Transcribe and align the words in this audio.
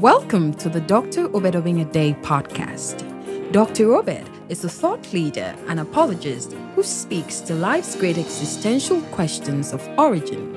Welcome 0.00 0.54
to 0.54 0.68
the 0.68 0.80
Dr. 0.80 1.26
Obed 1.36 1.92
Day 1.92 2.14
podcast. 2.14 3.52
Dr. 3.52 3.94
Obed 3.94 4.28
is 4.48 4.64
a 4.64 4.68
thought 4.68 5.12
leader 5.12 5.54
and 5.68 5.78
apologist 5.78 6.52
who 6.74 6.82
speaks 6.82 7.38
to 7.42 7.54
life's 7.54 7.94
great 7.94 8.18
existential 8.18 9.00
questions 9.12 9.72
of 9.72 9.88
origin, 9.96 10.52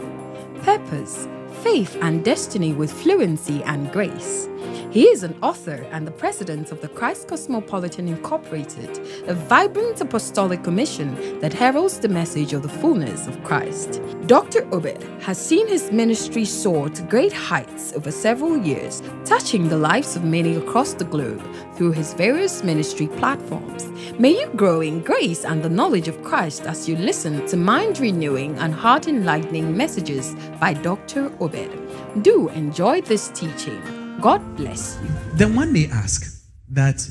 purpose, 0.64 1.28
faith, 1.62 1.96
and 2.02 2.26
destiny 2.26 2.74
with 2.74 2.92
fluency 2.92 3.62
and 3.66 3.92
grace. 3.92 4.50
He 4.98 5.10
is 5.10 5.22
an 5.22 5.38
author 5.44 5.86
and 5.92 6.08
the 6.08 6.18
president 6.24 6.72
of 6.72 6.82
the 6.82 6.88
Christ 6.88 7.28
Cosmopolitan 7.28 8.08
Incorporated, 8.08 8.98
a 9.28 9.36
vibrant 9.36 10.02
apostolic 10.02 10.64
commission 10.64 11.40
that 11.40 11.54
heralds 11.54 12.00
the 12.00 12.10
message 12.10 12.52
of 12.52 12.64
the 12.64 12.76
fullness 12.82 13.28
of 13.28 13.44
Christ. 13.44 14.02
Dr. 14.26 14.68
Obed 14.74 15.04
has 15.22 15.38
seen 15.38 15.68
his 15.68 15.92
ministry 15.92 16.46
soar 16.46 16.90
to 16.90 17.04
great 17.04 17.32
heights 17.32 17.94
over 17.94 18.10
several 18.10 18.58
years, 18.58 19.04
touching 19.24 19.70
the 19.70 19.78
lives 19.78 20.16
of 20.16 20.24
many 20.24 20.56
across 20.56 20.94
the 20.96 21.06
globe 21.06 21.44
through 21.76 21.92
his 21.92 22.16
various 22.16 22.64
ministry 22.64 23.06
platforms. 23.06 23.86
May 24.18 24.32
you 24.32 24.48
grow 24.56 24.82
in 24.82 25.04
grace 25.04 25.46
and 25.46 25.62
the 25.62 25.70
knowledge 25.70 26.08
of 26.08 26.24
Christ 26.24 26.64
as 26.64 26.90
you 26.90 26.96
listen 26.96 27.46
to 27.46 27.56
mind 27.56 28.00
renewing 28.00 28.58
and 28.58 28.74
heart 28.74 29.08
enlightening 29.08 29.78
messages 29.78 30.34
by 30.60 30.74
Dr. 30.74 31.32
Obed. 31.40 32.24
Do 32.24 32.50
enjoy 32.50 33.02
this 33.02 33.30
teaching. 33.36 34.07
God 34.22 34.58
bless 34.58 34.98
you. 35.04 35.10
Then 35.34 35.56
one 35.56 35.72
may 35.72 35.88
ask 35.88 36.44
that 36.70 37.08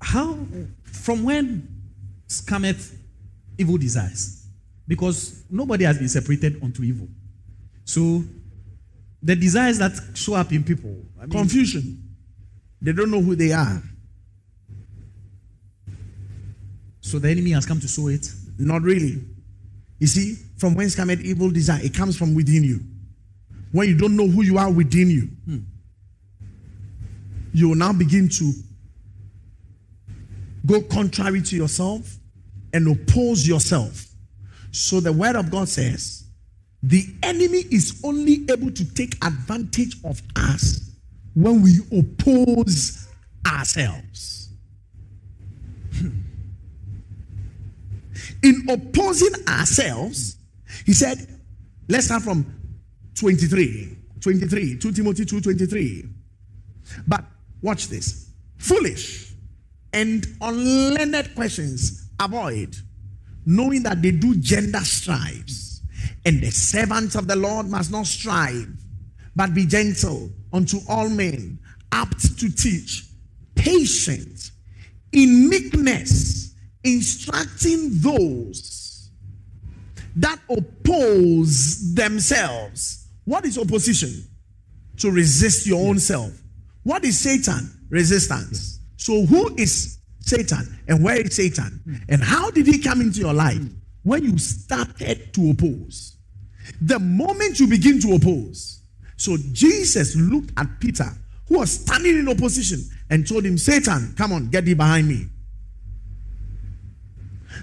how, 0.00 0.38
from 0.84 1.24
when 1.24 1.68
cometh 2.46 2.96
evil 3.58 3.76
desires? 3.76 4.46
Because 4.88 5.44
nobody 5.50 5.84
has 5.84 5.98
been 5.98 6.08
separated 6.08 6.62
unto 6.62 6.82
evil. 6.82 7.08
So 7.84 8.24
the 9.22 9.36
desires 9.36 9.78
that 9.78 9.92
show 10.14 10.34
up 10.34 10.52
in 10.52 10.64
people, 10.64 10.96
I 11.18 11.22
mean, 11.22 11.30
confusion. 11.30 12.02
They 12.80 12.92
don't 12.92 13.10
know 13.10 13.20
who 13.20 13.34
they 13.34 13.52
are. 13.52 13.82
So 17.00 17.18
the 17.18 17.30
enemy 17.30 17.50
has 17.50 17.66
come 17.66 17.80
to 17.80 17.88
sow 17.88 18.08
it? 18.08 18.26
Not 18.58 18.82
really. 18.82 19.22
You 19.98 20.06
see, 20.06 20.34
from 20.56 20.74
whence 20.74 20.94
cometh 20.94 21.20
evil 21.20 21.50
desire? 21.50 21.80
It 21.82 21.94
comes 21.94 22.16
from 22.16 22.34
within 22.34 22.64
you. 22.64 22.80
When 23.72 23.88
you 23.88 23.96
don't 23.96 24.16
know 24.16 24.26
who 24.26 24.42
you 24.42 24.56
are 24.56 24.70
within 24.70 25.10
you. 25.10 25.28
Hmm 25.44 25.58
you 27.56 27.70
will 27.70 27.74
now 27.74 27.90
begin 27.90 28.28
to 28.28 28.52
go 30.66 30.82
contrary 30.82 31.40
to 31.40 31.56
yourself 31.56 32.18
and 32.74 32.86
oppose 32.86 33.48
yourself. 33.48 34.08
So 34.72 35.00
the 35.00 35.10
word 35.10 35.36
of 35.36 35.50
God 35.50 35.66
says, 35.66 36.24
the 36.82 37.06
enemy 37.22 37.64
is 37.70 37.98
only 38.04 38.44
able 38.50 38.70
to 38.72 38.94
take 38.94 39.14
advantage 39.24 39.96
of 40.04 40.20
us 40.36 40.90
when 41.32 41.62
we 41.62 41.78
oppose 41.98 43.08
ourselves. 43.46 44.50
Hmm. 45.94 46.10
In 48.42 48.66
opposing 48.68 49.32
ourselves, 49.48 50.36
he 50.84 50.92
said, 50.92 51.26
let's 51.88 52.04
start 52.04 52.22
from 52.22 52.44
23. 53.18 53.96
23, 54.20 54.78
2 54.78 54.92
Timothy 54.92 55.24
2 55.24 55.40
23. 55.40 56.04
But 57.06 57.24
Watch 57.66 57.88
this. 57.88 58.30
Foolish 58.58 59.32
and 59.92 60.24
unlearned 60.40 61.34
questions 61.34 62.10
avoid, 62.20 62.76
knowing 63.44 63.82
that 63.82 64.00
they 64.00 64.12
do 64.12 64.36
gender 64.36 64.78
strives. 64.78 65.82
And 66.24 66.40
the 66.40 66.52
servants 66.52 67.16
of 67.16 67.26
the 67.26 67.34
Lord 67.34 67.66
must 67.66 67.90
not 67.90 68.06
strive, 68.06 68.68
but 69.34 69.52
be 69.52 69.66
gentle 69.66 70.30
unto 70.52 70.78
all 70.88 71.08
men, 71.08 71.58
apt 71.90 72.38
to 72.38 72.52
teach, 72.52 73.08
patient, 73.56 74.52
in 75.10 75.48
meekness, 75.48 76.54
instructing 76.84 77.88
those 77.94 79.10
that 80.14 80.38
oppose 80.48 81.94
themselves. 81.96 83.08
What 83.24 83.44
is 83.44 83.58
opposition? 83.58 84.24
To 84.98 85.10
resist 85.10 85.66
your 85.66 85.88
own 85.88 85.98
self. 85.98 86.30
What 86.86 87.04
is 87.04 87.18
Satan? 87.18 87.68
Resistance. 87.90 88.78
So 88.96 89.26
who 89.26 89.52
is 89.56 89.98
Satan 90.20 90.78
and 90.86 91.02
where 91.02 91.20
is 91.20 91.34
Satan? 91.34 91.82
And 92.08 92.22
how 92.22 92.52
did 92.52 92.68
he 92.68 92.78
come 92.78 93.00
into 93.00 93.18
your 93.18 93.34
life? 93.34 93.60
When 94.04 94.22
you 94.22 94.38
started 94.38 95.34
to 95.34 95.50
oppose. 95.50 96.16
The 96.80 97.00
moment 97.00 97.58
you 97.58 97.66
begin 97.66 98.00
to 98.02 98.12
oppose. 98.12 98.82
So 99.16 99.36
Jesus 99.50 100.14
looked 100.14 100.52
at 100.56 100.78
Peter, 100.78 101.10
who 101.48 101.58
was 101.58 101.72
standing 101.72 102.20
in 102.20 102.28
opposition, 102.28 102.84
and 103.10 103.26
told 103.26 103.44
him, 103.44 103.58
Satan, 103.58 104.14
come 104.16 104.32
on, 104.32 104.48
get 104.48 104.64
thee 104.64 104.74
behind 104.74 105.08
me. 105.08 105.26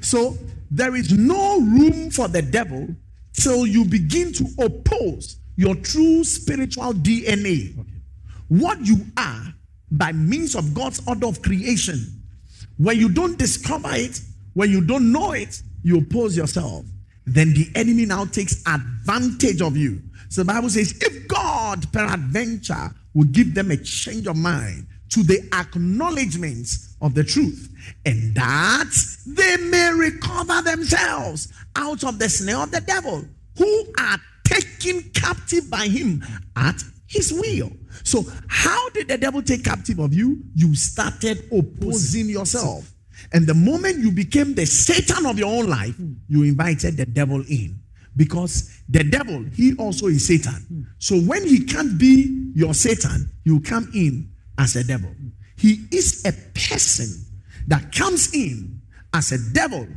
So 0.02 0.38
there 0.70 0.98
is 0.98 1.18
no 1.18 1.62
room 1.62 2.12
for 2.12 2.28
the 2.28 2.42
devil 2.42 2.90
till 3.32 3.66
you 3.66 3.86
begin 3.86 4.34
to 4.34 4.48
oppose 4.60 5.38
your 5.56 5.76
true 5.76 6.26
spiritual 6.26 6.92
DNA. 6.92 7.80
Okay 7.80 7.93
what 8.48 8.86
you 8.86 8.98
are 9.18 9.54
by 9.92 10.12
means 10.12 10.56
of 10.56 10.74
God's 10.74 11.02
order 11.08 11.28
of 11.28 11.42
creation. 11.42 12.24
When 12.78 12.98
you 12.98 13.10
don't 13.10 13.38
discover 13.38 13.90
it, 13.94 14.20
when 14.54 14.72
you 14.72 14.82
don't 14.82 15.12
know 15.12 15.34
it, 15.34 15.62
you 15.84 16.00
oppose 16.00 16.36
yourself. 16.36 16.86
Then 17.26 17.54
the 17.54 17.70
enemy 17.76 18.06
now 18.06 18.26
takes 18.26 18.64
advantage 18.68 19.62
of 19.62 19.78
you. 19.78 20.02
So 20.30 20.42
the 20.42 20.46
Bible 20.46 20.70
says, 20.70 20.98
if 21.02 21.28
God 21.28 21.92
peradventure 21.94 22.90
will 23.14 23.26
give 23.26 23.54
them 23.54 23.72
a 23.72 23.78
change 23.78 24.28
of 24.28 24.36
mind 24.36 24.88
to 25.10 25.24
the 25.24 25.48
acknowledgments 25.54 26.96
of 27.02 27.14
the 27.14 27.24
truth, 27.24 27.70
and 28.06 28.34
that 28.34 28.92
they 29.28 29.58
may 29.58 29.92
recover 29.94 30.62
themselves 30.64 31.54
out 31.76 32.04
of 32.04 32.18
the 32.18 32.28
snare 32.28 32.64
of 32.64 32.72
the 32.72 32.82
devil, 32.82 33.24
who 33.58 33.86
are 34.00 34.18
taken 34.44 35.02
captive 35.14 35.70
by 35.70 35.88
him 35.88 36.24
at 36.56 36.84
his 37.14 37.32
will. 37.32 37.72
So, 38.04 38.26
how 38.48 38.90
did 38.90 39.08
the 39.08 39.18
devil 39.18 39.44
take 39.44 39.64
captive 39.64 40.00
of 40.00 40.14
you? 40.14 40.42
You 40.56 40.76
started 40.76 41.48
opposing 41.52 42.28
yourself. 42.28 42.92
And 43.32 43.46
the 43.46 43.54
moment 43.54 44.00
you 44.00 44.12
became 44.12 44.56
the 44.56 44.66
Satan 44.66 45.28
of 45.28 45.38
your 45.38 45.56
own 45.56 45.68
life, 45.68 45.96
you 46.28 46.44
invited 46.44 46.98
the 46.98 47.06
devil 47.06 47.44
in. 47.48 47.80
Because 48.16 48.82
the 48.90 49.04
devil, 49.04 49.46
he 49.56 49.76
also 49.76 50.08
is 50.08 50.28
Satan. 50.28 50.88
So 50.98 51.18
when 51.18 51.48
he 51.48 51.64
can't 51.66 51.98
be 51.98 52.52
your 52.56 52.74
Satan, 52.74 53.32
you 53.44 53.60
come 53.62 53.90
in 53.94 54.32
as 54.58 54.76
a 54.76 54.84
devil. 54.84 55.12
He 55.58 55.86
is 55.92 56.26
a 56.26 56.34
person 56.58 57.08
that 57.68 57.92
comes 57.92 58.34
in 58.34 58.82
as 59.14 59.32
a 59.32 59.54
devil. 59.54 59.88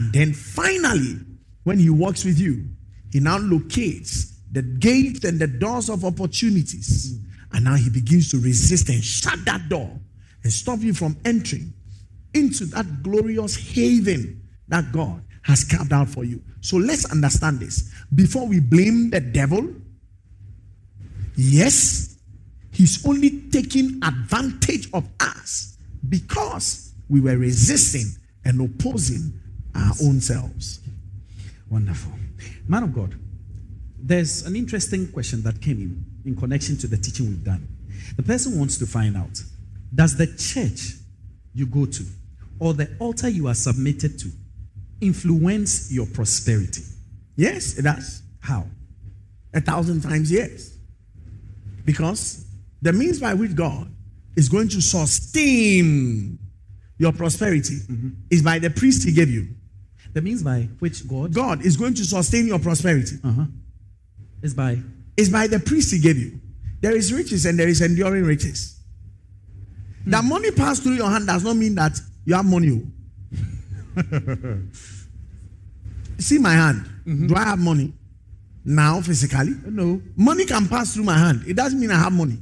And 0.00 0.12
then 0.12 0.32
finally, 0.32 1.16
when 1.62 1.78
he 1.78 1.90
works 1.90 2.24
with 2.24 2.38
you, 2.38 2.66
he 3.12 3.20
now 3.20 3.38
locates 3.38 4.33
the 4.54 4.62
gates 4.62 5.24
and 5.24 5.38
the 5.38 5.48
doors 5.48 5.90
of 5.90 6.04
opportunities. 6.04 7.18
And 7.52 7.64
now 7.64 7.74
he 7.74 7.90
begins 7.90 8.30
to 8.30 8.38
resist 8.38 8.88
and 8.88 9.02
shut 9.02 9.44
that 9.44 9.68
door 9.68 9.90
and 10.42 10.52
stop 10.52 10.80
you 10.80 10.94
from 10.94 11.16
entering 11.24 11.72
into 12.34 12.64
that 12.66 13.02
glorious 13.02 13.56
haven 13.56 14.42
that 14.68 14.92
God 14.92 15.22
has 15.42 15.64
carved 15.64 15.92
out 15.92 16.08
for 16.08 16.24
you. 16.24 16.40
So 16.60 16.76
let's 16.76 17.10
understand 17.10 17.60
this. 17.60 17.92
Before 18.14 18.46
we 18.46 18.60
blame 18.60 19.10
the 19.10 19.20
devil, 19.20 19.68
yes, 21.36 22.16
he's 22.72 23.04
only 23.06 23.42
taking 23.50 24.00
advantage 24.02 24.88
of 24.92 25.06
us 25.20 25.76
because 26.08 26.94
we 27.08 27.20
were 27.20 27.36
resisting 27.36 28.06
and 28.44 28.60
opposing 28.60 29.32
our 29.74 29.92
own 30.02 30.20
selves. 30.20 30.80
Wonderful. 31.68 32.12
Man 32.68 32.84
of 32.84 32.94
God, 32.94 33.14
there's 34.06 34.42
an 34.42 34.54
interesting 34.54 35.10
question 35.10 35.42
that 35.42 35.62
came 35.62 35.78
in 35.78 36.04
in 36.26 36.36
connection 36.36 36.76
to 36.76 36.86
the 36.86 36.96
teaching 36.98 37.26
we've 37.26 37.42
done. 37.42 37.66
The 38.16 38.22
person 38.22 38.58
wants 38.58 38.76
to 38.78 38.86
find 38.86 39.16
out 39.16 39.42
Does 39.94 40.16
the 40.16 40.26
church 40.26 40.98
you 41.54 41.64
go 41.66 41.86
to 41.86 42.04
or 42.58 42.74
the 42.74 42.94
altar 42.98 43.30
you 43.30 43.48
are 43.48 43.54
submitted 43.54 44.18
to 44.18 44.28
influence 45.00 45.90
your 45.90 46.06
prosperity? 46.06 46.82
Yes, 47.36 47.78
it 47.78 47.82
does. 47.82 48.22
How? 48.40 48.66
A 49.54 49.60
thousand 49.62 50.02
times 50.02 50.30
yes. 50.30 50.76
Because 51.86 52.44
the 52.82 52.92
means 52.92 53.20
by 53.20 53.32
which 53.32 53.54
God 53.54 53.90
is 54.36 54.50
going 54.50 54.68
to 54.68 54.82
sustain 54.82 56.38
your 56.98 57.12
prosperity 57.12 57.76
mm-hmm. 57.76 58.10
is 58.30 58.42
by 58.42 58.58
the 58.58 58.68
priest 58.68 59.06
he 59.06 59.14
gave 59.14 59.30
you. 59.30 59.48
The 60.12 60.20
means 60.20 60.42
by 60.42 60.68
which 60.78 61.08
God? 61.08 61.32
God 61.32 61.64
is 61.64 61.76
going 61.78 61.94
to 61.94 62.04
sustain 62.04 62.46
your 62.46 62.58
prosperity. 62.58 63.16
Uh-huh. 63.24 63.44
Is 64.44 64.52
by 64.52 64.78
is 65.16 65.30
by 65.30 65.46
the 65.46 65.58
priest 65.58 65.90
he 65.90 65.98
gave 65.98 66.18
you. 66.18 66.38
There 66.82 66.94
is 66.94 67.10
riches 67.14 67.46
and 67.46 67.58
there 67.58 67.66
is 67.66 67.80
enduring 67.80 68.24
riches. 68.24 68.78
Hmm. 70.04 70.10
That 70.10 70.24
money 70.24 70.50
passed 70.50 70.82
through 70.82 70.96
your 70.96 71.08
hand 71.08 71.26
does 71.26 71.42
not 71.42 71.56
mean 71.56 71.74
that 71.76 71.98
you 72.26 72.34
have 72.34 72.44
money. 72.44 72.82
See 76.18 76.36
my 76.36 76.52
hand. 76.52 76.84
Mm-hmm. 77.06 77.28
Do 77.28 77.34
I 77.36 77.44
have 77.44 77.58
money 77.58 77.94
now 78.66 79.00
physically? 79.00 79.54
No. 79.64 80.02
Money 80.14 80.44
can 80.44 80.68
pass 80.68 80.92
through 80.92 81.04
my 81.04 81.16
hand. 81.16 81.44
It 81.46 81.56
doesn't 81.56 81.80
mean 81.80 81.90
I 81.90 81.98
have 81.98 82.12
money. 82.12 82.36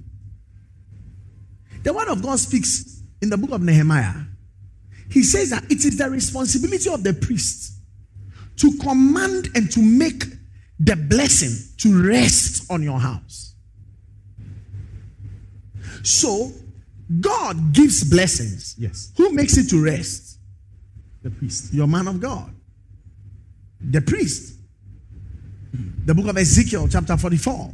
The 1.84 1.93
word 1.93 2.08
of 2.08 2.20
God 2.20 2.40
speaks 2.40 3.00
in 3.20 3.31
the 3.31 3.37
book 3.37 3.52
of 3.52 3.62
Nehemiah. 3.62 4.25
He 5.08 5.22
says 5.22 5.50
that 5.50 5.64
it 5.70 5.84
is 5.84 5.96
the 5.99 6.10
responsibility 6.10 6.90
of 6.90 7.04
the 7.04 7.12
priest 7.12 7.75
to 8.56 8.76
command 8.78 9.50
and 9.54 9.70
to 9.70 9.81
make 9.81 10.25
the 10.79 10.97
blessing 10.97 11.51
to 11.79 12.09
rest 12.09 12.71
on 12.71 12.83
your 12.83 12.99
house. 12.99 13.55
So, 16.03 16.51
God 17.21 17.73
gives 17.73 18.09
blessings. 18.09 18.75
Yes. 18.79 19.13
Who 19.17 19.33
makes 19.33 19.57
it 19.57 19.69
to 19.71 19.83
rest? 19.83 20.39
The 21.23 21.31
priest. 21.31 21.73
Your 21.73 21.87
man 21.87 22.09
of 22.09 22.21
God. 22.21 22.53
The 23.81 24.01
priest. 24.01 24.59
The 26.05 26.15
book 26.15 26.27
of 26.27 26.37
Ezekiel, 26.37 26.89
chapter 26.89 27.17
44 27.17 27.71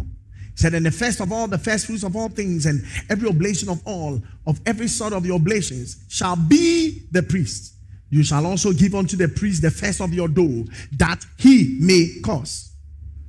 said, 0.55 0.75
And 0.75 0.85
the 0.85 0.91
first 0.91 1.21
of 1.21 1.33
all, 1.33 1.47
the 1.47 1.59
first 1.59 1.87
fruits 1.87 2.03
of 2.03 2.17
all 2.17 2.29
things, 2.29 2.67
and 2.67 2.85
every 3.09 3.29
oblation 3.29 3.69
of 3.69 3.81
all, 3.87 4.21
of 4.47 4.61
every 4.67 4.89
sort 4.89 5.13
of 5.13 5.23
the 5.23 5.33
oblations, 5.33 6.05
shall 6.09 6.37
be 6.37 7.05
the 7.11 7.23
priest. 7.23 7.75
You 8.11 8.23
shall 8.23 8.45
also 8.47 8.73
give 8.73 8.95
unto 8.95 9.17
the 9.17 9.29
priest 9.29 9.63
the 9.63 9.71
first 9.71 10.01
of 10.01 10.13
your 10.13 10.29
dough, 10.29 10.65
that 10.97 11.25
he 11.39 11.79
may 11.81 12.21
cause 12.23 12.68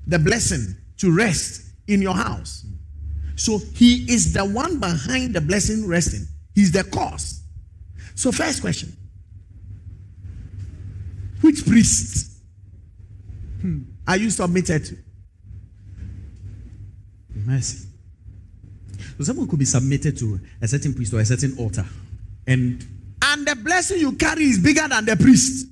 the 0.10 0.20
blessing 0.20 0.76
to 0.98 1.16
rest 1.16 1.62
in 1.88 2.02
your 2.02 2.16
house. 2.16 2.66
So 3.36 3.60
he 3.76 4.12
is 4.12 4.34
the 4.34 4.44
one 4.44 4.80
behind 4.80 5.34
the 5.34 5.42
blessing 5.42 5.88
resting. 5.88 6.28
He's 6.54 6.72
the 6.72 6.84
cause. 6.84 7.42
So, 8.16 8.34
first 8.34 8.60
question 8.60 8.98
Which 11.40 11.66
priest 11.66 12.38
are 14.08 14.18
you 14.18 14.30
submitted 14.30 14.84
to? 14.86 14.98
Mercy. 17.34 17.88
So 19.18 19.24
someone 19.24 19.48
could 19.48 19.60
be 19.60 19.66
submitted 19.66 20.18
to 20.18 20.40
a 20.62 20.68
certain 20.68 20.94
priest 20.94 21.14
or 21.14 21.20
a 21.20 21.26
certain 21.26 21.56
altar. 21.58 21.86
And 22.46 22.86
And 23.22 23.48
the 23.48 23.56
blessing 23.56 24.00
you 24.00 24.14
carry 24.14 24.44
is 24.44 24.60
bigger 24.60 24.88
than 24.88 25.06
the 25.06 25.16
priest. 25.16 25.68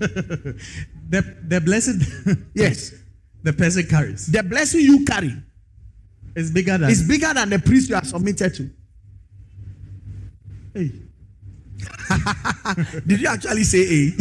the, 1.08 1.22
the 1.48 1.60
blessing 1.60 2.00
Yes. 2.54 2.92
the 3.42 3.52
person 3.52 3.86
carries 3.86 4.26
The 4.26 4.42
blessing 4.42 4.80
you 4.80 5.04
carry 5.04 5.34
is 6.34 6.50
bigger 6.50 6.76
than 6.78 6.90
is 6.90 7.02
bigger 7.06 7.32
than 7.34 7.48
the 7.50 7.58
priest 7.58 7.88
you 7.88 7.94
are 7.96 8.04
submitted 8.04 8.54
to. 8.54 8.70
Hey. 10.74 10.92
Did 13.06 13.20
you 13.20 13.28
actually 13.28 13.64
say 13.64 13.80
A? 13.80 14.10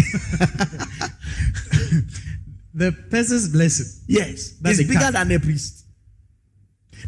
the 2.73 2.91
person's 3.09 3.49
blessing. 3.49 4.03
yes. 4.07 4.51
That's 4.61 4.79
it's 4.79 4.87
bigger 4.87 4.99
car. 5.01 5.11
than 5.11 5.27
the 5.29 5.39
priest. 5.39 5.85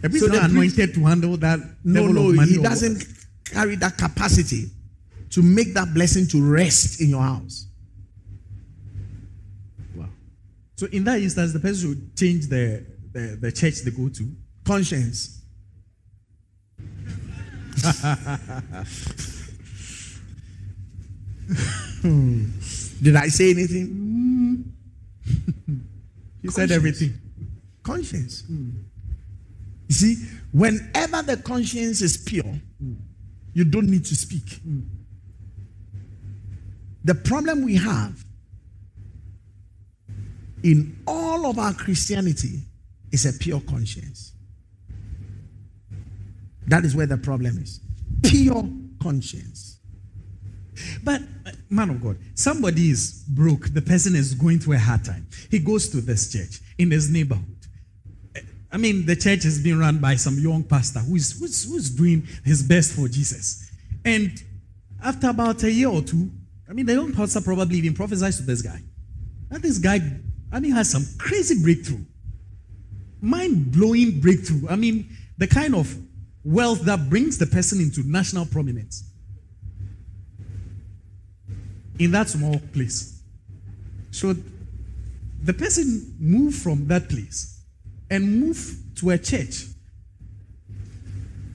The 0.01 0.09
priest 0.09 0.25
So 0.25 0.31
is 0.31 0.37
not 0.39 0.49
the 0.49 0.55
priest- 0.57 0.77
anointed 0.77 0.95
to 0.95 1.05
handle 1.05 1.37
that 1.37 1.59
No, 1.83 2.07
no, 2.07 2.31
he 2.43 2.57
doesn't 2.61 3.05
carry 3.45 3.75
that 3.77 3.97
capacity 3.97 4.65
to 5.31 5.41
make 5.41 5.73
that 5.73 5.93
blessing 5.93 6.27
to 6.27 6.41
rest 6.41 7.01
in 7.01 7.09
your 7.09 7.21
house. 7.21 7.67
Wow. 9.95 10.09
So 10.77 10.85
in 10.91 11.03
that 11.05 11.19
instance, 11.19 11.53
the 11.53 11.59
person 11.59 11.89
should 11.89 12.15
change 12.15 12.47
the, 12.47 12.85
the, 13.11 13.35
the 13.41 13.51
church 13.51 13.81
they 13.81 13.89
go 13.89 14.09
to. 14.09 14.31
Conscience. 14.63 15.41
Did 23.01 23.15
I 23.15 23.27
say 23.27 23.51
anything? 23.51 24.73
You 26.43 26.51
said 26.51 26.71
everything. 26.71 27.19
Conscience. 27.83 28.43
You 28.47 28.85
see, 29.89 30.15
whenever 30.53 31.23
the 31.23 31.35
conscience 31.37 32.01
is 32.01 32.15
pure, 32.15 32.61
you 33.53 33.65
don't 33.65 33.89
need 33.89 34.05
to 34.05 34.15
speak. 34.15 34.61
The 37.03 37.15
problem 37.15 37.63
we 37.63 37.75
have 37.75 38.23
in 40.63 40.97
all 41.07 41.45
of 41.45 41.59
our 41.59 41.73
Christianity 41.73 42.63
is 43.11 43.25
a 43.25 43.37
pure 43.37 43.61
conscience. 43.61 44.33
That 46.67 46.83
is 46.83 46.95
where 46.95 47.05
the 47.05 47.17
problem 47.17 47.57
is. 47.57 47.79
Pure 48.23 48.67
conscience. 49.01 49.79
But 51.03 51.21
uh, 51.45 51.51
man 51.69 51.89
of 51.89 52.01
God, 52.01 52.17
somebody 52.35 52.89
is 52.89 53.23
broke. 53.27 53.73
The 53.73 53.81
person 53.81 54.15
is 54.15 54.33
going 54.33 54.59
through 54.59 54.75
a 54.75 54.79
hard 54.79 55.03
time. 55.03 55.27
He 55.49 55.59
goes 55.59 55.89
to 55.89 56.01
this 56.01 56.31
church 56.31 56.59
in 56.77 56.91
his 56.91 57.09
neighborhood. 57.09 57.45
Uh, 58.35 58.41
I 58.71 58.77
mean, 58.77 59.05
the 59.05 59.15
church 59.15 59.45
is 59.45 59.63
being 59.63 59.79
run 59.79 59.99
by 59.99 60.15
some 60.15 60.37
young 60.37 60.63
pastor 60.63 60.99
who 60.99 61.15
is 61.15 61.39
who's, 61.39 61.69
who's 61.69 61.89
doing 61.89 62.27
his 62.43 62.61
best 62.61 62.93
for 62.93 63.07
Jesus. 63.07 63.71
And 64.05 64.31
after 65.03 65.29
about 65.29 65.63
a 65.63 65.71
year 65.71 65.89
or 65.89 66.01
two, 66.01 66.29
I 66.69 66.73
mean, 66.73 66.85
the 66.85 66.93
young 66.93 67.13
pastor 67.13 67.41
probably 67.41 67.77
even 67.77 67.93
prophesies 67.93 68.37
to 68.37 68.43
this 68.43 68.61
guy. 68.61 68.81
And 69.49 69.63
this 69.63 69.77
guy, 69.77 69.99
Mean, 70.51 70.71
has 70.71 70.89
some 70.89 71.05
crazy 71.17 71.61
breakthrough, 71.61 72.03
mind 73.21 73.71
blowing 73.71 74.19
breakthrough. 74.19 74.67
I 74.69 74.75
mean, 74.75 75.09
the 75.37 75.47
kind 75.47 75.75
of 75.75 75.95
wealth 76.43 76.81
that 76.81 77.09
brings 77.09 77.37
the 77.37 77.45
person 77.45 77.79
into 77.79 78.01
national 78.03 78.45
prominence 78.45 79.03
in 81.99 82.11
that 82.11 82.29
small 82.29 82.59
place. 82.73 83.21
So 84.11 84.35
the 85.43 85.53
person 85.53 86.15
moved 86.19 86.61
from 86.61 86.87
that 86.87 87.09
place 87.09 87.61
and 88.09 88.39
moved 88.39 88.97
to 88.99 89.11
a 89.11 89.17
church 89.17 89.65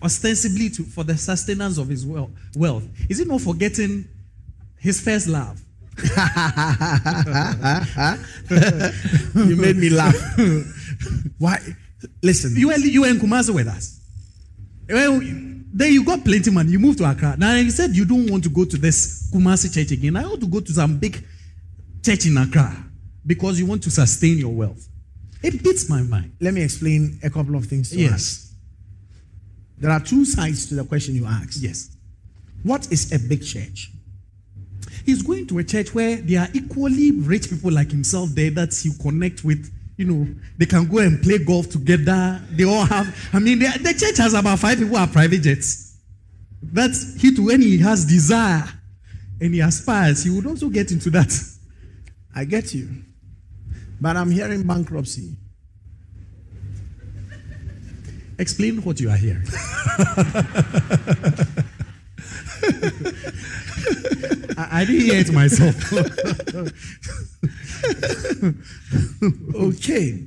ostensibly 0.02 0.68
to, 0.70 0.82
for 0.82 1.04
the 1.04 1.16
sustenance 1.16 1.78
of 1.78 1.88
his 1.88 2.04
wealth. 2.04 2.84
Is 3.08 3.20
it 3.20 3.28
not 3.28 3.40
forgetting 3.40 4.08
his 4.78 5.00
first 5.00 5.28
love? 5.28 5.60
You 9.34 9.56
made 9.56 9.76
me 9.76 9.90
laugh. 9.90 10.14
Why? 11.38 11.58
Listen, 12.22 12.54
You 12.56 12.68
were, 12.68 12.76
you 12.76 13.02
were 13.02 13.08
in 13.08 13.18
Kumasi 13.18 13.54
with 13.54 13.66
us. 13.68 14.00
Well, 14.88 15.20
then 15.20 15.92
you 15.92 16.04
got 16.04 16.24
plenty 16.24 16.50
money. 16.50 16.70
You 16.72 16.78
moved 16.78 16.98
to 16.98 17.10
Accra. 17.10 17.36
Now 17.38 17.54
you 17.56 17.70
said 17.70 17.94
you 17.96 18.04
don't 18.04 18.30
want 18.30 18.44
to 18.44 18.50
go 18.50 18.64
to 18.64 18.76
this 18.76 19.30
Kumasi 19.32 19.72
church 19.72 19.92
again. 19.92 20.16
I 20.16 20.26
want 20.26 20.40
to 20.40 20.46
go 20.48 20.60
to 20.60 20.72
some 20.72 20.98
big 20.98 21.24
church 22.02 22.26
in 22.26 22.36
Accra 22.36 22.76
because 23.24 23.58
you 23.58 23.66
want 23.66 23.82
to 23.84 23.90
sustain 23.90 24.38
your 24.38 24.52
wealth. 24.52 24.88
It 25.42 25.62
beats 25.62 25.88
my 25.88 26.02
mind. 26.02 26.32
let 26.40 26.54
me 26.54 26.62
explain 26.62 27.18
a 27.22 27.30
couple 27.30 27.56
of 27.56 27.66
things 27.66 27.90
to 27.90 27.96
us. 27.96 28.00
Yes. 28.10 28.54
There 29.78 29.90
are 29.90 30.00
two 30.00 30.24
sides 30.24 30.68
to 30.68 30.74
the 30.76 30.84
question 30.84 31.14
you 31.16 31.26
asked. 31.26 31.60
Yes. 31.60 31.96
What 32.62 32.92
is 32.92 33.12
a 33.12 33.18
big 33.18 33.44
church? 33.44 33.90
He's 35.04 35.22
going 35.22 35.46
to 35.48 35.58
a 35.58 35.64
church 35.64 35.94
where 35.94 36.16
there 36.16 36.40
are 36.40 36.48
equally 36.54 37.12
rich 37.12 37.50
people 37.50 37.72
like 37.72 37.90
himself 37.90 38.30
there 38.30 38.50
that 38.52 38.74
he 38.74 38.90
connect 39.00 39.44
with. 39.44 39.70
You 39.96 40.04
know, 40.06 40.34
they 40.58 40.66
can 40.66 40.88
go 40.88 40.98
and 40.98 41.22
play 41.22 41.38
golf 41.38 41.70
together. 41.70 42.40
They 42.50 42.64
all 42.64 42.84
have. 42.84 43.14
I 43.32 43.38
mean, 43.38 43.58
the, 43.58 43.66
the 43.78 43.94
church 43.94 44.18
has 44.18 44.34
about 44.34 44.58
five 44.58 44.78
people 44.78 44.96
who 44.96 45.02
are 45.02 45.06
private 45.06 45.42
jets. 45.42 45.96
That's 46.62 47.20
he 47.20 47.34
too. 47.34 47.46
When 47.46 47.60
he 47.60 47.78
has 47.78 48.04
desire 48.04 48.64
and 49.40 49.54
he 49.54 49.60
aspires, 49.60 50.24
he 50.24 50.30
would 50.30 50.46
also 50.46 50.68
get 50.68 50.92
into 50.92 51.10
that. 51.10 51.32
I 52.34 52.44
get 52.44 52.74
you. 52.74 52.88
But 54.00 54.16
I'm 54.16 54.30
hearing 54.30 54.66
bankruptcy. 54.66 55.36
Explain 58.38 58.82
what 58.82 58.98
you 58.98 59.10
are 59.10 59.16
hearing. 59.16 59.46
I, 64.58 64.68
I 64.80 64.84
didn't 64.84 65.02
hear 65.02 65.20
it 65.20 65.32
myself. 65.32 65.92
Okay. 69.54 70.26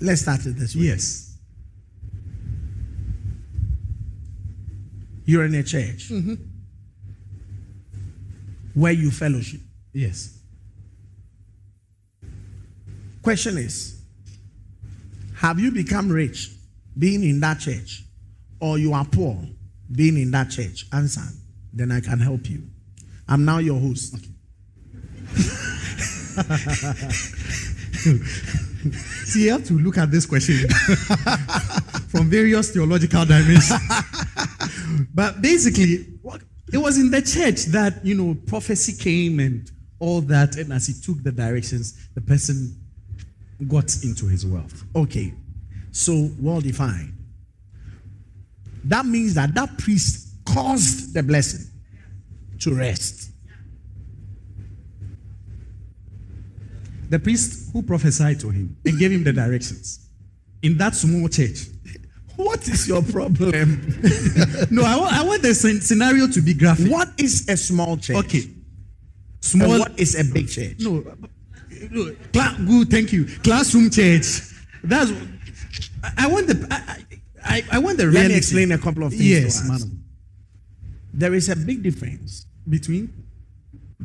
Let's 0.00 0.22
start 0.22 0.46
it 0.46 0.56
this 0.56 0.76
way. 0.76 0.82
yes. 0.82 1.36
You're 5.24 5.46
in 5.46 5.54
a 5.54 5.62
church 5.62 6.10
mm-hmm. 6.10 6.34
where 8.74 8.92
you 8.92 9.10
fellowship. 9.10 9.60
Yes. 9.92 10.38
Question 13.22 13.56
is 13.58 14.02
Have 15.36 15.58
you 15.58 15.70
become 15.70 16.10
rich 16.10 16.50
being 16.98 17.24
in 17.24 17.40
that 17.40 17.60
church? 17.60 18.02
Or 18.60 18.78
you 18.78 18.92
are 18.92 19.04
poor 19.04 19.42
being 19.90 20.16
in 20.16 20.30
that 20.32 20.50
church? 20.50 20.86
Answer. 20.92 21.22
Then 21.72 21.90
I 21.92 22.00
can 22.00 22.20
help 22.20 22.48
you. 22.48 22.62
I'm 23.28 23.44
now 23.44 23.58
your 23.58 23.80
host. 23.80 24.14
See, 29.24 29.44
you 29.44 29.52
have 29.52 29.64
to 29.64 29.78
look 29.78 29.96
at 29.96 30.10
this 30.10 30.26
question 30.26 30.68
from 32.08 32.28
various 32.28 32.70
theological 32.70 33.24
dimensions. 33.24 33.72
but 35.14 35.40
basically, 35.40 36.06
it 36.72 36.78
was 36.78 36.98
in 36.98 37.10
the 37.10 37.22
church 37.22 37.64
that, 37.66 38.04
you 38.04 38.14
know, 38.14 38.36
prophecy 38.46 38.92
came 38.92 39.40
and 39.40 39.70
all 39.98 40.20
that. 40.22 40.56
And 40.56 40.72
as 40.72 40.86
he 40.86 40.92
took 40.92 41.22
the 41.22 41.32
directions, 41.32 42.08
the 42.14 42.20
person 42.20 42.76
got 43.66 43.94
into 44.04 44.26
his 44.26 44.44
wealth. 44.44 44.84
Okay. 44.94 45.32
So, 45.92 46.30
well 46.38 46.60
defined. 46.60 47.14
That 48.84 49.06
means 49.06 49.34
that 49.34 49.54
that 49.54 49.78
priest 49.78 50.34
caused 50.46 51.14
the 51.14 51.22
blessing 51.22 51.66
to 52.60 52.74
rest. 52.74 53.30
The 57.10 57.18
priest 57.18 57.70
who 57.72 57.82
prophesied 57.82 58.40
to 58.40 58.50
him 58.50 58.76
and 58.84 58.98
gave 58.98 59.12
him 59.12 59.24
the 59.24 59.32
directions 59.32 60.08
in 60.62 60.76
that 60.78 60.94
small 60.94 61.28
church. 61.28 61.66
What 62.36 62.66
is 62.66 62.88
your 62.88 63.00
problem? 63.02 63.94
No, 64.70 64.82
I 64.82 64.96
want, 64.96 65.12
I 65.12 65.24
want 65.24 65.42
the 65.42 65.54
scenario 65.54 66.26
to 66.26 66.40
be 66.40 66.52
graphic. 66.52 66.90
what 66.90 67.08
is 67.16 67.48
a 67.48 67.56
small 67.56 67.96
church? 67.96 68.16
Okay. 68.16 68.42
And 68.42 68.64
Small. 69.40 69.78
what 69.78 70.00
is 70.00 70.18
a 70.18 70.24
big 70.24 70.48
church? 70.48 70.78
No, 70.80 71.04
no, 71.90 72.12
cla- 72.32 72.56
good, 72.66 72.90
thank 72.90 73.12
you. 73.12 73.26
Classroom 73.44 73.88
church. 73.90 74.40
That's. 74.82 75.12
I, 76.02 76.12
I 76.24 76.26
want 76.28 76.46
the. 76.48 76.66
I, 76.70 77.03
I, 77.54 77.62
I 77.72 77.78
want 77.78 77.96
the 77.98 78.06
Let 78.06 78.28
me 78.28 78.34
explain 78.36 78.72
a 78.72 78.78
couple 78.78 79.04
of 79.04 79.12
things. 79.12 79.24
Yes, 79.24 79.60
to 79.60 79.66
us. 79.72 79.82
madam. 79.84 80.04
There 81.12 81.34
is 81.34 81.48
a 81.48 81.54
big 81.56 81.82
difference 81.82 82.46
Between. 82.68 83.12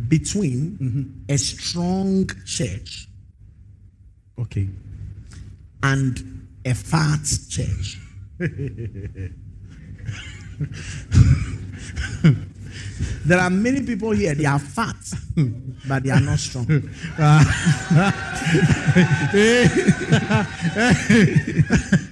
between 0.08 0.78
mm-hmm. 0.80 1.04
a 1.28 1.38
strong 1.38 2.30
church 2.46 3.08
Okay. 4.38 4.70
and 5.82 6.48
a 6.64 6.76
fat 6.76 7.26
church. 7.50 7.98
there 13.26 13.40
are 13.40 13.50
many 13.50 13.82
people 13.82 14.12
here, 14.12 14.36
they 14.36 14.46
are 14.46 14.60
fat, 14.60 14.96
but 15.88 16.04
they 16.04 16.12
are 16.12 16.22
not 16.22 16.38
strong. 16.40 16.68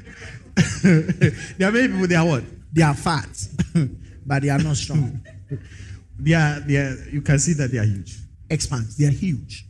There 1.57 1.69
are 1.69 1.71
many 1.71 1.87
people. 1.87 2.07
They 2.07 2.15
are 2.15 2.25
what? 2.25 2.43
They 2.73 2.81
are 2.81 2.93
fat, 2.95 3.29
but 4.25 4.41
they 4.41 4.49
are 4.49 4.59
not 4.59 4.77
strong. 4.77 5.21
They 6.19 6.33
are. 6.33 6.59
They 6.61 6.77
are. 6.77 6.95
You 7.11 7.21
can 7.21 7.37
see 7.37 7.53
that 7.53 7.71
they 7.71 7.77
are 7.77 7.83
huge. 7.85 8.17
Expands, 8.49 8.97
they 8.97 9.05
are 9.05 9.11
huge, 9.11 9.65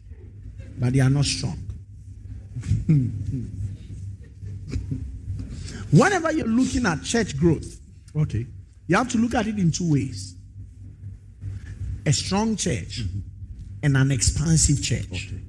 but 0.79 0.93
they 0.93 1.01
are 1.01 1.09
not 1.09 1.25
strong. 1.25 1.57
Whenever 5.91 6.31
you're 6.31 6.47
looking 6.47 6.85
at 6.85 7.03
church 7.03 7.37
growth, 7.37 7.79
Okay. 8.15 8.45
you 8.87 8.95
have 8.95 9.09
to 9.09 9.17
look 9.17 9.33
at 9.35 9.47
it 9.47 9.57
in 9.57 9.71
two 9.71 9.91
ways 9.91 10.35
a 12.05 12.13
strong 12.13 12.55
church 12.55 13.03
mm-hmm. 13.03 13.19
and 13.83 13.97
an 13.97 14.11
expansive 14.11 14.81
church. 14.81 15.11
Okay. 15.11 15.41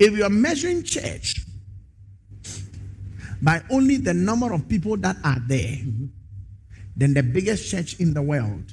If 0.00 0.16
you 0.16 0.24
are 0.24 0.30
measuring 0.30 0.82
church 0.82 1.36
by 3.42 3.60
only 3.70 3.96
the 3.96 4.14
number 4.14 4.52
of 4.52 4.68
people 4.68 4.96
that 4.98 5.16
are 5.24 5.40
there, 5.46 5.76
then 6.96 7.12
the 7.12 7.22
biggest 7.22 7.68
church 7.68 7.98
in 7.98 8.14
the 8.14 8.22
world 8.22 8.70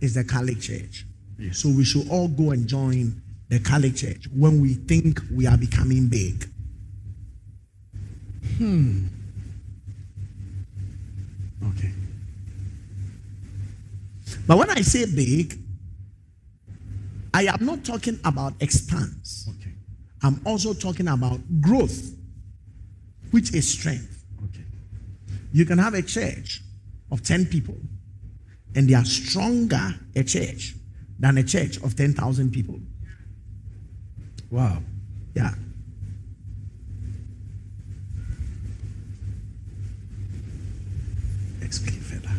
is 0.00 0.14
the 0.14 0.24
Catholic 0.24 0.60
Church. 0.60 1.06
Yes. 1.38 1.58
So 1.58 1.70
we 1.70 1.84
should 1.84 2.08
all 2.10 2.28
go 2.28 2.50
and 2.50 2.66
join 2.66 3.22
the 3.48 3.58
Catholic 3.60 3.96
Church 3.96 4.28
when 4.34 4.60
we 4.60 4.74
think 4.74 5.20
we 5.32 5.46
are 5.46 5.56
becoming 5.56 6.08
big. 6.08 6.46
Hmm. 8.58 9.06
Okay. 11.70 11.92
But 14.46 14.58
when 14.58 14.70
I 14.70 14.82
say 14.82 15.06
big, 15.06 15.58
I 17.32 17.44
am 17.44 17.64
not 17.64 17.84
talking 17.84 18.18
about 18.24 18.54
expanse. 18.60 19.48
Okay. 19.56 19.72
I'm 20.22 20.40
also 20.44 20.74
talking 20.74 21.08
about 21.08 21.40
growth, 21.60 22.17
which 23.30 23.54
is 23.54 23.68
strength. 23.68 24.24
Okay. 24.44 24.64
You 25.52 25.64
can 25.64 25.78
have 25.78 25.94
a 25.94 26.02
church 26.02 26.62
of 27.10 27.22
10 27.22 27.46
people, 27.46 27.76
and 28.74 28.88
they 28.88 28.94
are 28.94 29.04
stronger 29.04 29.94
a 30.14 30.24
church 30.24 30.74
than 31.18 31.38
a 31.38 31.42
church 31.44 31.78
of 31.82 31.96
10,000 31.96 32.50
people. 32.52 32.78
Wow. 34.50 34.82
Yeah. 35.34 35.54
Explain 41.62 42.00
further. 42.00 42.30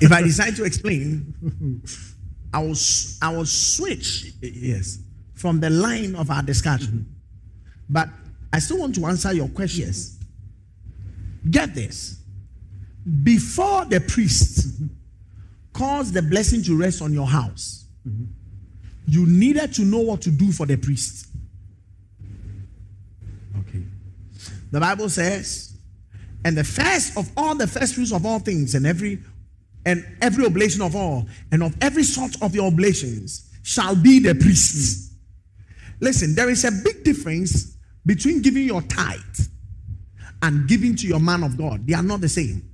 If 0.00 0.12
I 0.12 0.22
decide 0.22 0.56
to 0.56 0.64
explain, 0.64 1.34
I 2.54 2.60
will, 2.60 2.76
I 3.22 3.28
will 3.34 3.46
switch 3.46 4.32
Yes. 4.40 4.98
from 5.34 5.60
the 5.60 5.70
line 5.70 6.14
of 6.14 6.30
our 6.30 6.42
discussion. 6.42 7.06
Mm-hmm. 7.06 7.92
But 7.92 8.08
I 8.52 8.58
still 8.58 8.78
want 8.78 8.94
to 8.96 9.06
answer 9.06 9.32
your 9.32 9.48
questions. 9.48 10.18
Get 11.48 11.74
this. 11.74 12.18
Before 13.22 13.84
the 13.84 14.00
priest 14.00 14.82
caused 15.72 16.14
the 16.14 16.22
blessing 16.22 16.62
to 16.64 16.76
rest 16.76 17.00
on 17.00 17.12
your 17.12 17.26
house, 17.26 17.86
you 19.06 19.26
needed 19.26 19.72
to 19.74 19.82
know 19.82 20.00
what 20.00 20.20
to 20.22 20.30
do 20.30 20.52
for 20.52 20.66
the 20.66 20.76
priest. 20.76 21.26
Okay. 23.60 23.82
The 24.70 24.80
Bible 24.80 25.08
says, 25.08 25.76
and 26.44 26.56
the 26.56 26.64
first 26.64 27.16
of 27.16 27.30
all 27.36 27.54
the 27.54 27.66
first 27.66 27.94
fruits 27.94 28.12
of 28.12 28.24
all 28.24 28.38
things, 28.38 28.74
and 28.74 28.86
every 28.86 29.22
and 29.86 30.04
every 30.20 30.44
oblation 30.44 30.82
of 30.82 30.94
all, 30.94 31.26
and 31.52 31.62
of 31.62 31.74
every 31.80 32.02
sort 32.02 32.40
of 32.42 32.54
your 32.54 32.66
oblations 32.66 33.50
shall 33.62 33.96
be 33.96 34.18
the 34.18 34.34
priests. 34.34 35.14
Listen, 36.00 36.34
there 36.34 36.50
is 36.50 36.64
a 36.64 36.70
big 36.84 37.04
difference 37.04 37.69
between 38.06 38.42
giving 38.42 38.64
your 38.64 38.82
tithe 38.82 39.20
and 40.42 40.66
giving 40.68 40.96
to 40.96 41.06
your 41.06 41.20
man 41.20 41.42
of 41.42 41.56
God. 41.56 41.86
They 41.86 41.94
are 41.94 42.02
not 42.02 42.20
the 42.20 42.28
same. 42.28 42.66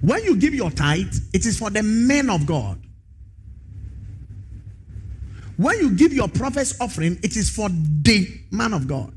When 0.00 0.22
you 0.24 0.36
give 0.36 0.52
your 0.54 0.70
tithe, 0.70 1.14
it 1.32 1.46
is 1.46 1.58
for 1.58 1.70
the 1.70 1.82
men 1.82 2.28
of 2.28 2.44
God. 2.44 2.82
When 5.56 5.78
you 5.78 5.90
give 5.90 6.12
your 6.12 6.26
prophet's 6.28 6.80
offering, 6.80 7.18
it 7.22 7.36
is 7.36 7.48
for 7.48 7.68
the 7.68 8.26
man 8.50 8.72
of 8.74 8.88
God. 8.88 9.14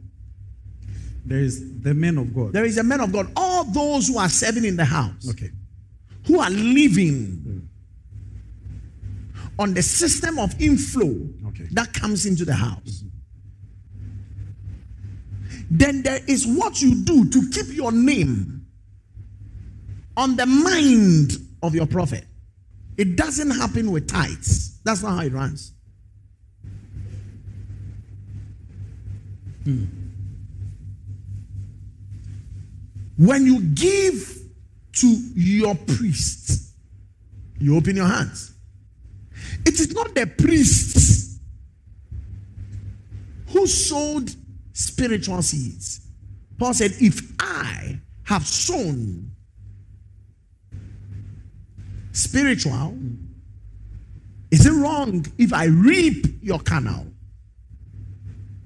There 1.26 1.40
is 1.40 1.82
the 1.82 1.96
man 1.96 2.20
of 2.20 2.36
God. 2.36 2.54
There 2.54 2.66
is 2.66 2.78
a 2.78 2.84
man 2.84 3.00
of 3.02 3.12
God. 3.12 3.32
All 3.36 3.64
those 3.64 4.08
who 4.08 4.20
are 4.20 4.30
serving 4.30 4.64
in 4.64 4.76
the 4.76 4.86
house, 4.86 5.28
Okay. 5.28 5.50
who 6.28 6.40
are 6.40 6.52
living 6.52 7.68
on 9.58 9.74
the 9.74 9.82
system 9.82 10.38
of 10.38 10.54
inflow 10.62 11.28
Okay. 11.56 11.70
that 11.72 11.94
comes 11.94 12.26
into 12.26 12.44
the 12.44 12.54
house. 12.54 13.04
Then 15.72 16.04
there 16.04 16.20
is 16.28 16.46
what 16.46 16.82
you 16.82 17.04
do 17.04 17.30
to 17.30 17.50
keep 17.50 17.74
your 17.76 17.92
name 17.92 18.66
on 20.18 20.36
the 20.36 20.46
mind 20.46 21.32
of 21.64 21.74
your 21.74 21.86
prophet. 21.86 22.26
It 22.98 23.16
doesn't 23.16 23.52
happen 23.52 23.92
with 23.92 24.08
tithes. 24.08 24.80
That's 24.84 25.02
not 25.02 25.16
how 25.18 25.22
it 25.22 25.34
runs. 25.34 25.72
Hmm. 29.64 29.86
When 33.18 33.46
you 33.46 33.62
give 33.62 34.40
to 34.98 35.08
your 35.36 35.76
priest, 35.76 36.74
you 37.60 37.76
open 37.76 37.96
your 37.96 38.08
hands. 38.08 38.54
It 39.66 39.80
is 39.80 39.94
not 39.94 40.14
the 40.14 40.28
priests 40.28 41.15
sowed 43.68 44.32
spiritual 44.74 45.42
seeds. 45.42 46.02
Paul 46.58 46.74
said, 46.74 46.92
If 47.00 47.22
I 47.40 48.00
have 48.24 48.46
sown 48.46 49.32
spiritual, 52.12 52.98
is 54.52 54.66
it 54.66 54.72
wrong 54.72 55.26
if 55.38 55.54
I 55.54 55.66
reap 55.66 56.26
your 56.42 56.60
canal? 56.60 57.08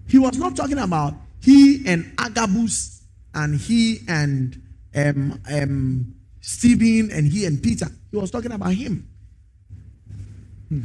He 0.07 0.17
was 0.17 0.37
not 0.37 0.55
talking 0.55 0.77
about 0.79 1.13
he 1.41 1.83
and 1.85 2.11
Agabus 2.17 3.03
and 3.33 3.59
he 3.59 3.99
and 4.07 4.61
um, 4.95 5.41
um, 5.51 6.15
Stephen 6.41 7.11
and 7.11 7.27
he 7.31 7.45
and 7.45 7.61
Peter. 7.61 7.87
He 8.11 8.17
was 8.17 8.31
talking 8.31 8.51
about 8.51 8.73
him. 8.73 9.07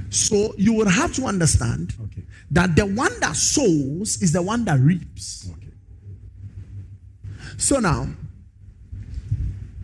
So 0.09 0.55
you 0.57 0.73
would 0.75 0.89
have 0.89 1.13
to 1.15 1.25
understand 1.25 1.95
Okay. 2.05 2.23
that 2.53 2.75
the 2.75 2.87
one 2.87 3.13
that 3.21 3.37
sows 3.37 4.23
is 4.23 4.33
the 4.33 4.41
one 4.41 4.65
that 4.65 4.81
reaps. 4.81 5.47
Okay. 5.51 5.73
So 7.59 7.81
now, 7.81 8.09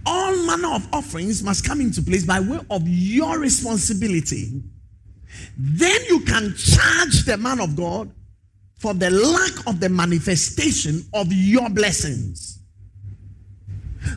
all 0.07 0.47
manner 0.47 0.75
of 0.75 0.88
offerings 0.92 1.42
must 1.42 1.66
come 1.66 1.80
into 1.83 2.02
place 2.02 2.25
by 2.25 2.40
way 2.40 2.61
of 2.71 2.83
your 2.87 3.38
responsibility. 3.38 4.62
Then 5.59 6.00
you 6.09 6.21
can 6.21 6.54
charge 6.57 7.25
the 7.25 7.37
man 7.37 7.61
of 7.61 7.76
God 7.76 8.11
for 8.78 8.95
the 8.95 9.11
lack 9.11 9.66
of 9.66 9.80
the 9.80 9.90
manifestation 9.90 11.04
of 11.12 11.30
your 11.30 11.69
blessings. 11.69 12.59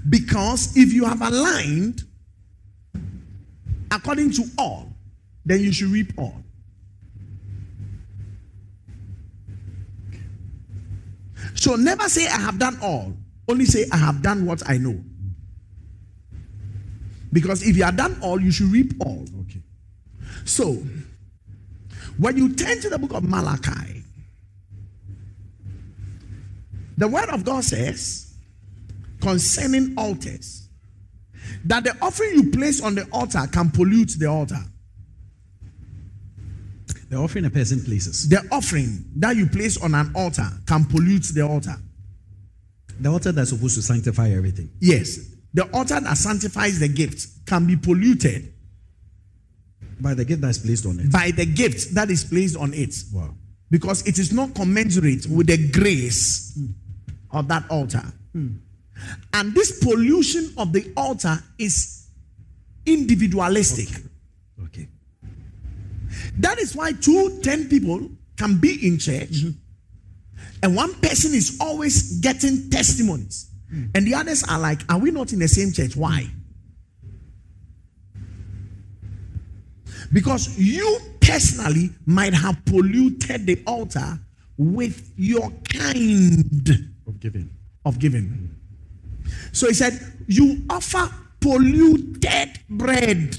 Because 0.10 0.78
if 0.78 0.94
you 0.94 1.04
have 1.04 1.22
aligned 1.22 2.04
according 3.92 4.32
to 4.32 4.46
all, 4.58 4.93
then 5.46 5.62
you 5.62 5.72
should 5.72 5.90
reap 5.90 6.14
all. 6.18 6.42
So 11.56 11.76
never 11.76 12.10
say, 12.10 12.28
I 12.28 12.40
have 12.40 12.60
done 12.60 12.78
all. 12.82 13.14
Only 13.48 13.66
say, 13.66 13.86
I 13.92 13.98
have 13.98 14.22
done 14.22 14.46
what 14.46 14.68
I 14.70 14.78
know. 14.78 15.00
Because 17.32 17.68
if 17.68 17.76
you 17.76 17.84
have 17.84 17.98
done 17.98 18.18
all, 18.22 18.40
you 18.40 18.52
should 18.52 18.68
reap 18.72 18.94
all. 19.00 19.26
Okay. 19.42 19.62
So, 20.46 20.82
when 22.18 22.38
you 22.38 22.54
turn 22.54 22.80
to 22.82 22.90
the 22.90 22.98
book 22.98 23.14
of 23.14 23.24
Malachi, 23.24 24.04
the 26.98 27.08
word 27.08 27.30
of 27.30 27.44
God 27.44 27.64
says 27.64 28.34
concerning 29.20 29.96
altars 29.98 30.68
that 31.66 31.84
the 31.84 31.98
offering 32.02 32.34
you 32.34 32.52
place 32.52 32.82
on 32.82 32.96
the 32.96 33.08
altar 33.12 33.48
can 33.52 33.72
pollute 33.72 34.12
the 34.20 34.28
altar. 34.28 34.64
The 37.14 37.20
offering 37.20 37.46
a 37.46 37.50
person 37.52 37.80
places. 37.84 38.28
The 38.28 38.44
offering 38.52 39.06
that 39.18 39.36
you 39.36 39.46
place 39.46 39.78
on 39.78 39.94
an 39.94 40.12
altar 40.16 40.48
can 40.66 40.84
pollute 40.86 41.26
the 41.36 41.42
altar. 41.48 41.76
The 43.00 43.08
altar 43.08 43.32
that's 43.32 43.52
supposed 43.52 43.76
to 43.76 43.84
sanctify 43.84 44.32
everything. 44.32 44.72
Yes. 44.80 45.20
The 45.54 45.70
altar 45.76 46.00
that 46.00 46.18
sanctifies 46.18 46.80
the 46.80 46.88
gift 46.88 47.46
can 47.46 47.68
be 47.68 47.76
polluted 47.76 48.52
By 50.02 50.16
the 50.16 50.26
gift 50.26 50.42
that's 50.42 50.58
placed 50.58 50.88
on 50.88 51.00
it. 51.02 51.12
by 51.12 51.30
the 51.30 51.46
gift 51.46 51.94
that 51.94 52.10
is 52.10 52.24
placed 52.24 52.58
on 52.58 52.74
it 52.74 52.96
Wow. 53.14 53.36
because 53.70 54.02
it 54.08 54.18
is 54.18 54.34
not 54.34 54.56
commensurate 54.56 55.28
with 55.28 55.46
the 55.46 55.70
grace 55.70 56.56
hmm. 56.56 56.72
of 57.38 57.48
that 57.50 57.70
altar. 57.70 58.04
Hmm. 58.32 58.56
And 59.34 59.54
this 59.54 59.84
pollution 59.84 60.52
of 60.58 60.74
the 60.74 60.92
altar 60.98 61.38
is 61.60 62.08
individualistic. 62.88 64.02
Okay. 64.64 64.88
That 66.40 66.60
is 66.60 66.76
why 66.76 66.94
two, 66.94 67.40
ten 67.42 67.70
people 67.70 68.10
can 68.38 68.58
be 68.58 68.88
in 68.88 68.98
church, 68.98 69.30
mm-hmm. 69.30 69.52
and 70.64 70.76
one 70.76 70.94
person 70.96 71.34
is 71.34 71.58
always 71.62 72.20
getting 72.20 72.70
testimonies, 72.70 73.52
mm. 73.72 73.90
and 73.96 74.06
the 74.08 74.16
others 74.16 74.44
are 74.50 74.60
like, 74.60 74.82
Are 74.92 74.98
we 74.98 75.12
not 75.12 75.34
in 75.34 75.40
the 75.40 75.48
same 75.48 75.72
church? 75.72 75.96
Why? 75.96 76.28
Because 80.12 80.58
you 80.60 81.00
personally 81.22 81.90
might 82.06 82.34
have 82.34 82.64
polluted 82.66 83.46
the 83.46 83.62
altar 83.66 84.20
with 84.58 85.12
your 85.18 85.52
kind 85.70 86.70
Of 87.08 87.20
giving. 87.20 87.50
of 87.86 88.00
giving. 88.00 88.50
So 89.52 89.68
he 89.68 89.74
said, 89.74 90.00
You 90.28 90.64
offer 90.70 91.10
polluted 91.40 92.60
bread 92.70 93.38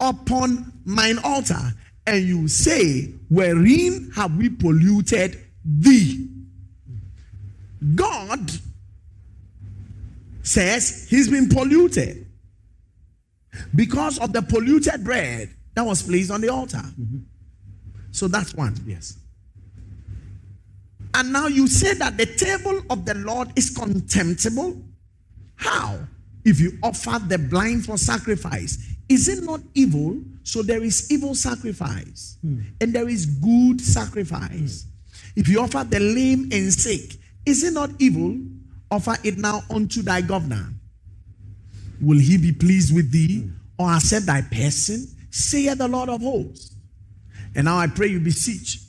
upon 0.00 0.72
mine 0.84 1.18
altar, 1.22 1.72
and 2.06 2.24
you 2.24 2.48
say, 2.48 3.12
Wherein 3.28 4.10
have 4.14 4.36
we 4.36 4.48
polluted 4.48 5.40
thee? 5.64 6.28
God 7.94 8.50
says 10.42 11.06
he's 11.08 11.28
been 11.28 11.48
polluted 11.48 12.26
because 13.74 14.18
of 14.18 14.32
the 14.32 14.42
polluted 14.42 15.04
bread 15.04 15.50
that 15.74 15.84
was 15.84 16.02
placed 16.02 16.30
on 16.30 16.40
the 16.40 16.48
altar. 16.48 16.78
Mm-hmm. 16.78 17.18
So 18.10 18.28
that's 18.28 18.54
one. 18.54 18.76
Yes. 18.86 19.18
And 21.14 21.32
now 21.32 21.46
you 21.46 21.66
say 21.66 21.94
that 21.94 22.16
the 22.16 22.26
table 22.26 22.82
of 22.90 23.04
the 23.04 23.14
Lord 23.14 23.48
is 23.56 23.70
contemptible? 23.70 24.82
How? 25.56 25.98
If 26.44 26.60
you 26.60 26.78
offer 26.82 27.18
the 27.18 27.38
blind 27.38 27.86
for 27.86 27.96
sacrifice, 27.96 28.78
is 29.08 29.28
it 29.28 29.44
not 29.44 29.60
evil? 29.74 30.20
So 30.42 30.62
there 30.62 30.82
is 30.82 31.10
evil 31.10 31.34
sacrifice 31.34 32.36
hmm. 32.42 32.60
and 32.80 32.92
there 32.92 33.08
is 33.08 33.26
good 33.26 33.80
sacrifice. 33.80 34.84
Hmm. 34.84 35.40
If 35.40 35.48
you 35.48 35.60
offer 35.60 35.84
the 35.84 36.00
lame 36.00 36.48
and 36.52 36.72
sick, 36.72 37.16
is 37.46 37.64
it 37.64 37.72
not 37.72 37.90
evil? 37.98 38.38
Offer 38.90 39.16
it 39.24 39.38
now 39.38 39.62
unto 39.70 40.02
thy 40.02 40.20
governor. 40.20 40.68
Will 42.00 42.18
he 42.18 42.36
be 42.36 42.52
pleased 42.52 42.94
with 42.94 43.10
thee 43.10 43.40
hmm. 43.40 43.50
or 43.78 43.92
accept 43.92 44.26
thy 44.26 44.42
person? 44.42 45.06
Saith 45.30 45.78
the 45.78 45.88
Lord 45.88 46.08
of 46.08 46.20
hosts. 46.20 46.76
And 47.56 47.66
now 47.66 47.78
I 47.78 47.86
pray 47.86 48.08
you 48.08 48.20
beseech 48.20 48.84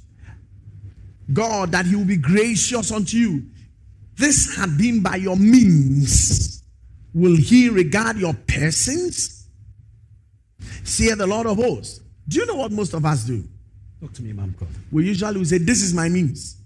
God 1.31 1.71
that 1.71 1.85
He 1.85 1.95
will 1.95 2.05
be 2.05 2.17
gracious 2.17 2.91
unto 2.91 3.17
you. 3.17 3.43
This 4.15 4.55
had 4.55 4.77
been 4.77 5.01
by 5.01 5.15
your 5.17 5.35
means. 5.35 6.63
Will 7.13 7.35
He 7.35 7.69
regard 7.69 8.17
your 8.17 8.33
persons? 8.33 9.34
Say 10.85 11.11
the 11.15 11.25
Lord 11.25 11.47
of 11.47 11.57
hosts. 11.57 11.99
Do 12.27 12.39
you 12.39 12.45
know 12.45 12.55
what 12.55 12.71
most 12.71 12.93
of 12.93 13.03
us 13.05 13.23
do? 13.23 13.43
Talk 13.99 14.13
to 14.13 14.21
me, 14.21 14.33
Ma'am 14.33 14.55
God. 14.57 14.69
We 14.91 15.05
usually 15.05 15.43
say, 15.43 15.57
This 15.57 15.81
is 15.81 15.93
my 15.93 16.07
means. 16.07 16.61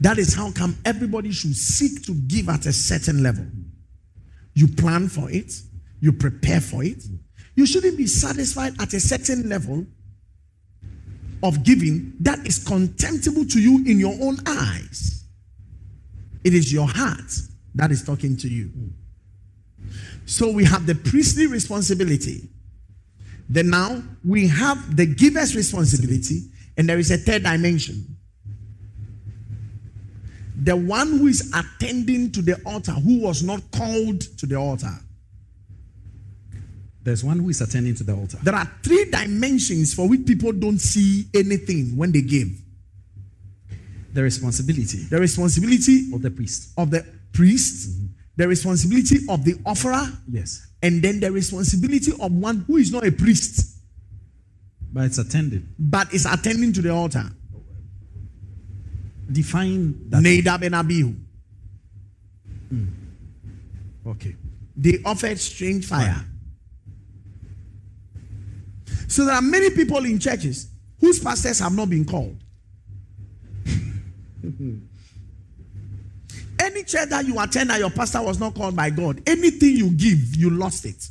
That 0.00 0.16
is 0.18 0.34
how 0.34 0.50
come 0.52 0.76
everybody 0.84 1.32
should 1.32 1.54
seek 1.54 2.02
to 2.06 2.14
give 2.14 2.48
at 2.48 2.64
a 2.66 2.72
certain 2.72 3.22
level. 3.22 3.46
You 4.54 4.68
plan 4.68 5.08
for 5.08 5.30
it, 5.30 5.52
you 6.00 6.12
prepare 6.12 6.60
for 6.60 6.82
it. 6.82 7.04
You 7.54 7.66
shouldn't 7.66 7.98
be 7.98 8.06
satisfied 8.06 8.80
at 8.80 8.94
a 8.94 9.00
certain 9.00 9.48
level 9.48 9.84
of 11.42 11.62
giving 11.62 12.14
that 12.20 12.46
is 12.46 12.64
contemptible 12.64 13.44
to 13.46 13.60
you 13.60 13.84
in 13.86 14.00
your 14.00 14.14
own 14.22 14.38
eyes. 14.46 15.24
It 16.42 16.54
is 16.54 16.72
your 16.72 16.86
heart 16.88 17.32
that 17.74 17.90
is 17.90 18.02
talking 18.02 18.36
to 18.38 18.48
you. 18.48 18.70
So 20.28 20.52
we 20.52 20.62
have 20.64 20.86
the 20.86 20.94
priestly 20.94 21.46
responsibility. 21.46 22.50
Then 23.48 23.70
now 23.70 24.02
we 24.22 24.46
have 24.48 24.94
the 24.94 25.06
giver's 25.06 25.56
responsibility, 25.56 26.42
and 26.76 26.86
there 26.86 26.98
is 26.98 27.10
a 27.10 27.16
third 27.16 27.44
dimension. 27.44 28.14
The 30.62 30.76
one 30.76 31.18
who 31.18 31.28
is 31.28 31.50
attending 31.54 32.30
to 32.32 32.42
the 32.42 32.60
altar, 32.66 32.92
who 32.92 33.22
was 33.22 33.42
not 33.42 33.62
called 33.70 34.20
to 34.38 34.44
the 34.44 34.56
altar. 34.56 34.92
There's 37.02 37.24
one 37.24 37.38
who 37.38 37.48
is 37.48 37.62
attending 37.62 37.94
to 37.94 38.04
the 38.04 38.14
altar. 38.14 38.36
There 38.42 38.54
are 38.54 38.70
three 38.82 39.06
dimensions 39.10 39.94
for 39.94 40.06
which 40.06 40.26
people 40.26 40.52
don't 40.52 40.78
see 40.78 41.24
anything 41.34 41.96
when 41.96 42.12
they 42.12 42.20
give 42.20 42.48
The 44.12 44.22
responsibility 44.22 45.04
the 45.04 45.18
responsibility 45.18 46.12
of 46.12 46.20
the 46.20 46.30
priest. 46.30 46.72
of 46.76 46.90
the 46.90 47.06
priest, 47.32 47.88
mm-hmm. 47.88 48.06
The 48.38 48.46
responsibility 48.46 49.16
of 49.28 49.44
the 49.44 49.56
offerer, 49.66 50.06
Yes. 50.30 50.64
and 50.80 51.02
then 51.02 51.18
the 51.18 51.30
responsibility 51.30 52.12
of 52.20 52.30
one 52.32 52.60
who 52.68 52.76
is 52.76 52.92
not 52.92 53.04
a 53.04 53.10
priest 53.10 53.76
But 54.92 55.06
it's 55.06 55.18
attending. 55.18 55.68
but 55.78 56.14
is 56.14 56.24
attending 56.24 56.72
to 56.74 56.80
the 56.82 56.90
altar. 56.90 57.28
Define 59.30 60.08
that. 60.10 60.22
Nadab 60.22 60.62
and 60.62 60.74
Abihu. 60.74 61.14
Hmm. 62.70 62.84
Okay. 64.06 64.36
They 64.76 65.02
offered 65.04 65.38
strange 65.40 65.84
fire. 65.84 66.24
So 69.08 69.24
there 69.24 69.34
are 69.34 69.42
many 69.42 69.70
people 69.70 70.04
in 70.04 70.18
churches 70.20 70.68
whose 71.00 71.18
pastors 71.18 71.58
have 71.58 71.74
not 71.74 71.90
been 71.90 72.04
called. 72.04 72.36
Any 76.68 76.84
church 76.84 77.08
that 77.08 77.26
you 77.26 77.40
attend 77.40 77.70
that 77.70 77.78
your 77.80 77.88
pastor 77.88 78.20
was 78.20 78.38
not 78.38 78.54
called 78.54 78.76
by 78.76 78.90
God, 78.90 79.22
anything 79.26 79.74
you 79.74 79.90
give, 79.90 80.36
you 80.36 80.50
lost 80.50 80.84
it. 80.84 81.02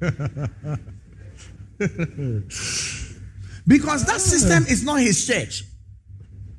because 3.64 4.04
that 4.04 4.20
system 4.20 4.64
is 4.66 4.82
not 4.82 4.98
his 4.98 5.24
church. 5.24 5.62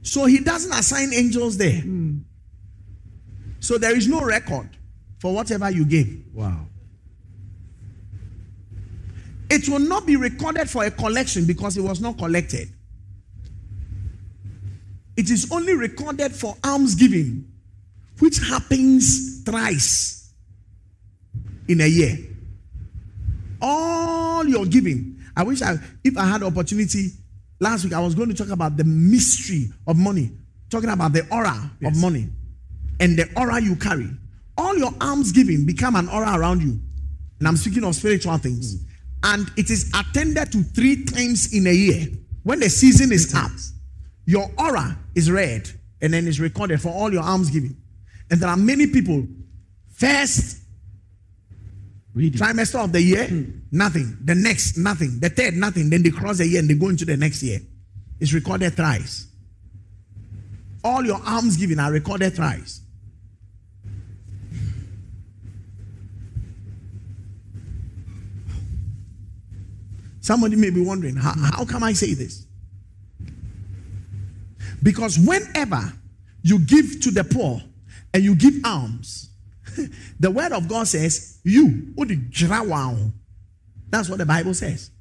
So 0.03 0.23
he 0.23 0.39
doesn't 0.39 0.71
assign 0.71 1.13
angels 1.13 1.58
there. 1.58 1.84
So 3.60 3.77
there 3.77 3.95
is 3.95 4.08
no 4.08 4.21
record 4.21 4.69
for 5.19 5.34
whatever 5.34 5.69
you 5.69 5.84
gave. 5.84 6.23
Wow. 6.34 6.67
It 9.49 9.67
will 9.67 9.79
not 9.79 10.06
be 10.06 10.15
recorded 10.15 10.69
for 10.69 10.86
a 10.86 10.91
collection 10.91 11.45
because 11.45 11.75
it 11.75 11.82
was 11.82 11.99
not 11.99 12.17
collected. 12.17 12.69
It 15.15 15.30
is 15.30 15.52
only 15.52 15.76
recorded 15.76 16.34
for 16.34 16.56
almsgiving, 16.63 17.47
which 18.19 18.39
happens 18.39 19.43
thrice 19.43 20.34
in 21.67 21.82
a 21.82 21.88
year. 21.88 22.17
All 23.62 24.45
your 24.45 24.65
giving. 24.65 25.19
I 25.36 25.43
wish 25.43 25.62
I, 25.62 25.78
if 26.04 26.17
I 26.17 26.26
had 26.26 26.43
opportunity 26.43 27.10
last 27.60 27.84
week, 27.84 27.93
I 27.93 27.99
was 27.99 28.15
going 28.15 28.30
to 28.30 28.36
talk 28.36 28.49
about 28.49 28.78
the 28.78 28.84
mystery 28.84 29.69
of 29.88 29.97
money, 29.97 30.32
talking 30.69 30.89
about 30.89 31.13
the 31.13 31.26
aura 31.32 31.71
of 31.86 31.95
money 31.95 32.30
and 32.99 33.17
the 33.17 33.30
aura 33.38 33.62
you 33.62 33.76
carry. 33.76 34.10
All 34.58 34.78
your 34.78 34.93
almsgiving 35.02 35.65
become 35.65 35.95
an 35.95 36.08
aura 36.10 36.38
around 36.38 36.62
you. 36.62 36.80
And 37.39 37.47
I'm 37.47 37.58
speaking 37.58 37.84
of 37.84 37.95
spiritual 37.95 38.38
things. 38.38 38.76
Mm. 38.76 38.89
And 39.23 39.52
it 39.58 39.69
is 39.69 39.91
attended 39.97 40.52
to 40.52 40.63
three 40.63 41.06
times 41.06 41.54
in 41.54 41.67
a 41.67 41.73
year. 41.73 42.08
When 42.43 42.60
the 42.60 42.69
season 42.69 43.12
is 43.12 43.34
up, 43.34 43.52
your 44.25 44.49
aura 44.57 44.97
is 45.15 45.29
read 45.29 45.69
and 46.01 46.13
then 46.13 46.27
it's 46.27 46.39
recorded 46.39 46.81
for 46.81 46.89
all 46.89 47.12
your 47.12 47.23
almsgiving. 47.23 47.77
And 48.29 48.39
there 48.39 48.49
are 48.49 48.57
many 48.57 48.88
people, 48.88 49.25
first 49.93 50.63
Read 52.13 52.36
it. 52.36 52.38
trimester 52.38 52.83
of 52.83 52.91
the 52.91 53.01
year, 53.01 53.25
hmm. 53.25 53.43
nothing. 53.71 54.17
The 54.23 54.36
next, 54.36 54.77
nothing. 54.77 55.19
The 55.19 55.29
third, 55.29 55.55
nothing. 55.55 55.89
Then 55.89 56.03
they 56.03 56.12
cross 56.12 56.38
the 56.38 56.47
year 56.47 56.59
and 56.59 56.69
they 56.69 56.75
go 56.75 56.89
into 56.89 57.05
the 57.05 57.17
next 57.17 57.41
year. 57.41 57.59
It's 58.19 58.33
recorded 58.33 58.73
thrice. 58.73 59.27
All 60.83 61.03
your 61.03 61.19
alms 61.25 61.57
giving 61.57 61.79
are 61.79 61.91
recorded 61.91 62.36
thrice. 62.36 62.81
Somebody 70.21 70.55
may 70.55 70.69
be 70.69 70.81
wondering, 70.81 71.17
how, 71.17 71.33
how 71.36 71.65
come 71.65 71.83
I 71.83 71.93
say 71.93 72.13
this? 72.13 72.45
Because 74.84 75.17
whenever 75.17 75.82
you 76.43 76.60
give 76.60 77.02
to 77.02 77.12
the 77.12 77.24
poor 77.24 77.62
and 78.13 78.24
you 78.24 78.36
give 78.36 78.54
alms, 78.65 79.30
the 80.19 80.30
word 80.30 80.52
of 80.52 80.67
God 80.67 80.88
says, 80.88 81.39
You, 81.43 81.93
that's 83.89 84.10
what 84.10 84.19
the 84.19 84.26
Bible 84.26 84.54
says. 84.54 84.91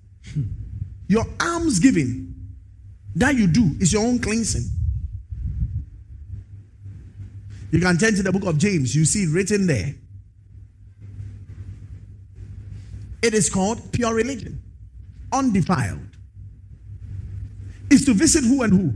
Your 1.08 1.26
alms 1.40 1.80
giving 1.80 2.34
that 3.16 3.34
you 3.34 3.46
do 3.46 3.72
is 3.78 3.92
your 3.92 4.02
own 4.06 4.18
cleansing. 4.18 4.64
You 7.70 7.80
can 7.80 7.98
turn 7.98 8.14
to 8.14 8.22
the 8.22 8.32
book 8.32 8.44
of 8.44 8.56
James, 8.56 8.96
you 8.96 9.04
see 9.04 9.24
it 9.24 9.30
written 9.30 9.66
there. 9.66 9.94
It 13.22 13.34
is 13.34 13.50
called 13.50 13.92
pure 13.92 14.14
religion 14.14 14.62
undefiled 15.32 16.00
is 17.90 18.04
to 18.06 18.14
visit 18.14 18.44
who 18.44 18.62
and 18.62 18.72
who? 18.72 18.94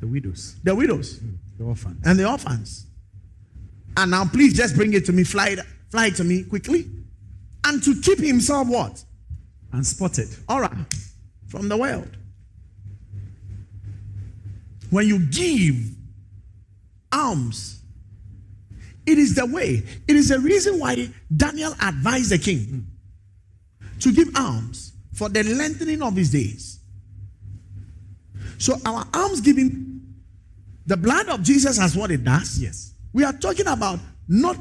The 0.00 0.06
widows. 0.06 0.56
The 0.62 0.74
widows. 0.74 1.18
Mm, 1.18 1.38
the 1.58 1.64
orphans. 1.64 2.00
And 2.04 2.18
the 2.18 2.28
orphans. 2.28 2.86
And 3.96 4.10
now 4.10 4.24
please 4.24 4.54
just 4.54 4.76
bring 4.76 4.92
it 4.92 5.04
to 5.06 5.12
me, 5.12 5.24
fly 5.24 5.48
it, 5.48 5.60
fly 5.90 6.06
it 6.06 6.16
to 6.16 6.24
me 6.24 6.44
quickly. 6.44 6.86
And 7.64 7.82
to 7.82 8.00
keep 8.00 8.18
himself 8.18 8.68
what? 8.68 9.02
Unspotted. 9.72 10.28
All 10.48 10.60
right. 10.60 10.72
From 11.48 11.68
the 11.68 11.76
world. 11.76 12.16
When 14.90 15.06
you 15.06 15.18
give 15.26 15.76
alms, 17.12 17.80
it 19.04 19.18
is 19.18 19.34
the 19.34 19.46
way. 19.46 19.82
It 20.06 20.16
is 20.16 20.28
the 20.28 20.38
reason 20.38 20.78
why 20.78 21.08
Daniel 21.34 21.74
advised 21.82 22.30
the 22.30 22.38
king 22.38 22.86
mm. 23.82 24.00
to 24.00 24.12
give 24.12 24.34
alms 24.36 24.92
for 25.14 25.28
the 25.28 25.42
lengthening 25.42 26.02
of 26.02 26.14
his 26.14 26.30
days. 26.30 26.78
So 28.58 28.76
our 28.84 29.06
alms 29.14 29.40
giving, 29.40 29.87
the 30.88 30.96
blood 30.96 31.28
of 31.28 31.42
Jesus 31.42 31.76
has 31.78 31.94
what 31.94 32.10
it 32.10 32.24
does. 32.24 32.58
Yes. 32.58 32.94
We 33.12 33.22
are 33.22 33.34
talking 33.34 33.66
about 33.66 34.00
not 34.26 34.56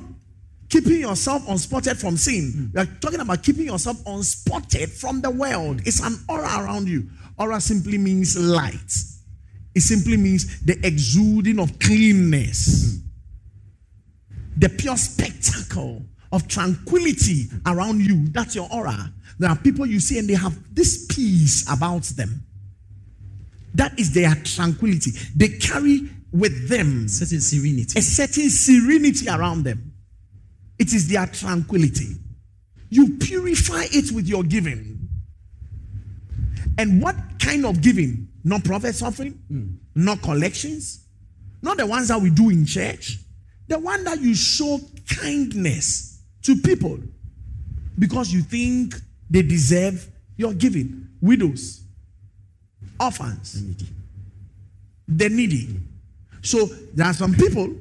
keeping 0.67 0.99
yourself 0.99 1.47
unspotted 1.47 1.95
from 1.97 2.17
sin. 2.17 2.51
Hmm. 2.51 2.65
We 2.73 2.81
are 2.81 2.85
talking 2.99 3.21
about 3.21 3.41
keeping 3.41 3.65
yourself 3.65 3.97
unspotted 4.05 4.89
from 4.89 5.21
the 5.21 5.31
world. 5.31 5.81
It's 5.85 6.01
an 6.01 6.19
aura 6.27 6.63
around 6.63 6.89
you. 6.89 7.09
Aura 7.37 7.61
simply 7.61 7.97
means 7.97 8.37
light. 8.37 8.91
It 9.73 9.81
simply 9.81 10.17
means 10.17 10.61
the 10.65 10.77
exuding 10.85 11.59
of 11.59 11.79
cleanness, 11.79 12.99
the 14.57 14.67
pure 14.67 14.97
spectacle 14.97 16.03
of 16.33 16.49
tranquility 16.49 17.45
around 17.65 18.01
you. 18.01 18.27
That's 18.29 18.53
your 18.53 18.67
aura. 18.69 19.13
There 19.39 19.49
are 19.49 19.55
people 19.55 19.85
you 19.85 20.01
see 20.01 20.19
and 20.19 20.27
they 20.27 20.33
have 20.33 20.57
this 20.75 21.05
peace 21.05 21.63
about 21.71 22.03
them. 22.03 22.43
That 23.75 23.97
is 23.99 24.13
their 24.13 24.33
tranquility. 24.43 25.11
They 25.35 25.49
carry 25.49 26.09
with 26.37 26.69
them 26.69 27.07
certain 27.07 27.41
serenity. 27.41 27.97
a 27.97 28.01
certain 28.01 28.49
serenity 28.49 29.27
around 29.27 29.63
them. 29.63 29.93
It 30.77 30.93
is 30.93 31.07
their 31.09 31.25
tranquility. 31.25 32.15
You 32.89 33.17
purify 33.17 33.85
it 33.91 34.11
with 34.11 34.27
your 34.27 34.43
giving. 34.43 35.09
And 36.77 37.01
what 37.01 37.15
kind 37.39 37.65
of 37.65 37.81
giving? 37.81 38.29
Not 38.43 38.63
profit 38.63 39.01
offering, 39.01 39.41
mm. 39.51 39.77
not 39.95 40.21
collections, 40.21 41.05
not 41.61 41.77
the 41.77 41.85
ones 41.85 42.09
that 42.09 42.21
we 42.21 42.29
do 42.29 42.49
in 42.49 42.65
church. 42.65 43.17
The 43.67 43.79
one 43.79 44.03
that 44.05 44.21
you 44.21 44.35
show 44.35 44.79
kindness 45.19 46.21
to 46.43 46.55
people 46.55 46.99
because 47.99 48.31
you 48.31 48.41
think 48.41 48.95
they 49.29 49.41
deserve 49.41 50.07
your 50.37 50.53
giving. 50.53 51.09
Widows, 51.19 51.81
orphans, 52.99 53.53
the 53.55 53.59
needy. 53.63 53.87
The 55.07 55.29
needy. 55.29 55.79
So 56.47 56.65
there 56.93 57.05
are 57.05 57.13
some 57.13 57.33
people, 57.33 57.75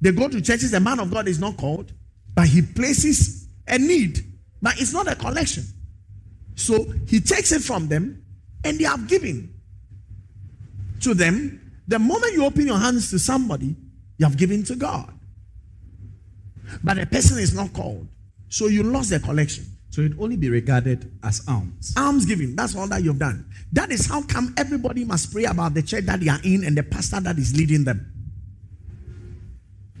they 0.00 0.10
go 0.10 0.26
to 0.28 0.40
churches, 0.40 0.72
the 0.72 0.80
man 0.80 0.98
of 0.98 1.08
God 1.08 1.28
is 1.28 1.38
not 1.38 1.56
called, 1.56 1.92
but 2.34 2.48
he 2.48 2.60
places 2.60 3.46
a 3.68 3.78
need, 3.78 4.24
but 4.60 4.80
it's 4.80 4.92
not 4.92 5.06
a 5.06 5.14
collection. 5.14 5.62
So 6.56 6.84
he 7.06 7.20
takes 7.20 7.52
it 7.52 7.62
from 7.62 7.86
them 7.86 8.24
and 8.64 8.76
they 8.76 8.84
have 8.84 9.06
given 9.06 9.54
to 11.02 11.14
them. 11.14 11.60
The 11.86 12.00
moment 12.00 12.32
you 12.32 12.44
open 12.44 12.66
your 12.66 12.78
hands 12.78 13.08
to 13.10 13.20
somebody, 13.20 13.76
you 14.18 14.26
have 14.26 14.36
given 14.36 14.64
to 14.64 14.74
God. 14.74 15.12
But 16.82 16.96
the 16.96 17.06
person 17.06 17.38
is 17.38 17.54
not 17.54 17.72
called. 17.72 18.08
So 18.48 18.66
you 18.66 18.82
lost 18.82 19.10
the 19.10 19.20
collection. 19.20 19.64
So 19.90 20.02
it 20.02 20.12
only 20.18 20.36
be 20.36 20.50
regarded 20.50 21.10
as 21.22 21.42
alms. 21.48 21.94
Alms 21.96 22.26
giving. 22.26 22.54
That's 22.54 22.76
all 22.76 22.86
that 22.88 23.02
you've 23.02 23.18
done. 23.18 23.50
That 23.72 23.90
is 23.90 24.06
how 24.06 24.22
come 24.22 24.54
everybody 24.58 25.04
must 25.04 25.32
pray 25.32 25.44
about 25.44 25.74
the 25.74 25.82
church 25.82 26.04
that 26.04 26.20
they 26.20 26.28
are 26.28 26.40
in 26.44 26.64
and 26.64 26.76
the 26.76 26.82
pastor 26.82 27.20
that 27.20 27.38
is 27.38 27.56
leading 27.56 27.84
them. 27.84 28.12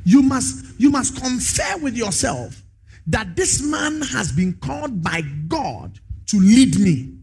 You 0.04 0.22
must 0.22 0.78
you 0.78 0.90
must 0.90 1.20
confer 1.20 1.78
with 1.78 1.96
yourself 1.96 2.62
that 3.06 3.34
this 3.36 3.62
man 3.62 4.02
has 4.02 4.32
been 4.32 4.54
called 4.54 5.02
by 5.02 5.22
God 5.48 5.98
to 6.26 6.38
lead 6.38 6.78
me. 6.78 7.14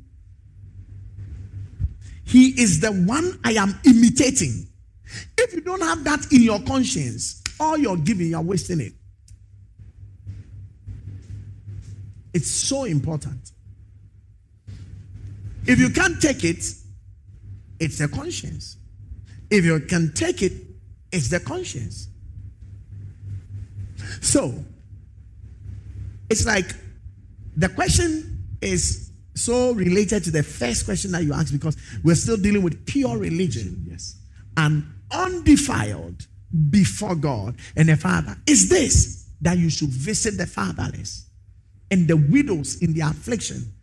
He 2.26 2.60
is 2.60 2.80
the 2.80 2.92
one 2.92 3.40
I 3.44 3.54
am 3.54 3.80
imitating. 3.86 4.68
If 5.38 5.54
you 5.54 5.62
don't 5.62 5.82
have 5.82 6.04
that 6.06 6.32
in 6.32 6.42
your 6.42 6.62
conscience, 6.62 7.42
all 7.60 7.78
you're 7.78 7.98
giving, 7.98 8.28
you're 8.28 8.42
wasting 8.42 8.80
it. 8.80 8.94
It's 12.34 12.50
so 12.50 12.86
important. 12.86 13.52
If 15.66 15.80
you 15.80 15.90
can't 15.90 16.22
take 16.22 16.44
it, 16.44 16.66
it's 17.80 17.98
the 17.98 18.08
conscience. 18.08 18.78
If 19.50 19.66
you 19.66 19.80
can 19.82 20.14
take 20.14 20.42
it, 20.42 20.54
it's 21.12 21.30
the 21.30 21.40
conscience. 21.40 22.08
So, 24.22 24.54
it's 26.30 26.46
like 26.46 26.66
the 27.56 27.70
question 27.70 28.46
is 28.62 29.12
so 29.36 29.74
related 29.74 30.24
to 30.24 30.32
the 30.32 30.44
first 30.44 30.86
question 30.86 31.12
that 31.12 31.24
you 31.24 31.34
asked 31.34 31.54
because 31.54 31.78
we're 32.04 32.16
still 32.16 32.38
dealing 32.38 32.64
with 32.64 32.86
pure 32.86 33.18
religion. 33.18 33.86
Yes. 33.90 34.20
And 34.58 34.86
undefiled 35.12 36.28
before 36.70 37.16
God 37.16 37.56
and 37.76 37.90
the 37.90 37.96
Father. 37.96 38.38
Is 38.48 38.70
this 38.70 39.28
that 39.42 39.58
you 39.58 39.70
should 39.70 39.90
visit 39.90 40.38
the 40.38 40.48
fatherless? 40.48 41.23
And 41.92 42.08
the 42.08 42.18
widows 42.18 42.82
in 42.82 42.94
their 42.94 43.10
affliction 43.10 43.74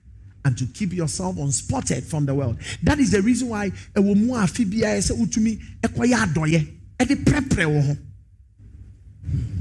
and 0.44 0.56
to 0.56 0.66
keep 0.66 0.92
yourself 0.92 1.36
unspotted 1.36 2.04
from 2.04 2.26
the 2.26 2.34
world. 2.34 2.58
That 2.82 2.98
is 2.98 3.10
the 3.10 3.22
reason 3.22 3.48
why 3.48 3.72
a 3.94 4.00
woman 4.00 4.28
afi 4.28 4.68
bia 4.68 4.98
sɛ 4.98 5.12
utumi 5.12 5.60
ɛkɔyɛ 5.82 6.14
adɔyɛ 6.14 6.68
ɛde 6.98 7.24
prɛprɛ 7.24 7.64
wɔ 7.66 7.86
ho 7.86 7.96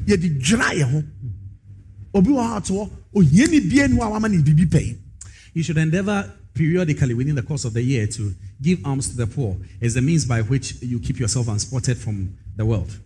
yɛde 0.06 0.42
dwira 0.42 0.74
yɛ 0.74 0.84
ho 0.84 1.04
obi 2.14 2.30
wɔ 2.30 2.42
hɔ 2.42 2.58
atoɔ 2.62 2.90
ohiani 3.16 3.70
bia 3.70 3.88
nu 3.88 4.02
a 4.02 4.06
wama 4.10 4.30
bibi 4.44 4.66
pɛyi. 4.66 4.98
You 5.54 5.64
should 5.64 5.78
endeavor 5.78 6.32
periodically 6.54 7.14
within 7.14 7.36
the 7.36 7.44
course 7.44 7.66
of 7.66 7.74
the 7.74 7.82
year 7.82 8.08
to 8.08 8.34
give 8.62 8.86
alms 8.86 9.10
to 9.10 9.18
the 9.18 9.28
poor 9.28 9.58
as 9.82 9.94
the 9.94 10.02
means 10.02 10.26
by 10.26 10.42
which 10.42 10.82
you 10.82 11.00
keep 11.00 11.20
yourself 11.20 11.48
unspotted 11.48 11.98
from 11.98 12.38
the 12.56 12.66
world. 12.66 13.00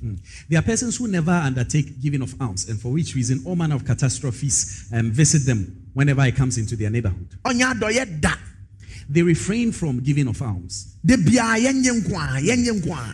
Hmm. 0.00 0.14
There 0.48 0.58
are 0.58 0.62
persons 0.62 0.96
who 0.96 1.08
never 1.08 1.30
undertake 1.30 2.00
giving 2.00 2.22
of 2.22 2.34
alms, 2.40 2.68
and 2.68 2.80
for 2.80 2.90
which 2.92 3.14
reason 3.14 3.42
all 3.44 3.54
manner 3.56 3.74
of 3.76 3.84
catastrophes 3.84 4.88
um, 4.92 5.10
visit 5.10 5.44
them 5.46 5.90
whenever 5.94 6.24
it 6.24 6.34
comes 6.36 6.58
into 6.58 6.74
their 6.76 6.90
neighborhood. 6.90 7.28
They 9.10 9.22
refrain 9.22 9.72
from 9.72 10.00
giving 10.00 10.28
of 10.28 10.42
alms. 10.42 10.96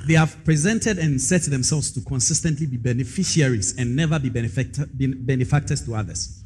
They 0.09 0.15
have 0.15 0.45
presented 0.45 0.99
and 0.99 1.21
set 1.21 1.43
themselves 1.43 1.93
to 1.93 2.01
consistently 2.01 2.67
be 2.67 2.77
beneficiaries 2.79 3.77
and 3.79 3.95
never 3.95 4.19
be 4.19 4.29
benefactors 4.29 5.83
to 5.85 5.95
others. 5.95 6.43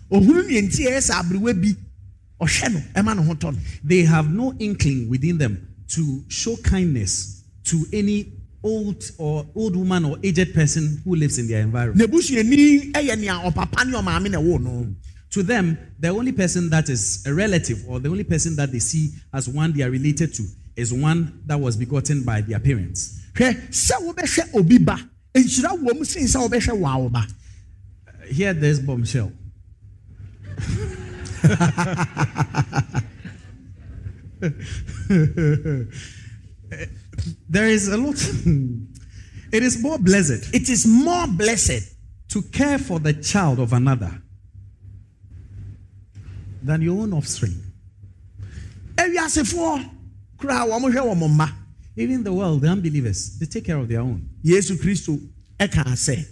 They 3.85 4.03
have 4.03 4.31
no 4.31 4.55
inkling 4.59 5.09
within 5.09 5.39
them 5.39 5.67
to 5.89 6.25
show 6.29 6.57
kindness 6.57 7.43
to 7.65 7.85
any 7.93 8.38
old 8.63 9.03
or 9.19 9.47
old 9.55 9.77
woman 9.77 10.05
or 10.05 10.17
aged 10.23 10.55
person 10.55 11.01
who 11.05 11.15
lives 11.15 11.39
in 11.39 11.47
their 11.49 11.61
environment. 11.63 11.99
To 15.31 15.43
them, 15.43 15.79
the 15.99 16.09
only 16.09 16.33
person 16.33 16.71
that 16.71 16.89
is 16.89 17.25
a 17.27 17.35
relative 17.35 17.85
or 17.87 18.01
the 18.01 18.09
only 18.09 18.25
person 18.25 18.57
that 18.57 18.73
they 18.73 18.79
see 18.79 19.11
as 19.33 19.49
one 19.49 19.73
they 19.73 19.83
are 19.83 19.91
related 19.91 20.33
to 20.35 20.45
is 20.77 20.93
one 20.93 21.43
that 21.47 21.61
was 21.61 21.77
begotten 21.77 22.25
by 22.25 22.41
their 22.41 22.59
parents. 22.59 23.21
Here, 28.31 28.55
there's 28.55 28.81
bombshell. 28.81 29.33
there 37.49 37.67
is 37.69 37.89
a 37.89 37.97
lot. 37.97 38.15
it 39.53 39.63
is 39.63 39.81
more 39.83 39.99
blessed 39.99 40.55
It 40.55 40.69
is 40.69 40.87
more 40.87 41.27
blessed 41.27 41.95
to 42.31 42.43
care 42.43 42.79
for 42.79 42.99
the 43.01 43.15
child 43.15 43.59
of 43.59 43.73
another 43.73 44.21
than 46.63 46.83
your 46.83 47.01
own 47.01 47.13
offspring. 47.13 47.57
ewiasefoɔ 48.97 49.91
koraa 50.39 50.67
wɔn 50.69 50.93
hwɛ 50.93 51.15
wɔn 51.15 51.29
mma 51.37 51.53
Even 51.97 52.23
the 52.23 52.33
world, 52.33 52.61
the 52.63 52.69
unbelievers, 52.69 53.39
they 53.41 53.47
take 53.47 53.65
care 53.65 53.77
of 53.77 53.89
their 53.89 54.01
own. 54.01 54.29
yesu 54.45 54.77
kristo 54.77 55.19
ɛka 55.59 55.85
sɛ 55.95 56.25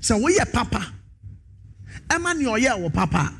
sɛ 0.00 0.20
woyɛ 0.20 0.52
papa 0.52 0.92
ɛma 2.08 2.36
nea 2.38 2.48
ɔyɛ 2.48 2.78
wɔ 2.82 2.92
papa 2.92 3.32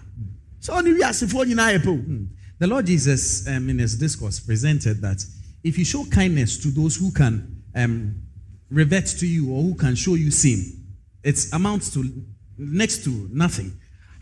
sɛ 0.60 0.70
ɔne 0.82 0.98
wiasefoɔ 0.98 1.46
nyinaa 1.46 1.78
yɛ 1.78 1.82
pɛ 1.82 1.88
o 1.88 2.26
The 2.58 2.66
Lord 2.66 2.86
Jesus, 2.86 3.46
um, 3.48 3.68
in 3.68 3.78
his 3.78 3.96
discourse, 3.96 4.40
presented 4.40 5.02
that 5.02 5.22
if 5.66 5.76
you 5.76 5.84
show 5.84 6.04
kindness 6.04 6.58
to 6.58 6.68
those 6.68 6.94
who 6.94 7.10
can 7.10 7.60
um, 7.74 8.14
revert 8.70 9.06
to 9.06 9.26
you 9.26 9.52
or 9.52 9.62
who 9.62 9.74
can 9.74 9.96
show 9.96 10.14
you 10.14 10.30
sin, 10.30 10.64
it 11.24 11.44
amounts 11.52 11.92
to 11.92 12.04
next 12.56 13.02
to 13.02 13.28
nothing. 13.32 13.72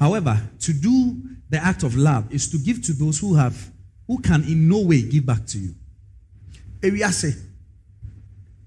However, 0.01 0.41
to 0.61 0.73
do 0.73 1.21
the 1.51 1.59
act 1.63 1.83
of 1.83 1.97
love 1.97 2.33
is 2.33 2.51
to 2.51 2.57
give 2.57 2.83
to 2.85 2.95
those 2.95 3.21
who 3.21 3.35
have, 3.35 3.71
who 4.07 4.19
can 4.23 4.43
in 4.45 4.69
no 4.71 4.81
way 4.81 5.03
give 5.03 5.27
back 5.27 5.45
to 5.49 5.59
you. 5.59 5.75
ewiase 6.81 7.37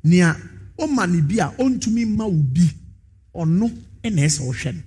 nea 0.04 0.36
ɔma 0.78 1.10
ne 1.10 1.22
bi 1.22 1.44
a 1.44 1.50
ɔntumi 1.58 2.06
mma 2.06 2.26
wo 2.26 2.44
bi 2.44 2.70
ɔno 3.36 3.70
ɛna 4.04 4.22
ɛsɛ 4.22 4.42
ɔhwɛ 4.48 4.76
no 4.76 4.82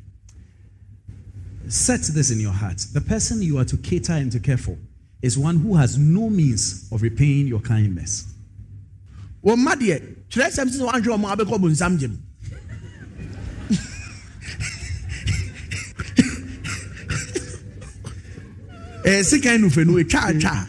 Set 1.68 2.00
this 2.03 2.31
in 2.33 2.40
your 2.40 2.53
heart. 2.53 2.79
The 2.92 3.00
person 3.00 3.42
you 3.42 3.59
are 3.59 3.64
to 3.64 3.76
cater 3.76 4.14
and 4.14 4.33
to 4.33 4.40
care 4.40 4.57
for 4.57 4.76
is 5.22 5.38
one 5.38 5.56
who 5.56 5.74
has 5.76 5.98
no 5.98 6.30
means 6.30 6.88
of 6.92 7.02
repaying 7.02 7.46
your 7.46 7.61
kindness. 7.61 8.26
wɔn 9.44 9.56
mma 9.59 9.74
deɛ 9.74 10.00
kyerɛ 10.30 10.50
sɛm 10.50 10.68
sɛ 10.68 10.80
wɔahwɛ 10.87 11.18
wɔn 11.18 11.33
a 11.33 11.37
bɛkɔ 11.44 11.59
bonsam 11.61 11.98
gyem 11.98 12.18
ɛɛ 19.04 19.24
sikan 19.24 19.61
nufe 19.61 19.87
no 19.87 19.98
etwa 19.98 20.20
atwa 20.30 20.68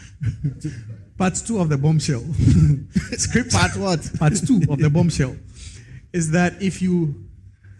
Part 1.18 1.36
two 1.46 1.58
of 1.60 1.68
the 1.68 1.76
bombshell. 1.78 2.24
script 3.16 3.52
part 3.52 3.76
what 3.76 4.00
part 4.18 4.34
two 4.44 4.60
of 4.68 4.78
the 4.78 4.90
bombshell 4.90 5.36
is 6.12 6.30
that 6.32 6.60
if 6.60 6.82
you 6.82 7.14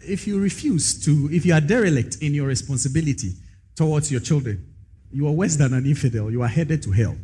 if 0.01 0.27
you 0.27 0.39
refuse 0.39 1.03
to 1.03 1.29
if 1.31 1.45
you 1.45 1.53
are 1.53 1.61
derelict 1.61 2.17
in 2.21 2.33
your 2.33 2.47
responsibility 2.47 3.33
towards 3.75 4.11
your 4.11 4.21
children 4.21 4.72
you 5.13 5.27
are 5.27 5.31
worse 5.31 5.55
than 5.55 5.73
an 5.73 5.85
infidel. 5.85 6.31
You 6.31 6.41
are 6.41 6.47
headed 6.47 6.81
to 6.83 6.91
hell. 6.91 7.15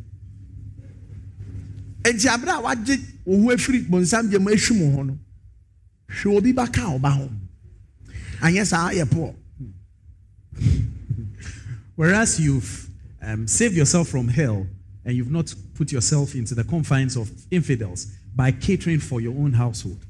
Nti 2.04 2.28
abere 2.30 2.52
a 2.52 2.62
wagye 2.62 2.98
wɔn 3.26 3.44
ho 3.44 3.50
afiri 3.56 3.84
bonsam 3.90 4.30
gyem 4.30 4.46
ehwim 4.48 4.96
ho 4.96 5.04
no 5.04 5.20
hwɛ 6.10 6.38
obi 6.38 6.54
whereas 11.96 12.40
you've 12.40 12.90
um, 13.22 13.48
saved 13.48 13.76
yourself 13.76 14.08
from 14.08 14.28
hell 14.28 14.66
and 15.06 15.16
you've 15.16 15.32
not 15.32 15.54
put 15.76 15.92
yourself 15.92 16.34
into 16.36 16.56
the 16.56 16.64
confines 16.64 17.16
of 17.16 17.30
infidels 17.52 18.08
by 18.36 18.52
catering 18.52 19.00
for 19.00 19.22
your 19.22 19.34
own 19.34 19.54
household 19.54 20.04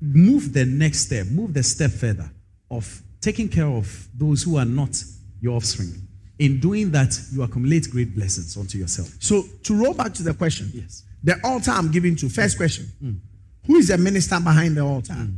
move 0.00 0.52
the 0.52 0.64
next 0.64 1.00
step 1.00 1.26
move 1.26 1.52
the 1.52 1.62
step 1.62 1.90
further 1.90 2.30
of 2.70 3.02
taking 3.20 3.48
care 3.48 3.66
of 3.68 4.08
those 4.16 4.42
who 4.42 4.56
are 4.56 4.64
not 4.64 5.02
your 5.40 5.56
offspring 5.56 6.08
in 6.38 6.58
doing 6.60 6.90
that 6.90 7.18
you 7.32 7.42
accumulate 7.42 7.90
great 7.90 8.14
blessings 8.14 8.56
unto 8.56 8.78
yourself. 8.78 9.08
So 9.20 9.44
to 9.64 9.74
roll 9.74 9.94
back 9.94 10.14
to 10.14 10.22
the 10.22 10.34
question 10.34 10.70
Yes. 10.72 11.04
the 11.22 11.38
altar 11.44 11.70
i'm 11.72 11.90
giving 11.90 12.16
to 12.16 12.28
first 12.28 12.54
mm. 12.54 12.58
question 12.58 12.86
mm. 13.02 13.18
who 13.66 13.76
is 13.76 13.88
the 13.88 13.98
minister 13.98 14.40
behind 14.40 14.76
the 14.76 14.80
altar? 14.82 15.12
Mm. 15.14 15.36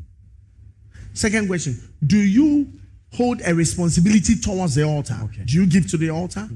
Second 1.13 1.47
question 1.49 1.77
do 2.07 2.19
you 2.19 2.73
hold 3.13 3.41
a 3.47 3.55
responsibility 3.55 4.35
towards 4.37 4.75
the 4.75 4.83
altar? 4.85 5.17
Okay. 5.25 5.43
do 5.45 5.55
you 5.55 5.67
give 5.67 5.89
to 5.91 5.97
the 5.97 6.11
altar? 6.11 6.49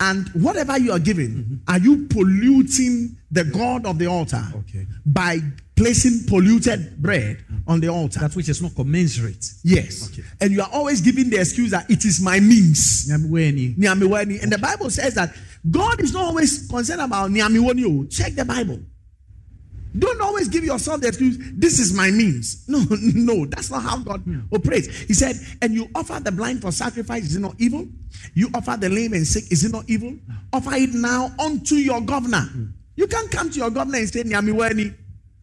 And 0.00 0.28
whatever 0.30 0.78
you 0.78 0.90
are 0.92 0.98
giving 0.98 1.30
mm-hmm. 1.30 1.54
are 1.68 1.78
you 1.78 2.06
polluting 2.08 3.16
the 3.30 3.44
god 3.44 3.86
of 3.86 3.98
the 3.98 4.06
altar 4.06 4.42
Okay. 4.60 4.86
by 5.06 5.38
placing 5.80 6.26
polluted 6.26 7.00
bread 7.00 7.42
on 7.66 7.80
the 7.80 7.88
altar 7.88 8.20
that 8.20 8.36
which 8.36 8.50
is 8.50 8.60
not 8.60 8.74
commensurate. 8.74 9.46
yes 9.64 10.10
Okay. 10.12 10.22
and 10.42 10.52
you 10.52 10.60
are 10.60 10.68
always 10.74 11.00
giving 11.00 11.30
the 11.30 11.38
excuse 11.38 11.70
that 11.70 11.88
it 11.90 12.04
is 12.04 12.20
my 12.20 12.38
means. 12.38 13.08
Niamiwani. 13.08 14.42
And 14.42 14.52
the 14.52 14.58
Bible 14.58 14.90
says 14.90 15.14
that 15.14 15.34
God 15.70 16.00
is 16.02 16.12
not 16.12 16.24
always 16.24 16.68
concerned 16.68 17.00
about 17.00 17.30
Niamiwani. 17.30 17.84
oh. 17.86 18.06
Check 18.10 18.34
the 18.34 18.44
Bible. 18.44 18.78
Don't 19.98 20.20
always 20.20 20.48
give 20.48 20.64
yourself 20.64 21.00
the 21.00 21.08
excuse, 21.08 21.38
this 21.54 21.78
is 21.78 21.94
my 21.94 22.10
means. 22.10 22.68
No, 22.68 22.84
no, 23.00 23.46
that's 23.46 23.70
not 23.70 23.82
how 23.82 23.96
God 23.98 24.20
hmm. 24.20 24.40
operates. 24.52 24.86
He 25.08 25.14
said, 25.14 25.36
and 25.62 25.72
you 25.74 25.88
offer 25.94 26.20
the 26.20 26.30
blind 26.30 26.60
for 26.60 26.70
sacrifice, 26.72 27.24
is 27.24 27.36
it 27.36 27.40
not 27.40 27.54
evil? 27.58 27.88
You 28.34 28.50
offer 28.54 28.76
the 28.78 28.90
lame 28.90 29.14
and 29.14 29.26
sick, 29.26 29.50
is 29.50 29.64
it 29.64 29.72
not 29.72 29.88
evil? 29.88 30.14
Offer 30.52 30.74
it 30.74 30.92
now 30.92 31.32
unto 31.40 31.76
your 31.76 32.02
governor. 32.02 32.42
Hmm. 32.42 32.66
You 32.96 33.06
can't 33.06 33.30
come 33.30 33.48
to 33.50 33.58
your 33.58 33.70
governor 33.70 33.98
and 33.98 34.08
say, 34.08 34.22
Niamiwani. 34.24 34.94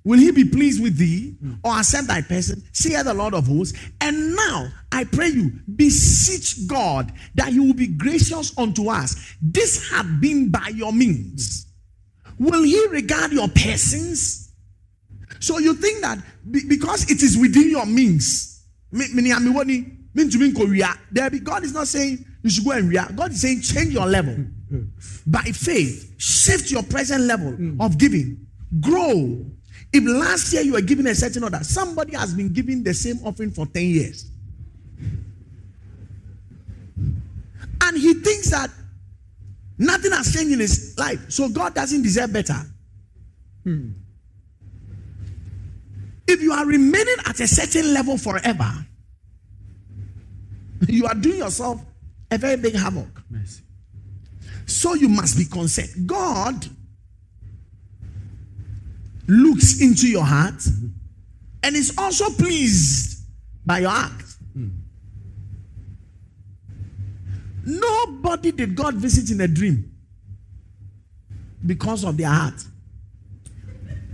Will 0.07 0.19
he 0.19 0.31
be 0.31 0.45
pleased 0.45 0.81
with 0.81 0.95
thee 0.95 1.35
or 1.65 1.73
accept 1.73 2.07
thy 2.07 2.21
person? 2.21 2.63
Say 2.71 2.95
the 3.03 3.13
Lord 3.13 3.33
of 3.33 3.47
hosts. 3.47 3.77
And 3.99 4.37
now 4.37 4.69
I 4.89 5.03
pray 5.03 5.27
you, 5.27 5.51
beseech 5.75 6.65
God 6.65 7.11
that 7.35 7.49
he 7.49 7.59
will 7.59 7.73
be 7.73 7.87
gracious 7.87 8.57
unto 8.57 8.89
us. 8.89 9.35
This 9.41 9.89
hath 9.89 10.07
been 10.21 10.49
by 10.49 10.71
your 10.73 10.93
means. 10.93 11.67
Will 12.39 12.63
he 12.63 12.87
regard 12.87 13.33
your 13.33 13.49
persons? 13.49 14.53
So 15.41 15.57
you 15.57 15.73
think 15.73 15.99
that 16.03 16.19
be- 16.49 16.65
because 16.69 17.11
it 17.11 17.21
is 17.21 17.37
within 17.37 17.69
your 17.69 17.85
means, 17.85 18.63
God 21.43 21.63
is 21.65 21.73
not 21.73 21.87
saying 21.89 22.25
you 22.43 22.49
should 22.49 22.63
go 22.63 22.71
and 22.71 22.87
react. 22.89 23.13
God 23.17 23.31
is 23.31 23.41
saying 23.41 23.59
change 23.59 23.89
your 23.89 24.05
level 24.05 24.35
hmm. 24.35 24.83
by 25.25 25.41
faith, 25.41 26.13
shift 26.17 26.71
your 26.71 26.83
present 26.83 27.23
level 27.23 27.57
of 27.81 27.97
giving, 27.97 28.47
grow. 28.79 29.51
If 29.93 30.03
last 30.03 30.53
year 30.53 30.61
you 30.61 30.73
were 30.73 30.81
giving 30.81 31.07
a 31.07 31.15
certain 31.15 31.43
order, 31.43 31.59
somebody 31.63 32.15
has 32.15 32.33
been 32.33 32.51
giving 32.51 32.83
the 32.83 32.93
same 32.93 33.17
offering 33.25 33.51
for 33.51 33.65
10 33.65 33.83
years. 33.83 34.31
And 37.81 37.97
he 37.97 38.15
thinks 38.15 38.49
that 38.49 38.69
nothing 39.77 40.11
has 40.11 40.33
changed 40.33 40.51
in 40.53 40.59
his 40.59 40.95
life, 40.97 41.29
so 41.29 41.47
God 41.47 41.73
doesn't 41.73 42.01
deserve 42.01 42.33
better. 42.33 42.61
Hmm. 43.63 43.91
If 46.27 46.41
you 46.41 46.51
are 46.51 46.65
remaining 46.65 47.15
at 47.25 47.39
a 47.39 47.47
certain 47.47 47.93
level 47.93 48.17
forever, 48.17 48.85
you 50.87 51.05
are 51.05 51.15
doing 51.15 51.37
yourself 51.37 51.81
a 52.29 52.37
very 52.37 52.57
big 52.57 52.75
havoc. 52.75 53.23
Mercy. 53.29 53.63
So 54.65 54.93
you 54.93 55.07
must 55.07 55.37
be 55.37 55.45
concerned. 55.45 56.07
God 56.07 56.67
looks 59.27 59.81
into 59.81 60.07
your 60.07 60.23
heart 60.23 60.65
and 61.63 61.75
is 61.75 61.93
also 61.97 62.29
pleased 62.31 63.21
by 63.65 63.79
your 63.79 63.91
act. 63.91 64.23
Nobody 67.65 68.51
did 68.53 68.75
God 68.75 68.95
visit 68.95 69.29
in 69.31 69.41
a 69.41 69.47
dream 69.47 69.91
because 71.65 72.03
of 72.05 72.15
their 72.17 72.29
heart. 72.29 72.63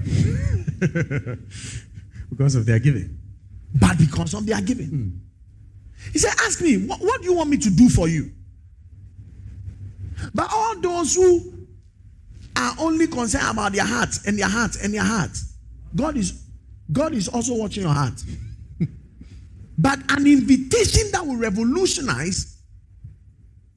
Because 2.30 2.56
of 2.56 2.65
their 2.65 2.80
giving. 2.80 3.15
but 3.76 3.95
because 3.99 4.34
of 4.34 4.43
their 4.47 4.60
giving. 4.60 4.88
Hmm. 4.88 5.10
He 6.12 6.17
said, 6.17 6.34
Ask 6.41 6.62
me, 6.62 6.78
what, 6.88 6.99
what 6.99 7.21
do 7.21 7.28
you 7.28 7.36
want 7.36 7.47
me 7.52 7.58
to 7.58 7.69
do 7.69 7.89
for 7.89 8.08
you? 8.08 8.32
But 10.34 10.49
all 10.52 10.80
those 10.82 11.13
who 11.15 11.52
are 12.55 12.75
only 12.79 13.07
concerned 13.07 13.49
about 13.49 13.73
their 13.73 13.85
hearts 13.85 14.25
and 14.25 14.37
their 14.37 14.49
hearts 14.49 14.83
and 14.83 14.93
their 14.93 15.03
hearts, 15.03 15.53
God 15.95 16.17
is 16.17 16.43
God 16.91 17.13
is 17.13 17.27
also 17.27 17.55
watching 17.55 17.83
your 17.83 17.93
heart. 17.93 18.21
but 19.77 19.99
an 20.09 20.27
invitation 20.27 21.11
that 21.11 21.25
will 21.25 21.37
revolutionize 21.37 22.57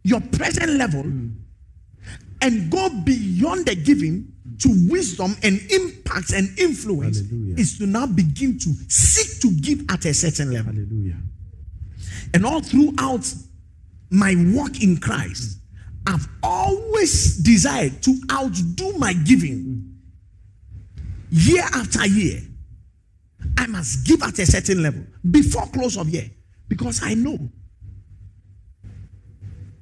your 0.03 0.21
present 0.21 0.71
level 0.73 1.05
and 2.43 2.71
go 2.71 2.89
beyond 3.05 3.67
the 3.67 3.75
giving 3.75 4.33
to 4.59 4.69
wisdom 4.89 5.37
and 5.43 5.61
impact 5.71 6.33
and 6.33 6.59
influence 6.59 7.21
Hallelujah. 7.21 7.57
is 7.57 7.79
to 7.79 7.87
now 7.87 8.07
begin 8.07 8.59
to 8.59 8.73
seek 8.89 9.41
to 9.43 9.51
give 9.61 9.85
at 9.91 10.05
a 10.05 10.15
certain 10.15 10.53
level. 10.53 10.73
Hallelujah. 10.73 11.17
And 12.35 12.47
all 12.47 12.61
throughout 12.61 13.33
my 14.11 14.35
walk 14.55 14.83
in 14.83 14.99
Christ, 14.99 15.59
I've 16.07 16.29
always 16.43 17.37
desired 17.39 18.03
to 18.03 18.21
outdo 18.31 18.93
my 18.99 19.13
giving 19.13 19.97
year 21.31 21.65
after 21.75 22.07
year. 22.07 22.41
I 23.59 23.67
must 23.67 24.07
give 24.07 24.23
at 24.23 24.39
a 24.39 24.47
certain 24.47 24.83
level 24.83 25.05
before 25.29 25.67
close 25.67 25.97
of 25.97 26.09
year 26.09 26.31
because 26.69 27.01
I 27.03 27.15
know 27.15 27.39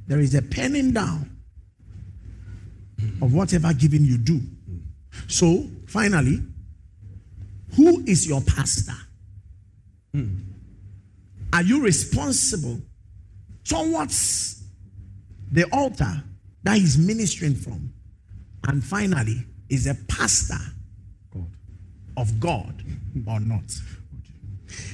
there 0.07 0.21
is 0.21 0.35
a 0.35 0.43
penning 0.43 0.93
down 0.93 1.31
of 3.21 3.35
whatever 3.35 3.73
giving 3.73 4.05
you 4.05 4.19
do. 4.19 4.41
So, 5.29 5.69
finally, 5.87 6.43
who 7.77 8.05
is 8.07 8.27
your 8.27 8.41
pastor? 8.41 8.95
Hmm. 10.13 10.37
Are 11.53 11.63
you 11.63 11.83
responsible 11.83 12.81
towards 13.65 14.64
the 15.55 15.65
altar 15.73 16.23
that 16.65 16.77
he's 16.77 16.99
ministering 16.99 17.55
from? 17.55 17.93
And 18.67 18.83
finally, 18.83 19.45
is 19.69 19.87
a 19.87 19.95
pastor 20.09 20.59
God. 21.33 21.51
of 22.17 22.41
God 22.41 22.83
or 23.27 23.41
not? 23.41 23.63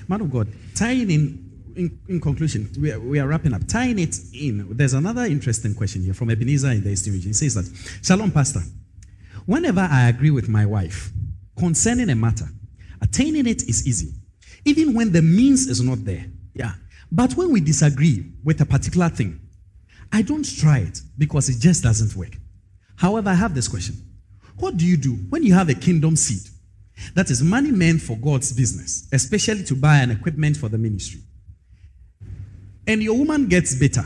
Man 0.07 0.21
of 0.21 0.31
God, 0.31 0.49
tying 0.75 1.11
in, 1.11 1.73
in, 1.77 1.99
in 2.09 2.21
conclusion, 2.21 2.69
we 2.79 2.93
are, 2.93 3.01
we 3.01 3.19
are 3.19 3.27
wrapping 3.27 3.55
up. 3.55 3.67
Tying 3.67 3.99
it 3.99 4.17
in, 4.35 4.77
there's 4.77 4.93
another 4.93 5.23
interesting 5.25 5.75
question 5.75 6.03
here 6.03 6.15
from 6.15 6.31
Ebenezer 6.31 6.71
in 6.73 6.85
the 6.85 6.91
Eastern 6.91 7.15
region. 7.15 7.31
He 7.31 7.35
says 7.35 7.55
that, 7.55 8.05
Shalom, 8.05 8.31
Pastor. 8.31 8.61
Whenever 9.47 9.81
I 9.81 10.09
agree 10.09 10.31
with 10.31 10.49
my 10.49 10.67
wife 10.67 11.11
concerning 11.59 12.11
a 12.11 12.15
matter, 12.15 12.47
attaining 13.01 13.47
it 13.47 13.63
is 13.63 13.89
easy, 13.89 14.13
even 14.67 14.93
when 14.95 15.13
the 15.13 15.23
means 15.23 15.67
is 15.69 15.81
not 15.81 16.05
there. 16.05 16.27
Yeah. 16.55 16.73
But 17.11 17.33
when 17.35 17.51
we 17.51 17.61
disagree 17.61 18.27
with 18.45 18.61
a 18.61 18.67
particular 18.67 19.09
thing, 19.09 19.41
I 20.13 20.23
don't 20.23 20.45
try 20.59 20.79
it 20.79 21.01
because 21.19 21.49
it 21.49 21.61
just 21.61 21.83
doesn't 21.83 22.17
work. 22.17 22.37
However, 22.97 23.31
I 23.31 23.35
have 23.35 23.55
this 23.55 23.69
question 23.69 23.97
What 24.59 24.77
do 24.77 24.87
you 24.87 24.97
do 24.97 25.13
when 25.31 25.43
you 25.43 25.55
have 25.55 25.69
a 25.69 25.75
kingdom 25.75 26.17
seed? 26.17 26.51
That 27.15 27.31
is 27.31 27.43
money 27.43 27.71
meant 27.71 28.03
for 28.03 28.17
God's 28.17 28.53
business, 28.53 29.09
especially 29.13 29.65
to 29.65 29.75
buy 29.75 29.99
an 29.99 30.11
equipment 30.11 30.57
for 30.57 30.69
the 30.69 30.77
ministry. 30.77 31.23
And 32.87 33.03
your 33.03 33.17
woman 33.17 33.47
gets 33.47 33.75
bitter 33.75 34.05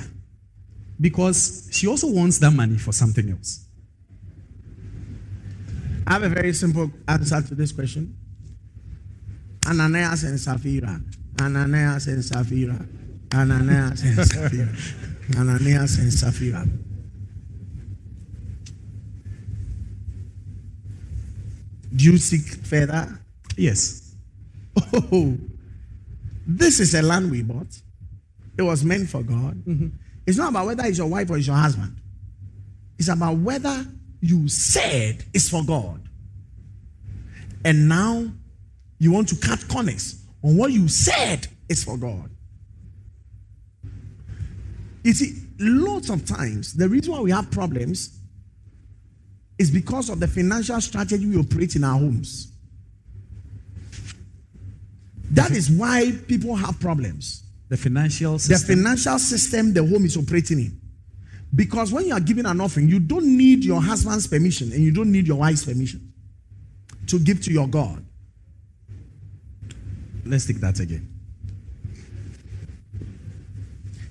because 1.01 1.69
she 1.73 1.89
also 1.89 2.09
wants 2.09 2.39
that 2.39 2.53
money 2.53 2.79
for 2.79 2.93
something 2.93 3.31
else. 3.31 3.67
I 6.07 6.13
have 6.13 6.23
a 6.23 6.29
very 6.29 6.53
simple 6.53 6.91
answer 7.09 7.43
to 7.43 7.55
this 7.55 7.73
question. 7.73 8.17
Ananias 9.67 10.25
and 10.25 10.39
Sapphira. 10.39 11.01
Ananias 11.41 12.07
and 12.07 12.25
Sapphira. 12.25 12.87
Ananias 13.33 14.03
and 14.03 14.27
Sapphira. 14.27 14.77
Ananias 15.37 15.99
and 15.99 16.13
Sapphira. 16.13 16.67
Do 21.95 22.05
you 22.05 22.19
seek 22.19 22.43
further? 22.67 23.21
Yes. 23.57 24.01
Oh, 25.13 25.37
this 26.47 26.81
is 26.81 26.95
a 26.95 27.03
land 27.03 27.31
we 27.31 27.43
bought. 27.43 27.81
It 28.59 28.63
was 28.63 28.85
meant 28.85 29.09
for 29.09 29.23
God. 29.23 29.65
Mm-hmm. 29.65 29.89
It's 30.27 30.37
not 30.37 30.51
about 30.51 30.67
whether 30.67 30.85
it's 30.85 30.99
your 30.99 31.07
wife 31.07 31.31
or 31.31 31.39
it's 31.39 31.47
your 31.47 31.57
husband. 31.57 31.97
It's 32.99 33.09
about 33.09 33.39
whether 33.39 33.87
you 34.21 34.49
said 34.49 35.25
it's 35.33 35.49
for 35.49 35.63
God. 35.65 36.01
And 37.65 37.89
now 37.89 38.27
you 38.99 39.13
want 39.13 39.29
to 39.29 39.37
cut 39.37 39.67
corners 39.69 40.23
on 40.43 40.57
what 40.57 40.73
you 40.73 40.89
said 40.89 41.47
is 41.69 41.85
for 41.85 41.97
God. 41.97 42.31
You 45.05 45.13
see, 45.13 45.35
lots 45.61 46.09
of 46.09 46.25
times, 46.25 46.73
the 46.73 46.89
reason 46.89 47.13
why 47.13 47.21
we 47.21 47.31
have 47.31 47.51
problems 47.51 48.19
is 49.59 49.71
because 49.71 50.09
of 50.09 50.19
the 50.19 50.27
financial 50.27 50.81
strategy 50.81 51.27
we 51.27 51.37
operate 51.37 51.77
in 51.77 51.85
our 51.85 51.99
homes. 51.99 52.51
That 55.31 55.51
is 55.51 55.71
why 55.71 56.11
people 56.27 56.57
have 56.57 56.81
problems. 56.81 57.45
The 57.69 57.77
financial 57.77 58.39
The 58.39 58.59
financial 58.59 59.19
system 59.19 59.75
the 59.75 59.85
home 59.85 60.07
is 60.07 60.17
operating 60.17 60.59
in. 60.59 60.81
Because 61.55 61.93
when 61.93 62.07
you 62.07 62.15
are 62.15 62.21
giving 62.21 62.47
an 62.47 62.61
offering, 62.61 62.89
you 62.89 62.99
don't 62.99 63.27
need 63.27 63.65
your 63.65 63.83
husband's 63.83 64.27
permission 64.27 64.73
and 64.73 64.83
you 64.83 64.91
don't 64.91 65.13
need 65.13 65.27
your 65.27 65.37
wife's 65.39 65.65
permission 65.65 66.13
to 67.09 67.19
give 67.19 67.43
to 67.43 67.53
your 67.53 67.69
God. 67.69 68.05
Let's 70.25 70.47
take 70.47 70.61
that 70.61 70.81
again. 70.81 71.14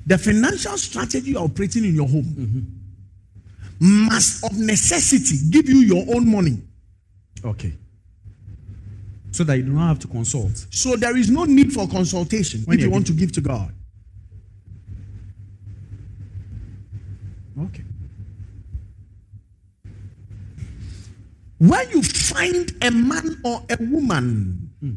The 0.06 0.18
financial 0.18 0.78
strategy 0.78 1.32
you 1.32 1.38
are 1.38 1.46
operating 1.46 1.86
in 1.86 1.96
your 1.96 2.08
home 2.08 2.84
must, 3.80 4.44
of 4.44 4.58
necessity, 4.58 5.50
give 5.50 5.70
you 5.70 5.78
your 5.78 6.16
own 6.16 6.30
money. 6.30 6.58
Okay. 7.44 7.74
So 9.32 9.44
that 9.44 9.58
you 9.58 9.64
do 9.64 9.72
not 9.72 9.88
have 9.88 10.00
to 10.00 10.08
consult. 10.08 10.68
So 10.70 10.96
there 10.96 11.18
is 11.18 11.30
no 11.30 11.46
need 11.46 11.74
for 11.74 11.88
consultation 11.88 12.62
When 12.66 12.78
if 12.78 12.84
you 12.84 12.92
want 12.92 13.08
to 13.08 13.14
give 13.14 13.32
to 13.34 13.42
God. 13.42 13.74
Okay. 17.60 17.84
When 21.60 21.90
you 21.92 22.04
find 22.04 22.72
a 22.82 22.92
man 22.92 23.40
or 23.44 23.64
a 23.70 23.78
woman 23.80 24.70
hmm. 24.80 24.94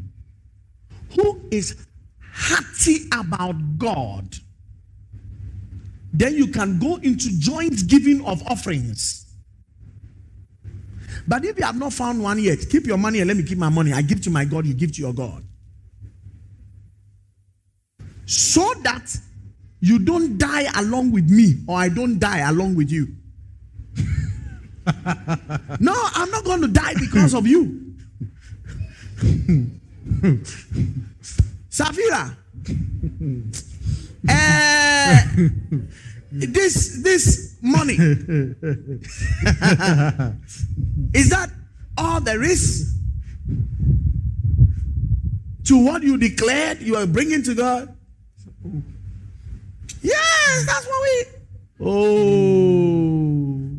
who 1.14 1.40
is 1.51 1.87
hearty 2.21 3.07
about 3.12 3.79
God, 3.79 4.37
then 6.16 6.35
you 6.35 6.46
can 6.48 6.79
go 6.79 6.96
into 6.96 7.29
joint 7.38 7.87
giving 7.87 8.24
of 8.24 8.42
offerings. 8.46 9.26
But 11.29 11.44
if 11.44 11.59
you 11.59 11.64
have 11.64 11.76
not 11.76 11.92
found 11.92 12.22
one 12.22 12.38
yet, 12.38 12.59
keep 12.70 12.87
your 12.87 12.96
money 12.96 13.18
and 13.18 13.29
let 13.29 13.37
me 13.37 13.42
keep 13.42 13.59
my 13.59 13.68
money. 13.68 13.92
I 13.92 14.00
give 14.00 14.22
to 14.22 14.31
my 14.31 14.44
God, 14.44 14.64
you 14.64 14.74
give 14.74 14.92
to 14.92 15.02
your 15.02 15.12
God. 15.12 15.44
So 18.24 18.72
that 18.83 19.14
you 19.81 19.98
don't 19.98 20.38
die 20.38 20.66
along 20.81 21.12
with 21.12 21.29
me 21.29 21.62
or 21.68 21.76
I 21.76 21.88
don't 21.88 22.18
die 22.18 22.48
along 22.48 22.76
with 22.76 22.90
you. 22.90 23.09
no, 25.81 25.94
I'm 25.94 26.31
not 26.31 26.44
going 26.44 26.62
to 26.62 26.68
die 26.68 26.94
because 26.94 27.35
of 27.35 27.46
you. 27.46 27.94
Safira. 31.70 32.37
Eh, 34.29 35.23
this 36.31 37.03
this 37.03 37.57
money 37.62 37.95
is 41.15 41.29
that 41.31 41.51
all 41.99 42.21
there 42.21 42.43
is 42.43 42.97
to 45.65 45.85
what 45.85 46.03
you 46.03 46.17
declared 46.17 46.81
you 46.81 46.97
are 46.97 47.07
bringing 47.07 47.43
to 47.43 47.55
God? 47.55 47.97
Yes, 50.03 50.67
that's 50.67 50.87
what 50.87 51.03
we. 51.03 51.25
Oh, 51.81 53.71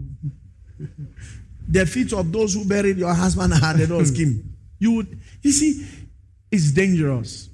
the 1.67 1.85
feet 1.85 2.13
of 2.13 2.31
those 2.31 2.53
who 2.53 2.65
buried 2.65 2.97
your 2.97 3.13
husband 3.13 3.53
had 3.53 3.77
the 3.77 3.87
door 3.87 4.05
scheme. 4.05 4.55
You 4.79 4.93
would, 4.93 5.19
you 5.41 5.51
see, 5.51 5.85
it's 6.51 6.71
dangerous, 6.71 7.46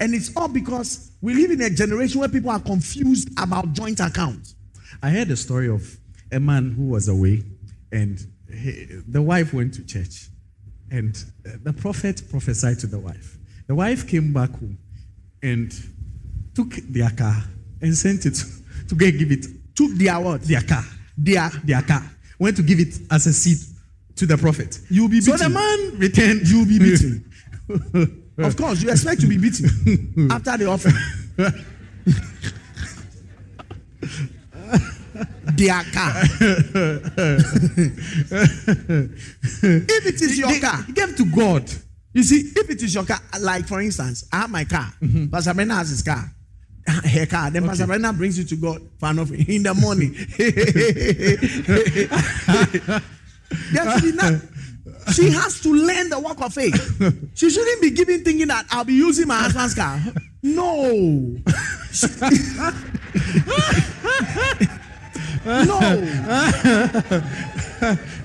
and 0.00 0.14
it's 0.14 0.36
all 0.36 0.48
because 0.48 1.12
we 1.20 1.34
live 1.34 1.50
in 1.50 1.62
a 1.62 1.70
generation 1.70 2.20
where 2.20 2.28
people 2.28 2.50
are 2.50 2.60
confused 2.60 3.30
about 3.38 3.72
joint 3.72 4.00
accounts. 4.00 4.54
I 5.02 5.10
heard 5.10 5.30
a 5.30 5.36
story 5.36 5.68
of 5.68 5.98
a 6.32 6.40
man 6.40 6.72
who 6.72 6.86
was 6.88 7.08
away, 7.08 7.42
and 7.92 8.18
he, 8.52 8.86
the 9.08 9.22
wife 9.22 9.54
went 9.54 9.74
to 9.74 9.86
church, 9.86 10.28
and 10.90 11.16
uh, 11.46 11.52
the 11.62 11.72
prophet 11.72 12.22
prophesied 12.30 12.78
to 12.80 12.86
the 12.86 12.98
wife. 12.98 13.38
The 13.66 13.74
wife 13.74 14.06
came 14.06 14.32
back 14.32 14.50
home 14.50 14.78
and 15.42 15.72
took 16.54 16.74
their 16.74 17.10
car 17.10 17.42
and 17.80 17.96
sent 17.96 18.26
it 18.26 18.34
to 18.88 18.94
go 18.94 19.10
give 19.10 19.32
it. 19.32 19.46
Took 19.74 19.92
their 19.92 20.18
what? 20.20 20.42
Their 20.42 20.62
car, 20.62 20.84
Their 21.16 21.50
their 21.64 21.82
car. 21.82 22.02
Went 22.38 22.56
to 22.56 22.62
give 22.62 22.80
it 22.80 22.98
as 23.10 23.26
a 23.26 23.32
seed 23.32 23.58
to 24.16 24.26
the 24.26 24.36
prophet. 24.36 24.78
You'll 24.90 25.08
be 25.08 25.20
beaten. 25.20 25.38
So 25.38 25.44
the 25.44 25.50
man 25.50 25.98
returned. 25.98 26.48
You'll 26.48 26.66
be 26.66 26.78
beaten. 26.78 28.22
of 28.38 28.56
course, 28.56 28.82
you 28.82 28.90
expect 28.90 29.20
to 29.22 29.26
be 29.26 29.38
beaten 29.38 30.28
after 30.30 30.56
the 30.56 30.66
offering. 30.66 30.94
Their 35.56 35.82
car. 35.92 36.12
if 39.62 40.06
it 40.06 40.20
is 40.20 40.38
your 40.38 40.50
He- 40.50 40.60
car, 40.60 40.82
He 40.82 40.92
gave 40.92 41.16
to 41.16 41.24
God. 41.24 41.70
you 42.12 42.22
see, 42.22 42.52
if 42.54 42.68
it 42.68 42.82
is 42.82 42.94
your 42.94 43.04
car, 43.04 43.20
like 43.40 43.66
for 43.66 43.80
instance, 43.80 44.24
I 44.32 44.40
have 44.40 44.50
my 44.50 44.64
car, 44.64 44.92
mm-hmm. 45.00 45.28
Pastor 45.28 45.54
Brenda 45.54 45.74
has 45.74 45.88
his 45.90 46.02
car. 46.02 46.30
Her 46.86 47.26
car, 47.26 47.50
then 47.50 47.66
Pastor 47.66 47.86
Brenda 47.86 48.12
brings 48.12 48.38
it 48.38 48.48
to 48.50 48.56
God 48.56 48.80
for 49.00 49.06
an 49.06 49.18
offering 49.18 49.44
in 49.48 49.62
the 49.62 49.74
morning. 49.74 50.12
there 53.72 53.90
should 53.92 54.02
be 54.02 54.12
not, 54.12 54.34
she 55.12 55.30
has 55.30 55.60
to 55.60 55.72
learn 55.72 56.08
the 56.08 56.18
work 56.18 56.40
of 56.40 56.52
faith. 56.54 56.74
She 57.36 57.50
shouldn't 57.50 57.82
be 57.82 57.90
giving 57.90 58.24
thinking 58.24 58.48
that 58.48 58.66
I'll 58.70 58.84
be 58.84 58.94
using 58.94 59.28
my 59.28 59.36
husband's 59.36 59.74
car. 59.74 60.00
No. 60.42 60.90
no. 65.44 65.78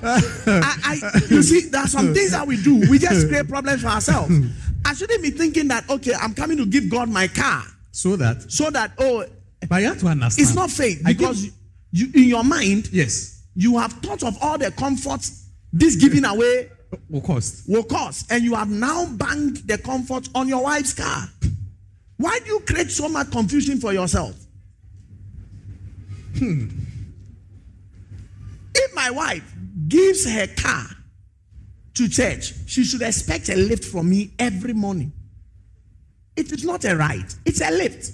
I, 0.04 0.76
I, 0.84 1.22
you 1.30 1.44
see, 1.44 1.68
there 1.70 1.82
are 1.82 1.88
some 1.88 2.14
things 2.14 2.32
that 2.32 2.48
we 2.48 2.62
do. 2.62 2.90
We 2.90 3.00
just 3.00 3.28
create 3.28 3.48
problems 3.50 3.82
for 3.82 3.90
ourselves. 3.90 4.34
I 4.86 4.94
shouldn't 4.94 5.22
be 5.22 5.30
thinking 5.32 5.68
that, 5.68 5.90
okay, 5.90 6.14
I'm 6.14 6.34
coming 6.34 6.58
to 6.58 6.66
give 6.66 6.90
God 6.90 7.10
my 7.10 7.28
car 7.28 7.64
So 7.92 8.16
that, 8.16 8.52
so 8.52 8.70
that, 8.70 8.94
oh, 8.98 9.26
but 9.70 9.82
you 9.82 9.88
have 9.90 10.00
to 10.00 10.08
understand. 10.08 10.48
it's 10.48 10.56
not 10.56 10.72
faith 10.72 11.02
because 11.06 11.50
you, 11.92 12.08
in 12.16 12.24
your 12.24 12.44
mind, 12.44 12.90
yes. 12.92 13.44
you 13.56 13.78
have 13.78 13.94
thought 13.94 14.24
of 14.24 14.38
all 14.42 14.58
the 14.58 14.72
comforts 14.72 15.41
this 15.74 15.96
giving 15.96 16.26
away 16.26 16.70
Will 17.10 17.22
cost. 17.22 17.70
will 17.70 17.84
cost, 17.84 18.32
and 18.32 18.44
you 18.44 18.56
have 18.56 18.70
now 18.70 19.06
banked 19.06 19.66
the 19.68 19.78
comfort 19.78 20.28
on 20.36 20.48
your 20.48 20.64
wife's 20.64 20.94
car. 20.94 21.28
Why 22.18 22.40
do 22.40 22.46
you 22.46 22.60
create 22.62 22.92
so 22.92 23.08
much 23.10 23.32
confusion 23.32 23.80
for 23.80 23.94
yourself? 23.94 24.36
Hmm. 26.38 26.68
If 28.76 28.96
my 28.96 29.10
wife 29.10 29.44
gives 29.88 30.30
her 30.30 30.48
car 30.48 30.86
to 31.96 32.10
church, 32.10 32.54
she 32.68 32.84
should 32.84 33.02
expect 33.02 33.50
a 33.50 33.56
lift 33.56 33.86
from 33.86 34.10
me 34.10 34.32
every 34.38 34.74
morning. 34.74 35.12
It 36.36 36.52
is 36.52 36.64
not 36.64 36.86
a 36.86 36.96
ride, 36.96 37.34
it's 37.46 37.62
a 37.62 37.72
lift. 37.72 38.12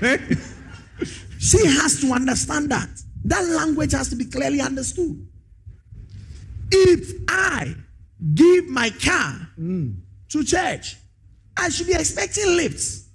she 1.38 1.64
has 1.66 2.00
to 2.00 2.12
understand 2.12 2.70
that. 2.70 2.88
That 3.24 3.44
language 3.44 3.92
has 3.92 4.08
to 4.10 4.16
be 4.16 4.26
clearly 4.26 4.60
understood. 4.60 5.26
If 6.70 7.12
I 7.28 7.74
give 8.34 8.68
my 8.68 8.90
car 8.90 9.48
to 9.56 10.44
church, 10.44 10.96
I 11.56 11.68
should 11.68 11.86
be 11.86 11.94
expecting 11.94 12.56
lifts. 12.56 13.08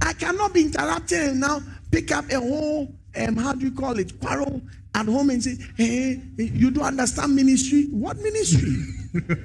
I 0.00 0.12
cannot 0.12 0.52
be 0.54 0.62
interrupted 0.62 1.30
and 1.30 1.40
now 1.40 1.60
pick 1.90 2.12
up 2.12 2.30
a 2.30 2.38
whole, 2.38 2.94
um, 3.16 3.36
how 3.36 3.52
do 3.54 3.64
you 3.66 3.72
call 3.72 3.98
it, 3.98 4.20
quarrel 4.20 4.62
at 4.94 5.06
home 5.06 5.30
and 5.30 5.42
say, 5.42 5.56
hey, 5.76 6.20
you 6.36 6.70
don't 6.70 6.84
understand 6.84 7.34
ministry. 7.34 7.86
What 7.90 8.16
ministry? 8.18 8.74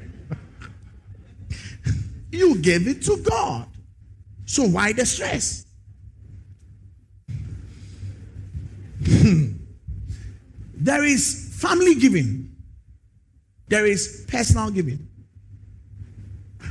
you 2.32 2.55
gave 2.59 2.88
it 2.88 3.03
to 3.03 3.18
God. 3.18 3.68
So 4.45 4.64
why 4.64 4.93
the 4.93 5.05
stress? 5.05 5.66
there 10.74 11.03
is 11.03 11.55
family 11.59 11.95
giving, 11.95 12.53
there 13.74 13.88
is 13.88 14.24
personal 14.28 14.69
giving. 14.69 15.07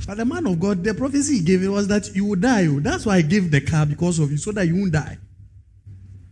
But 0.07 0.19
the 0.19 0.25
man 0.25 0.47
of 0.47 0.61
God, 0.61 0.85
the 0.85 0.95
prophecy 0.95 1.39
he 1.39 1.45
gave 1.45 1.65
it 1.65 1.69
was 1.69 1.89
that 1.89 2.15
you 2.15 2.25
will 2.25 2.37
die. 2.37 2.69
oh. 2.69 2.79
That's 2.79 3.05
why 3.05 3.17
I 3.17 3.23
gave 3.23 3.51
the 3.51 3.61
car 3.61 3.85
because 3.87 4.21
of 4.21 4.31
you, 4.31 4.37
so 4.37 4.53
that 4.53 4.69
you 4.69 4.77
won't 4.77 4.93
die. 4.93 5.19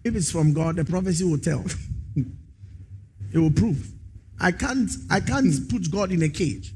If 0.05 0.15
it's 0.15 0.31
from 0.31 0.53
God, 0.53 0.77
the 0.77 0.85
prophecy 0.85 1.25
will 1.25 1.39
tell. 1.39 1.65
it 3.35 3.39
will 3.39 3.51
prove. 3.51 3.91
I 4.41 4.53
can't 4.53 4.89
I 5.11 5.19
can't 5.19 5.69
put 5.69 5.91
God 5.91 6.13
in 6.13 6.23
a 6.23 6.29
cage 6.29 6.73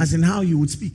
as 0.00 0.14
in 0.14 0.22
how 0.22 0.42
he 0.42 0.54
would 0.54 0.70
speak. 0.70 0.92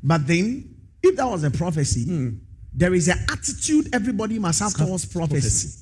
But 0.00 0.28
then, 0.28 0.76
if 1.02 1.16
that 1.16 1.26
was 1.26 1.42
a 1.42 1.50
prophecy, 1.50 2.38
there 2.72 2.94
is 2.94 3.08
an 3.08 3.18
attitude 3.32 3.92
everybody 3.92 4.38
must 4.38 4.60
have 4.60 4.74
towards 4.74 5.06
prophecy. 5.06 5.76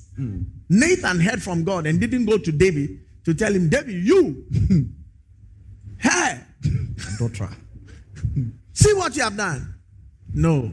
Nathan 0.70 1.20
heard 1.20 1.42
from 1.42 1.64
God 1.64 1.86
and 1.86 2.00
didn't 2.00 2.24
go 2.24 2.38
to 2.38 2.50
David 2.50 3.00
to 3.26 3.34
tell 3.34 3.52
him, 3.52 3.68
David, 3.68 3.94
you, 3.94 4.46
Daughter. 7.18 7.48
see 8.72 8.94
what 8.94 9.14
you 9.16 9.22
have 9.22 9.36
done. 9.36 9.74
No. 10.32 10.72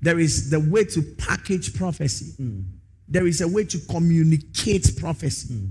There 0.00 0.18
is 0.18 0.50
the 0.50 0.60
way 0.60 0.84
to 0.84 1.02
package 1.18 1.74
prophecy. 1.74 2.32
Hmm. 2.36 2.60
There 3.08 3.26
is 3.26 3.40
a 3.40 3.48
way 3.48 3.64
to 3.64 3.78
communicate 3.90 4.96
prophecy. 4.98 5.54
Hmm. 5.54 5.66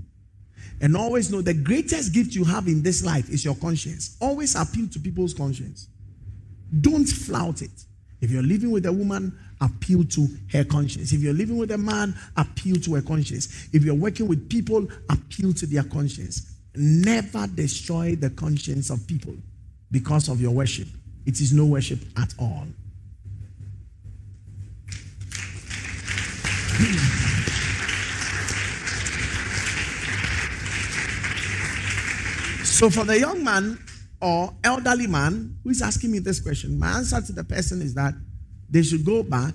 And 0.80 0.96
always 0.96 1.30
know 1.30 1.40
the 1.40 1.54
greatest 1.54 2.12
gift 2.12 2.34
you 2.34 2.44
have 2.44 2.66
in 2.66 2.82
this 2.82 3.04
life 3.04 3.30
is 3.30 3.44
your 3.44 3.54
conscience. 3.54 4.16
Always 4.20 4.54
appeal 4.54 4.88
to 4.88 4.98
people's 4.98 5.32
conscience. 5.32 5.88
Don't 6.80 7.06
flout 7.06 7.62
it. 7.62 7.70
If 8.20 8.30
you're 8.30 8.42
living 8.42 8.70
with 8.70 8.86
a 8.86 8.92
woman, 8.92 9.38
appeal 9.60 10.04
to 10.04 10.28
her 10.52 10.64
conscience. 10.64 11.12
If 11.12 11.20
you're 11.20 11.32
living 11.34 11.56
with 11.56 11.70
a 11.70 11.78
man, 11.78 12.14
appeal 12.36 12.76
to 12.76 12.94
her 12.94 13.02
conscience. 13.02 13.68
If 13.72 13.84
you're 13.84 13.94
working 13.94 14.28
with 14.28 14.48
people, 14.48 14.86
appeal 15.10 15.52
to 15.54 15.66
their 15.66 15.84
conscience. 15.84 16.55
Never 16.76 17.46
destroy 17.46 18.16
the 18.16 18.30
conscience 18.30 18.90
of 18.90 19.06
people 19.06 19.34
because 19.90 20.28
of 20.28 20.40
your 20.40 20.50
worship. 20.50 20.88
It 21.24 21.40
is 21.40 21.52
no 21.52 21.64
worship 21.64 22.00
at 22.16 22.34
all. 22.38 22.66
So, 32.62 32.90
for 32.90 33.04
the 33.04 33.18
young 33.18 33.42
man 33.42 33.78
or 34.20 34.52
elderly 34.62 35.06
man 35.06 35.56
who 35.64 35.70
is 35.70 35.80
asking 35.80 36.12
me 36.12 36.18
this 36.18 36.40
question, 36.40 36.78
my 36.78 36.98
answer 36.98 37.22
to 37.22 37.32
the 37.32 37.42
person 37.42 37.80
is 37.80 37.94
that 37.94 38.12
they 38.68 38.82
should 38.82 39.04
go 39.04 39.22
back 39.22 39.54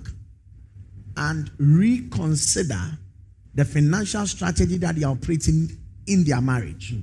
and 1.16 1.48
reconsider 1.58 2.98
the 3.54 3.64
financial 3.64 4.26
strategy 4.26 4.76
that 4.78 4.96
they 4.96 5.04
are 5.04 5.12
operating 5.12 5.70
in 6.08 6.24
their 6.24 6.40
marriage. 6.40 6.94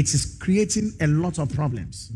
It 0.00 0.14
is 0.14 0.38
creating 0.40 0.92
a 1.02 1.06
lot 1.06 1.38
of 1.38 1.54
problems 1.54 2.10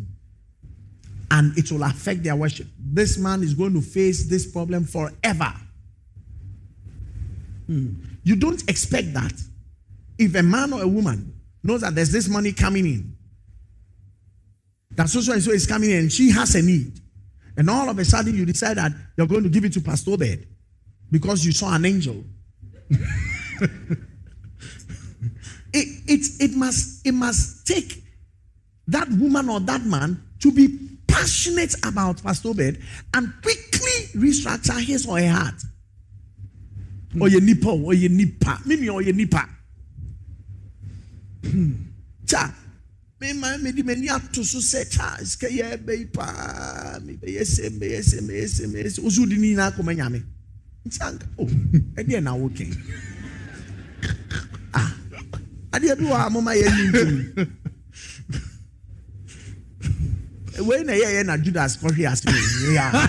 and 1.30 1.54
it 1.58 1.70
will 1.70 1.82
affect 1.82 2.22
their 2.22 2.34
worship. 2.34 2.66
This 2.78 3.18
man 3.18 3.42
is 3.42 3.52
going 3.52 3.74
to 3.74 3.82
face 3.82 4.24
this 4.24 4.50
problem 4.50 4.86
forever. 4.86 5.52
Hmm. 7.66 7.92
You 8.22 8.36
don't 8.36 8.66
expect 8.70 9.12
that. 9.12 9.34
If 10.18 10.34
a 10.34 10.42
man 10.42 10.72
or 10.72 10.80
a 10.80 10.88
woman 10.88 11.38
knows 11.62 11.82
that 11.82 11.94
there's 11.94 12.10
this 12.10 12.26
money 12.26 12.52
coming 12.52 12.86
in, 12.86 13.16
that 14.92 15.10
so 15.10 15.30
and 15.30 15.42
so 15.42 15.50
is 15.50 15.66
coming 15.66 15.90
in 15.90 15.98
and 15.98 16.10
she 16.12 16.30
has 16.30 16.54
a 16.54 16.62
need, 16.62 16.98
and 17.58 17.68
all 17.68 17.90
of 17.90 17.98
a 17.98 18.04
sudden 18.06 18.34
you 18.34 18.46
decide 18.46 18.78
that 18.78 18.92
you're 19.18 19.26
going 19.26 19.42
to 19.42 19.50
give 19.50 19.66
it 19.66 19.74
to 19.74 19.82
Pastor 19.82 20.12
Obed 20.12 20.46
because 21.10 21.44
you 21.44 21.52
saw 21.52 21.74
an 21.74 21.84
angel. 21.84 22.24
it, 25.74 25.88
it, 26.06 26.26
it, 26.40 26.56
must, 26.56 27.06
it 27.06 27.12
must 27.12 27.66
take 27.66 28.02
that 28.86 29.08
woman 29.10 29.48
or 29.48 29.60
that 29.60 29.84
man 29.84 30.22
to 30.40 30.52
be 30.52 30.68
passionate 31.08 31.74
about 31.84 32.22
Pastor 32.22 32.48
Obed 32.50 32.80
and 33.14 33.32
quickly 33.42 33.90
restructure 34.14 34.80
his 34.80 35.06
or 35.06 35.18
her 35.18 35.28
heart. 35.28 35.54
Or 37.20 37.28
your 37.28 37.40
nipa, 37.40 37.68
or 37.70 37.94
your 37.94 38.10
nipa, 38.10 38.58
mimi 38.66 38.88
or 38.88 39.00
your 39.02 39.14
nipa. 39.14 39.48
Cha, 42.26 42.54
me 43.20 43.32
ma 43.34 43.56
me 43.58 43.70
di 43.70 43.82
mani 43.82 44.08
ato 44.08 44.42
so 44.42 44.58
sɛ 44.58 44.90
cha. 44.90 45.16
Bɛ 45.20 45.98
yi 45.98 46.04
paa 46.06 46.98
me 47.04 47.14
bɛ 47.14 47.38
yɛ 47.38 47.46
se 47.46 47.68
me 47.70 47.86
yɛ 47.86 48.02
se 48.02 48.20
me 48.20 48.34
yɛ 48.34 48.72
me 48.72 48.82
yɛ 48.82 48.90
se. 48.90 49.02
Osu 49.02 49.28
di 49.28 49.36
ni 49.36 49.54
nyinaa 49.54 49.70
kɔmɛ 49.76 49.94
nyame 49.96 50.22
nti 50.86 50.98
anka 51.00 51.26
o 51.38 51.44
ɛdeɛ 51.46 52.22
na 52.22 52.32
kɛn 52.34 52.76
ah 54.74 54.96
adeɛ 55.74 55.94
bi 55.98 56.04
wɔ 56.04 56.16
ha 56.16 56.28
mo 56.30 56.40
ma 56.40 56.52
yɛ 56.54 56.66
ni 56.76 56.82
ntum 56.88 57.10
wei 60.66 60.82
na 60.84 60.92
ɛyɛ 60.92 61.08
yɛ 61.16 61.22
na 61.26 61.36
judas 61.36 61.76
kɔhwe 61.80 62.06
ase 62.10 62.24
wei 62.26 62.74
yɛ 62.76 62.82
a 62.94 63.08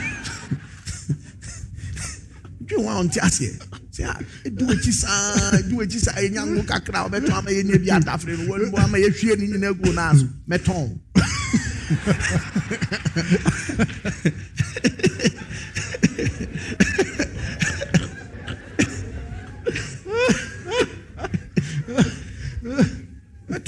dwi 2.65 2.77
wɔn 2.83 2.93
a 2.93 2.99
ɔnte 3.03 3.19
aseɛ. 3.21 3.53
Sɛ 3.95 4.03
a 4.09 4.13
edu 4.47 4.65
ekyi 4.73 4.91
saa 4.91 5.51
edu 5.59 5.75
ekyi 5.83 5.99
saa 6.05 6.17
enya 6.25 6.41
ngo 6.45 6.63
kakra 6.65 6.99
a 7.05 7.07
ɔbɛtɔn 7.09 7.33
ama 7.37 7.49
yɛ 7.51 7.63
nye 7.63 7.77
bi 7.77 7.89
adafere 7.93 8.33
no 8.37 8.43
wɔn 8.51 8.71
mu 8.71 8.77
ama 8.77 8.97
yɛ 8.97 9.09
hwie 9.13 9.35
ne 9.37 9.45
nyinaa 9.47 9.73
gu 9.79 9.89
n'aso 9.93 10.27
mɛtɔn. 10.49 10.99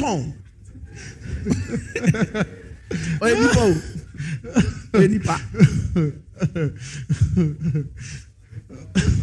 Mɛtɔn. 0.08 0.34
ɔyɛ 3.22 3.36
nipa 3.41 3.60
o 3.60 3.74
ɔyɛ 4.93 5.10
nipa. 5.10 5.36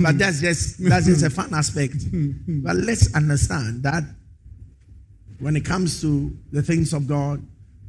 but 0.01 0.19
that's 0.19 0.41
just 0.41 0.79
that's 0.85 1.07
just 1.07 1.23
a 1.23 1.31
fun 1.31 1.53
aspect. 1.55 1.97
but 2.63 2.77
let's 2.77 3.15
understand 3.15 3.83
that 3.83 4.05
when 5.39 5.57
it 5.57 5.65
comes 5.65 6.01
to 6.01 6.37
the 6.53 6.63
things 6.63 6.93
of 6.93 7.07
God, 7.07 7.43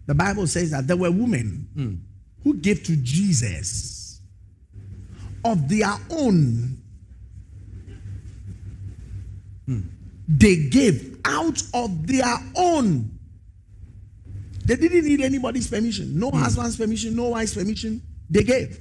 the 0.08 0.16
Bible 0.16 0.48
says 0.48 0.72
that 0.72 0.88
there 0.88 0.98
were 0.98 1.12
women 1.12 2.02
who 2.44 2.54
gave 2.56 2.84
to 2.84 2.96
Jesus 2.98 4.22
of 5.44 5.68
their 5.70 5.94
own. 6.10 6.82
They 10.28 10.68
gave 10.70 11.20
out 11.26 11.62
of 11.74 12.08
their 12.08 12.38
own. 12.56 13.12
They 14.66 14.76
didn't 14.76 15.06
need 15.06 15.22
anybody's 15.22 15.68
permission, 15.68 16.20
no 16.20 16.32
hmm. 16.32 16.38
husband's 16.38 16.78
permission, 16.78 17.16
no 17.16 17.30
wife's 17.30 17.54
permission. 17.54 18.02
They 18.30 18.44
gave. 18.44 18.80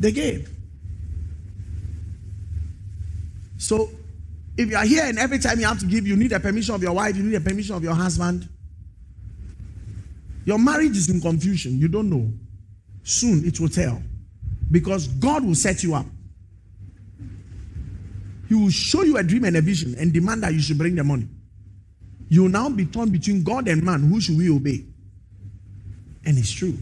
They 0.00 0.12
gave. 0.12 0.50
So, 3.58 3.88
if 4.58 4.70
you 4.70 4.76
are 4.76 4.84
here 4.84 5.04
and 5.04 5.18
every 5.18 5.38
time 5.38 5.60
you 5.60 5.66
have 5.66 5.78
to 5.80 5.86
give, 5.86 6.06
you 6.06 6.16
need 6.16 6.32
a 6.32 6.40
permission 6.40 6.74
of 6.74 6.82
your 6.82 6.92
wife, 6.92 7.16
you 7.16 7.22
need 7.22 7.36
a 7.36 7.40
permission 7.40 7.74
of 7.76 7.82
your 7.82 7.94
husband. 7.94 8.48
Your 10.44 10.58
marriage 10.58 10.96
is 10.96 11.08
in 11.08 11.20
confusion. 11.20 11.78
You 11.78 11.88
don't 11.88 12.08
know. 12.08 12.32
Soon 13.02 13.44
it 13.44 13.58
will 13.60 13.68
tell. 13.68 14.02
Because 14.70 15.08
God 15.08 15.44
will 15.44 15.54
set 15.54 15.82
you 15.82 15.94
up. 15.94 16.06
He 18.48 18.54
will 18.54 18.70
show 18.70 19.02
you 19.02 19.16
a 19.16 19.22
dream 19.22 19.44
and 19.44 19.56
a 19.56 19.60
vision 19.60 19.94
and 19.98 20.12
demand 20.12 20.42
that 20.42 20.52
you 20.52 20.60
should 20.60 20.78
bring 20.78 20.94
the 20.94 21.04
money. 21.04 21.28
You 22.28 22.42
will 22.42 22.50
now 22.50 22.68
be 22.68 22.86
torn 22.86 23.10
between 23.10 23.42
God 23.42 23.68
and 23.68 23.82
man. 23.82 24.00
Who 24.02 24.20
should 24.20 24.36
we 24.36 24.50
obey? 24.50 24.84
And 26.24 26.38
it's 26.38 26.50
true. 26.50 26.76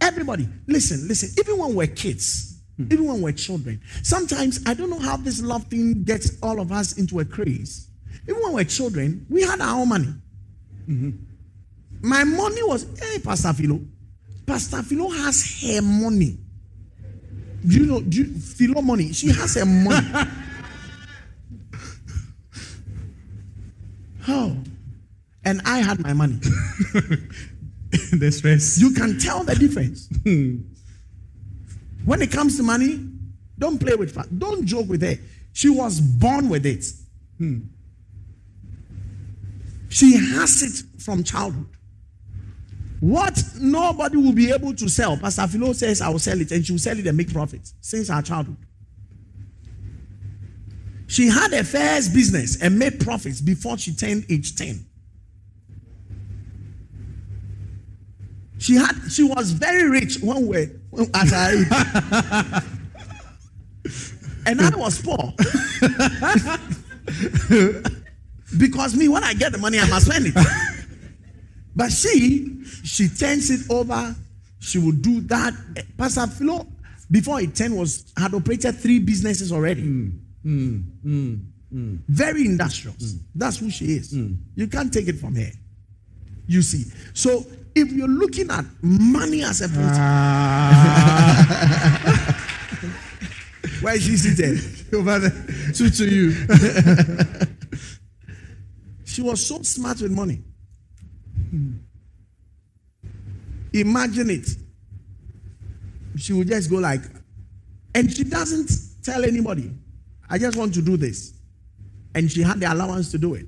Everybody, 0.00 0.48
listen, 0.66 1.06
listen. 1.08 1.30
Even 1.38 1.58
when 1.58 1.74
we're 1.74 1.86
kids, 1.86 2.60
hmm. 2.76 2.84
even 2.90 3.06
when 3.06 3.20
we're 3.20 3.32
children, 3.32 3.80
sometimes 4.02 4.60
I 4.66 4.74
don't 4.74 4.90
know 4.90 4.98
how 4.98 5.16
this 5.16 5.42
love 5.42 5.64
thing 5.64 6.04
gets 6.04 6.38
all 6.42 6.60
of 6.60 6.72
us 6.72 6.96
into 6.96 7.20
a 7.20 7.24
craze. 7.24 7.88
Even 8.28 8.42
when 8.42 8.54
we're 8.54 8.64
children, 8.64 9.26
we 9.28 9.42
had 9.42 9.60
our 9.60 9.80
own 9.80 9.88
money. 9.88 10.14
Mm-hmm. 10.88 11.10
My 12.02 12.24
money 12.24 12.62
was, 12.62 12.86
hey, 12.98 13.18
Pastor 13.18 13.52
Philo. 13.52 13.80
Pastor 14.46 14.82
Philo 14.82 15.10
has 15.10 15.60
her 15.62 15.82
money. 15.82 16.38
Do 17.66 17.76
you 17.76 17.86
know, 17.86 18.00
do 18.00 18.18
you, 18.18 18.34
Philo 18.38 18.80
money? 18.80 19.12
She 19.12 19.28
has 19.28 19.54
her 19.54 19.66
money. 19.66 20.08
oh. 24.28 24.56
And 25.44 25.60
I 25.64 25.78
had 25.78 26.00
my 26.00 26.12
money. 26.12 26.34
the 28.12 28.30
stress. 28.32 28.78
You 28.80 28.90
can 28.92 29.18
tell 29.18 29.42
the 29.42 29.54
difference. 29.54 30.08
when 32.04 32.22
it 32.22 32.30
comes 32.30 32.56
to 32.56 32.62
money, 32.62 33.00
don't 33.58 33.78
play 33.78 33.94
with 33.94 34.12
fun. 34.14 34.28
Don't 34.36 34.64
joke 34.64 34.88
with 34.88 35.02
her. 35.02 35.16
She 35.52 35.68
was 35.68 36.00
born 36.00 36.48
with 36.48 36.64
it. 36.66 36.84
Hmm. 37.38 37.60
She 39.88 40.16
has 40.16 40.62
it 40.62 41.02
from 41.02 41.24
childhood. 41.24 41.66
What 43.00 43.42
nobody 43.58 44.18
will 44.18 44.34
be 44.34 44.52
able 44.52 44.74
to 44.74 44.88
sell, 44.88 45.16
Pastor 45.16 45.46
Philo 45.46 45.72
says, 45.72 46.02
I 46.02 46.10
will 46.10 46.18
sell 46.18 46.38
it, 46.40 46.52
and 46.52 46.64
she 46.64 46.72
will 46.72 46.78
sell 46.78 46.98
it 46.98 47.06
and 47.06 47.16
make 47.16 47.32
profit 47.32 47.72
since 47.80 48.08
her 48.08 48.20
childhood. 48.20 48.58
She 51.06 51.28
had 51.28 51.52
a 51.54 51.64
first 51.64 52.12
business 52.14 52.60
and 52.62 52.78
made 52.78 53.00
profits 53.00 53.40
before 53.40 53.78
she 53.78 53.94
turned 53.94 54.26
age 54.30 54.54
10. 54.54 54.84
She 58.58 58.74
had 58.74 58.92
she 59.10 59.22
was 59.22 59.52
very 59.52 59.88
rich 59.88 60.18
one 60.20 60.46
way 60.46 60.70
and 64.46 64.60
I 64.60 64.70
was 64.76 65.00
poor. 65.00 65.16
because 68.58 68.94
me, 68.94 69.08
when 69.08 69.24
I 69.24 69.32
get 69.34 69.52
the 69.52 69.58
money, 69.58 69.80
I 69.80 69.88
must 69.88 70.06
spend 70.06 70.26
it. 70.28 70.34
But 71.74 71.90
she, 71.92 72.62
she 72.84 73.08
turns 73.08 73.50
it 73.50 73.70
over. 73.70 74.14
She 74.60 74.78
will 74.78 74.92
do 74.92 75.20
that. 75.22 75.54
Pastor 75.96 76.26
Philo, 76.26 76.66
before 77.10 77.38
he 77.40 77.46
10 77.46 77.74
was 77.76 78.12
had 78.16 78.34
operated 78.34 78.76
three 78.78 78.98
businesses 78.98 79.52
already. 79.52 79.82
Mm, 79.82 80.18
mm, 80.44 81.40
mm, 81.72 81.98
Very 82.08 82.44
industrious. 82.46 83.16
That's 83.34 83.58
who 83.58 83.70
she 83.70 83.86
is. 83.96 84.12
You 84.12 84.66
can't 84.68 84.92
take 84.92 85.08
it 85.08 85.16
from 85.16 85.34
her. 85.36 85.50
You 86.46 86.62
see. 86.62 86.84
So 87.14 87.46
if 87.74 87.90
you're 87.92 88.08
looking 88.08 88.50
at 88.50 88.64
money 88.82 89.42
as 89.42 89.60
a 89.62 89.68
filter, 89.68 89.88
ah. 89.94 91.46
where 93.80 93.94
is 93.94 94.02
she 94.04 94.16
seated? 94.16 94.60
Over 94.94 95.18
there. 95.20 95.46
To, 95.74 95.90
to 95.90 96.04
you. 96.04 96.34
She 99.04 99.22
was 99.22 99.44
so 99.44 99.60
smart 99.62 100.00
with 100.00 100.12
money. 100.12 100.40
Imagine 103.72 104.30
it. 104.30 104.48
She 106.16 106.32
would 106.32 106.48
just 106.48 106.70
go 106.70 106.76
like, 106.76 107.02
and 107.94 108.10
she 108.12 108.24
doesn't 108.24 108.70
tell 109.02 109.24
anybody. 109.24 109.70
I 110.28 110.38
just 110.38 110.56
want 110.56 110.74
to 110.74 110.82
do 110.82 110.96
this. 110.96 111.34
And 112.14 112.30
she 112.30 112.42
had 112.42 112.60
the 112.60 112.72
allowance 112.72 113.10
to 113.12 113.18
do 113.18 113.34
it. 113.34 113.46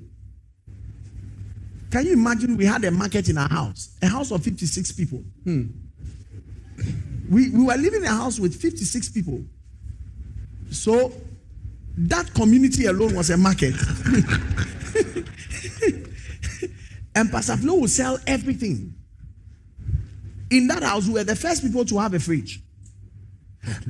Can 1.91 2.05
you 2.05 2.13
imagine 2.13 2.57
we 2.57 2.65
had 2.65 2.83
a 2.85 2.91
market 2.91 3.29
in 3.29 3.37
our 3.37 3.49
house, 3.49 3.95
a 4.01 4.07
house 4.07 4.31
of 4.31 4.43
56 4.43 4.93
people? 4.93 5.23
Hmm. 5.43 5.65
We, 7.29 7.49
we 7.49 7.63
were 7.65 7.75
living 7.75 8.01
in 8.01 8.07
a 8.07 8.15
house 8.15 8.39
with 8.39 8.59
56 8.59 9.09
people. 9.09 9.43
So 10.71 11.13
that 11.97 12.33
community 12.33 12.85
alone 12.85 13.15
was 13.15 13.29
a 13.29 13.37
market. 13.37 13.75
and 17.15 17.31
Pastor 17.31 17.57
Flo 17.57 17.75
will 17.75 17.87
sell 17.87 18.17
everything. 18.27 18.95
In 20.49 20.67
that 20.67 20.83
house, 20.83 21.07
we 21.07 21.13
were 21.13 21.23
the 21.23 21.35
first 21.35 21.63
people 21.63 21.85
to 21.85 21.97
have 21.99 22.13
a 22.13 22.19
fridge. 22.19 22.61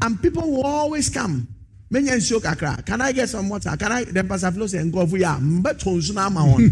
And 0.01 0.21
people 0.21 0.49
will 0.49 0.65
always 0.65 1.09
come. 1.09 1.47
Many 1.89 2.09
and 2.09 2.24
show 2.24 2.39
kakra. 2.39 2.86
Can 2.86 3.01
I 3.01 3.11
get 3.11 3.30
some 3.30 3.49
water? 3.49 3.76
Can 3.78 3.91
I? 3.91 4.03
Then 4.03 4.28
Pastor 4.28 4.51
Flo 4.51 4.65
said, 4.67 4.91
"Go 4.91 5.05
for 5.05 5.17
ya." 5.17 5.38
Mbe 5.38 5.78
tonsu 5.78 6.13
na 6.13 6.30
ma 6.30 6.41
on. 6.41 6.71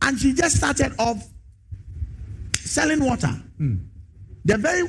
And 0.02 0.18
she 0.18 0.32
just 0.32 0.56
started 0.56 0.94
off 0.98 1.22
selling 2.56 3.04
water. 3.04 3.28
Hmm. 3.58 3.76
The 4.44 4.56
very 4.56 4.88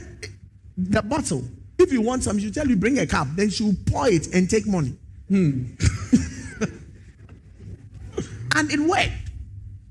the 0.78 1.02
bottle. 1.02 1.44
If 1.78 1.92
you 1.92 2.02
want 2.02 2.24
some, 2.24 2.40
she'll 2.40 2.52
tell 2.52 2.68
you 2.68 2.76
bring 2.78 3.00
a 3.00 3.06
cup. 3.06 3.28
Then 3.36 3.50
she'll 3.50 3.76
pour 3.86 4.08
it 4.08 4.34
and 4.34 4.50
take 4.50 4.66
money. 4.66 4.96
Hmm. 5.28 5.74
and 8.56 8.72
it 8.72 8.80
worked. 8.80 9.31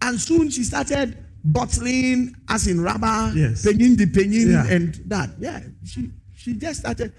And 0.02 0.20
soon 0.20 0.50
she 0.50 0.64
started 0.64 1.16
bottling, 1.44 2.34
as 2.48 2.66
in 2.66 2.80
rubber, 2.80 3.32
Yes. 3.36 3.62
the 3.62 4.10
penning, 4.12 4.50
Yeah. 4.50 4.66
and 4.66 4.94
that. 5.06 5.30
Yeah, 5.38 5.60
she 5.84 6.10
she 6.34 6.54
just 6.54 6.80
started. 6.80 7.12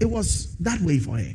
It 0.00 0.06
was 0.10 0.56
that 0.60 0.80
way 0.80 0.98
for 0.98 1.18
her. 1.18 1.34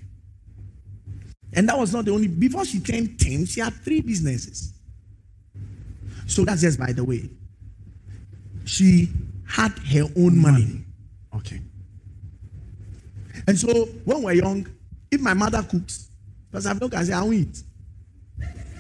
And 1.54 1.70
that 1.70 1.78
was 1.78 1.94
not 1.94 2.06
the 2.06 2.12
only. 2.12 2.28
Before 2.28 2.66
she 2.66 2.80
turned 2.80 3.20
ten, 3.20 3.46
she 3.46 3.60
had 3.62 3.74
three 3.74 4.02
businesses. 4.02 4.74
So 6.26 6.46
that's 6.46 6.62
just 6.62 6.80
by 6.80 6.94
the 6.94 7.04
way. 7.04 7.30
She 8.66 9.10
had 9.46 9.78
her 9.80 10.06
own 10.18 10.38
money. 10.38 10.84
Okay. 11.36 11.62
And 13.48 13.60
so 13.60 13.86
when 14.06 14.24
we're 14.24 14.34
young, 14.34 14.66
if 15.12 15.20
my 15.22 15.34
mother 15.34 15.62
cooks, 15.64 16.10
Pastor 16.52 16.70
Abdul 16.70 16.90
can 16.90 17.06
say, 17.06 17.14
I 17.14 17.22
won't 17.22 17.34
eat. 17.36 17.64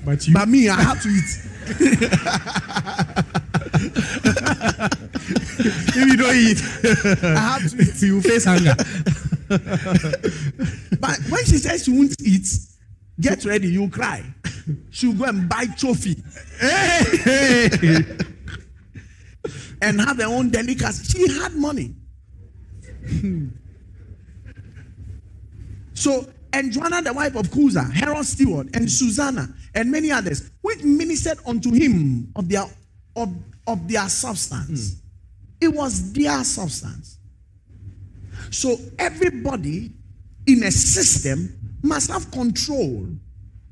But 0.06 0.28
you. 0.28 0.34
But 0.34 0.47
me, 0.49 0.68
I 0.70 0.82
have 0.82 1.01
to 1.01 1.10
eat. 1.10 1.39
if 5.60 5.95
you 5.95 6.18
don't 6.18 6.36
eat, 6.36 6.62
I 7.24 7.39
have 7.39 7.72
to 7.72 7.78
eat. 7.82 8.01
you 8.01 8.22
face 8.22 8.45
hunger. 8.45 8.76
But 10.99 11.20
when 11.30 11.45
she 11.45 11.58
says 11.58 11.84
she 11.86 11.91
won't 11.91 12.20
eat, 12.22 12.47
get 13.20 13.45
ready, 13.45 13.70
you'll 13.70 13.89
cry. 13.89 14.24
She'll 14.91 15.14
go 15.14 15.26
and 15.26 15.47
buy 15.49 15.66
trophy 15.78 16.24
and 19.82 19.99
have 19.99 20.18
her 20.18 20.26
own 20.26 20.49
delicacy. 20.49 21.04
She 21.06 21.28
had 21.34 21.54
money. 21.54 21.95
so, 25.93 26.28
and 26.54 26.72
Joanna, 26.72 27.01
the 27.01 27.12
wife 27.14 27.36
of 27.36 27.47
Chuza, 27.47 27.91
Herod's 27.91 28.30
steward, 28.30 28.70
and 28.76 28.89
Susanna, 28.89 29.54
and 29.76 29.91
many 29.91 30.11
others, 30.11 30.51
which 30.61 30.84
ministered 30.84 31.39
unto 31.45 31.71
him 31.71 32.32
of 32.36 32.49
their 32.49 32.65
of, 33.15 33.34
of 33.67 33.88
their 33.88 34.07
substance. 34.09 34.93
Hmm. 34.93 34.99
It 35.61 35.67
was 35.69 36.13
their 36.13 36.43
substance. 36.43 37.17
So 38.51 38.78
everybody 38.99 39.91
in 40.45 40.63
a 40.63 40.71
system 40.71 41.78
must 41.82 42.11
have 42.11 42.30
control 42.32 43.07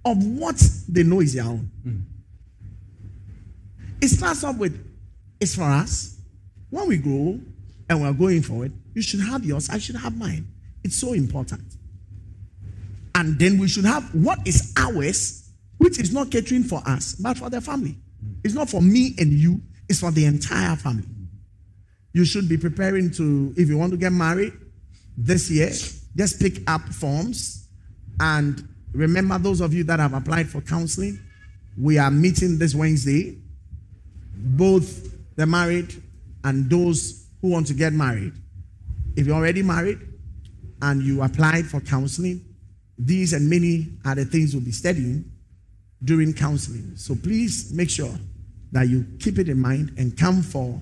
of 0.05 0.25
what 0.25 0.61
they 0.87 1.03
know 1.03 1.19
is 1.21 1.33
their 1.33 1.45
own. 1.45 1.69
Hmm. 1.83 1.99
It 4.01 4.07
starts 4.07 4.43
off 4.43 4.57
with 4.57 4.87
it's 5.39 5.55
for 5.55 5.63
us. 5.63 6.17
When 6.69 6.87
we 6.87 6.97
grow 6.97 7.39
and 7.89 8.01
we're 8.01 8.13
going 8.13 8.41
forward, 8.43 8.71
you 8.93 9.01
should 9.01 9.19
have 9.19 9.43
yours, 9.43 9.69
I 9.69 9.77
should 9.77 9.97
have 9.97 10.17
mine. 10.17 10.47
It's 10.83 10.95
so 10.95 11.13
important. 11.13 11.63
And 13.13 13.37
then 13.37 13.57
we 13.57 13.67
should 13.67 13.85
have 13.85 14.03
what 14.15 14.39
is 14.45 14.73
ours, 14.77 15.40
which 15.81 15.99
is 15.99 16.13
not 16.13 16.29
catering 16.29 16.61
for 16.61 16.79
us, 16.85 17.15
but 17.15 17.35
for 17.39 17.49
the 17.49 17.59
family. 17.59 17.97
It's 18.43 18.53
not 18.53 18.69
for 18.69 18.83
me 18.83 19.15
and 19.17 19.33
you, 19.33 19.59
it's 19.89 19.99
for 19.99 20.11
the 20.11 20.25
entire 20.25 20.75
family. 20.75 21.07
You 22.13 22.23
should 22.23 22.47
be 22.47 22.55
preparing 22.55 23.09
to, 23.13 23.51
if 23.57 23.67
you 23.67 23.79
want 23.79 23.91
to 23.93 23.97
get 23.97 24.11
married 24.11 24.53
this 25.17 25.49
year, 25.49 25.71
just 26.15 26.39
pick 26.39 26.61
up 26.69 26.81
forms 26.89 27.67
and 28.19 28.63
remember 28.93 29.39
those 29.39 29.59
of 29.59 29.73
you 29.73 29.83
that 29.85 29.99
have 29.99 30.13
applied 30.13 30.47
for 30.49 30.61
counseling. 30.61 31.19
We 31.75 31.97
are 31.97 32.11
meeting 32.11 32.59
this 32.59 32.75
Wednesday, 32.75 33.39
both 34.35 35.11
the 35.35 35.47
married 35.47 35.99
and 36.43 36.69
those 36.69 37.25
who 37.41 37.49
want 37.49 37.65
to 37.67 37.73
get 37.73 37.91
married. 37.91 38.33
If 39.15 39.25
you're 39.25 39.35
already 39.35 39.63
married 39.63 39.99
and 40.83 41.01
you 41.01 41.23
applied 41.23 41.65
for 41.65 41.79
counseling, 41.79 42.45
these 42.99 43.33
and 43.33 43.49
many 43.49 43.97
other 44.05 44.25
things 44.25 44.53
we'll 44.53 44.63
be 44.63 44.71
studying 44.71 45.30
during 46.03 46.33
counseling. 46.33 46.93
So 46.95 47.15
please 47.15 47.71
make 47.73 47.89
sure 47.89 48.13
that 48.71 48.89
you 48.89 49.05
keep 49.19 49.37
it 49.37 49.49
in 49.49 49.59
mind 49.59 49.93
and 49.97 50.17
come 50.17 50.41
for 50.41 50.81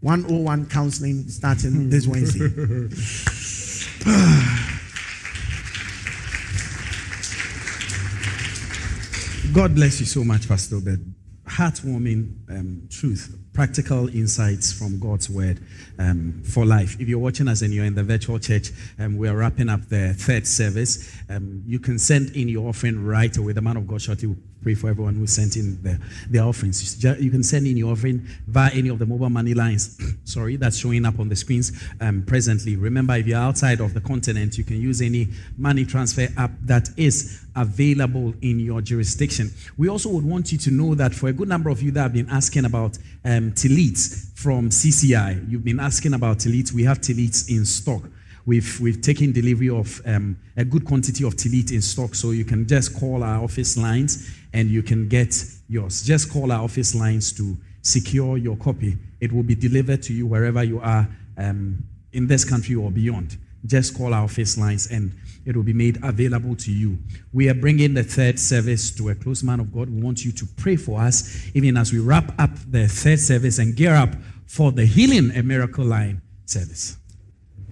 101 0.00 0.66
counseling 0.66 1.28
starting 1.28 1.88
this 1.88 2.06
Wednesday. 2.06 2.48
God 9.52 9.74
bless 9.74 10.00
you 10.00 10.06
so 10.06 10.24
much, 10.24 10.48
Pastor 10.48 10.76
Obed. 10.76 11.11
Heartwarming 11.46 12.48
um, 12.50 12.88
truth, 12.90 13.36
practical 13.52 14.08
insights 14.08 14.72
from 14.72 14.98
God's 15.00 15.28
word 15.28 15.60
um, 15.98 16.42
for 16.44 16.64
life. 16.64 17.00
If 17.00 17.08
you're 17.08 17.18
watching 17.18 17.48
us 17.48 17.62
and 17.62 17.74
you're 17.74 17.84
in 17.84 17.94
the 17.94 18.04
virtual 18.04 18.38
church, 18.38 18.70
um, 18.98 19.18
we're 19.18 19.36
wrapping 19.36 19.68
up 19.68 19.88
the 19.88 20.14
third 20.14 20.46
service. 20.46 21.14
Um, 21.28 21.62
you 21.66 21.78
can 21.78 21.98
send 21.98 22.36
in 22.36 22.48
your 22.48 22.68
offering 22.68 23.04
right 23.04 23.36
away. 23.36 23.52
The 23.52 23.60
man 23.60 23.76
of 23.76 23.86
God 23.86 24.00
shortly 24.00 24.28
will 24.28 24.36
pray 24.62 24.74
for 24.74 24.88
everyone 24.88 25.14
who 25.14 25.26
sent 25.26 25.56
in 25.56 25.82
their, 25.82 25.98
their 26.28 26.42
offerings. 26.44 27.02
You 27.02 27.30
can 27.30 27.42
send 27.42 27.66
in 27.66 27.76
your 27.76 27.92
offering 27.92 28.26
via 28.46 28.70
any 28.72 28.88
of 28.88 28.98
the 28.98 29.06
mobile 29.06 29.30
money 29.30 29.54
lines, 29.54 29.98
sorry, 30.24 30.56
that's 30.56 30.76
showing 30.76 31.04
up 31.04 31.18
on 31.18 31.28
the 31.28 31.36
screens 31.36 31.72
um, 32.00 32.22
presently. 32.26 32.76
Remember, 32.76 33.14
if 33.16 33.26
you're 33.26 33.38
outside 33.38 33.80
of 33.80 33.94
the 33.94 34.00
continent, 34.00 34.56
you 34.58 34.64
can 34.64 34.80
use 34.80 35.02
any 35.02 35.28
money 35.56 35.84
transfer 35.84 36.28
app 36.36 36.52
that 36.62 36.88
is 36.96 37.44
available 37.56 38.34
in 38.42 38.60
your 38.60 38.80
jurisdiction. 38.80 39.50
We 39.76 39.88
also 39.88 40.08
would 40.10 40.24
want 40.24 40.52
you 40.52 40.58
to 40.58 40.70
know 40.70 40.94
that 40.94 41.14
for 41.14 41.28
a 41.28 41.32
good 41.32 41.48
number 41.48 41.70
of 41.70 41.82
you 41.82 41.90
that 41.92 42.02
have 42.02 42.12
been 42.12 42.30
asking 42.30 42.64
about 42.64 42.98
um, 43.24 43.52
Tillits 43.52 44.32
from 44.36 44.70
CCI, 44.70 45.50
you've 45.50 45.64
been 45.64 45.80
asking 45.80 46.14
about 46.14 46.38
Tillits. 46.38 46.72
We 46.72 46.84
have 46.84 47.00
Tillits 47.00 47.50
in 47.50 47.64
stock. 47.64 48.02
We've, 48.44 48.80
we've 48.80 49.00
taken 49.00 49.30
delivery 49.32 49.70
of 49.70 50.02
um, 50.04 50.36
a 50.56 50.64
good 50.64 50.84
quantity 50.84 51.24
of 51.24 51.36
Tillit 51.36 51.70
in 51.70 51.80
stock, 51.80 52.14
so 52.14 52.32
you 52.32 52.44
can 52.44 52.66
just 52.66 52.98
call 52.98 53.22
our 53.22 53.42
office 53.42 53.76
lines 53.76 54.28
and 54.52 54.68
you 54.68 54.82
can 54.82 55.08
get 55.08 55.34
yours. 55.68 56.02
Just 56.02 56.30
call 56.30 56.52
our 56.52 56.62
office 56.62 56.94
lines 56.94 57.32
to 57.34 57.56
secure 57.82 58.36
your 58.36 58.56
copy. 58.56 58.96
It 59.20 59.32
will 59.32 59.42
be 59.42 59.54
delivered 59.54 60.02
to 60.04 60.12
you 60.12 60.26
wherever 60.26 60.62
you 60.62 60.80
are 60.80 61.08
um, 61.38 61.82
in 62.12 62.26
this 62.26 62.44
country 62.44 62.74
or 62.74 62.90
beyond. 62.90 63.38
Just 63.64 63.96
call 63.96 64.12
our 64.12 64.24
office 64.24 64.58
lines 64.58 64.90
and 64.90 65.12
it 65.44 65.56
will 65.56 65.62
be 65.62 65.72
made 65.72 65.98
available 66.02 66.54
to 66.56 66.72
you. 66.72 66.98
We 67.32 67.48
are 67.48 67.54
bringing 67.54 67.94
the 67.94 68.02
third 68.02 68.38
service 68.38 68.90
to 68.96 69.10
a 69.10 69.14
close 69.14 69.42
man 69.42 69.60
of 69.60 69.72
God. 69.72 69.88
We 69.88 70.00
want 70.00 70.24
you 70.24 70.32
to 70.32 70.46
pray 70.56 70.76
for 70.76 71.00
us, 71.00 71.50
even 71.54 71.76
as 71.76 71.92
we 71.92 71.98
wrap 71.98 72.32
up 72.40 72.50
the 72.70 72.88
third 72.88 73.18
service 73.18 73.58
and 73.58 73.74
gear 73.76 73.94
up 73.94 74.10
for 74.46 74.72
the 74.72 74.84
Healing 74.84 75.36
a 75.36 75.42
Miracle 75.42 75.84
Line 75.84 76.20
service. 76.44 76.96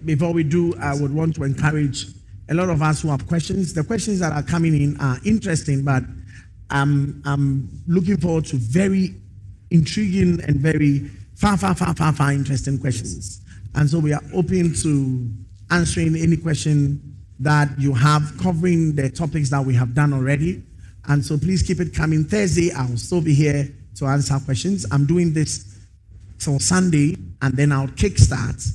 Before 0.04 0.32
we 0.32 0.44
do, 0.44 0.74
I 0.76 0.94
would 0.94 1.12
want 1.12 1.34
to 1.36 1.44
encourage 1.44 2.06
a 2.48 2.54
lot 2.54 2.70
of 2.70 2.82
us 2.82 3.02
who 3.02 3.08
have 3.08 3.26
questions. 3.26 3.74
The 3.74 3.84
questions 3.84 4.18
that 4.20 4.32
are 4.32 4.42
coming 4.42 4.74
in 4.74 4.96
are 4.98 5.18
interesting, 5.24 5.84
but 5.84 6.02
I'm, 6.70 7.22
I'm 7.24 7.68
looking 7.86 8.16
forward 8.16 8.46
to 8.46 8.56
very 8.56 9.14
intriguing 9.70 10.40
and 10.42 10.56
very 10.56 11.10
far, 11.34 11.56
far, 11.56 11.74
far, 11.74 11.94
far, 11.94 12.12
far 12.12 12.32
interesting 12.32 12.78
questions. 12.78 13.40
And 13.74 13.88
so 13.88 13.98
we 13.98 14.12
are 14.12 14.22
open 14.34 14.74
to 14.82 15.30
answering 15.70 16.16
any 16.16 16.36
question 16.36 17.16
that 17.38 17.68
you 17.78 17.94
have 17.94 18.32
covering 18.40 18.94
the 18.94 19.10
topics 19.10 19.50
that 19.50 19.64
we 19.64 19.74
have 19.74 19.94
done 19.94 20.12
already. 20.12 20.62
And 21.06 21.24
so 21.24 21.38
please 21.38 21.62
keep 21.62 21.80
it 21.80 21.94
coming. 21.94 22.24
Thursday, 22.24 22.72
I 22.72 22.86
will 22.86 22.98
still 22.98 23.22
be 23.22 23.34
here 23.34 23.68
to 23.96 24.06
answer 24.06 24.38
questions. 24.44 24.86
I'm 24.90 25.06
doing 25.06 25.32
this 25.32 25.78
till 26.38 26.58
Sunday, 26.58 27.16
and 27.42 27.54
then 27.56 27.72
I'll 27.72 27.88
kickstart 27.88 28.66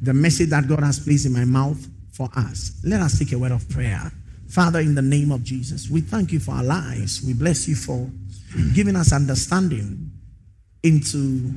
the 0.00 0.14
message 0.14 0.50
that 0.50 0.68
God 0.68 0.80
has 0.80 1.00
placed 1.00 1.26
in 1.26 1.32
my 1.32 1.44
mouth 1.44 1.84
for 2.12 2.28
us. 2.36 2.80
Let 2.84 3.00
us 3.00 3.18
take 3.18 3.32
a 3.32 3.38
word 3.38 3.52
of 3.52 3.68
prayer. 3.68 4.12
Father, 4.48 4.80
in 4.80 4.94
the 4.94 5.02
name 5.02 5.30
of 5.30 5.44
Jesus, 5.44 5.90
we 5.90 6.00
thank 6.00 6.32
you 6.32 6.40
for 6.40 6.52
our 6.52 6.64
lives. 6.64 7.22
We 7.24 7.34
bless 7.34 7.68
you 7.68 7.74
for 7.74 8.10
giving 8.74 8.96
us 8.96 9.12
understanding 9.12 10.10
into 10.82 11.52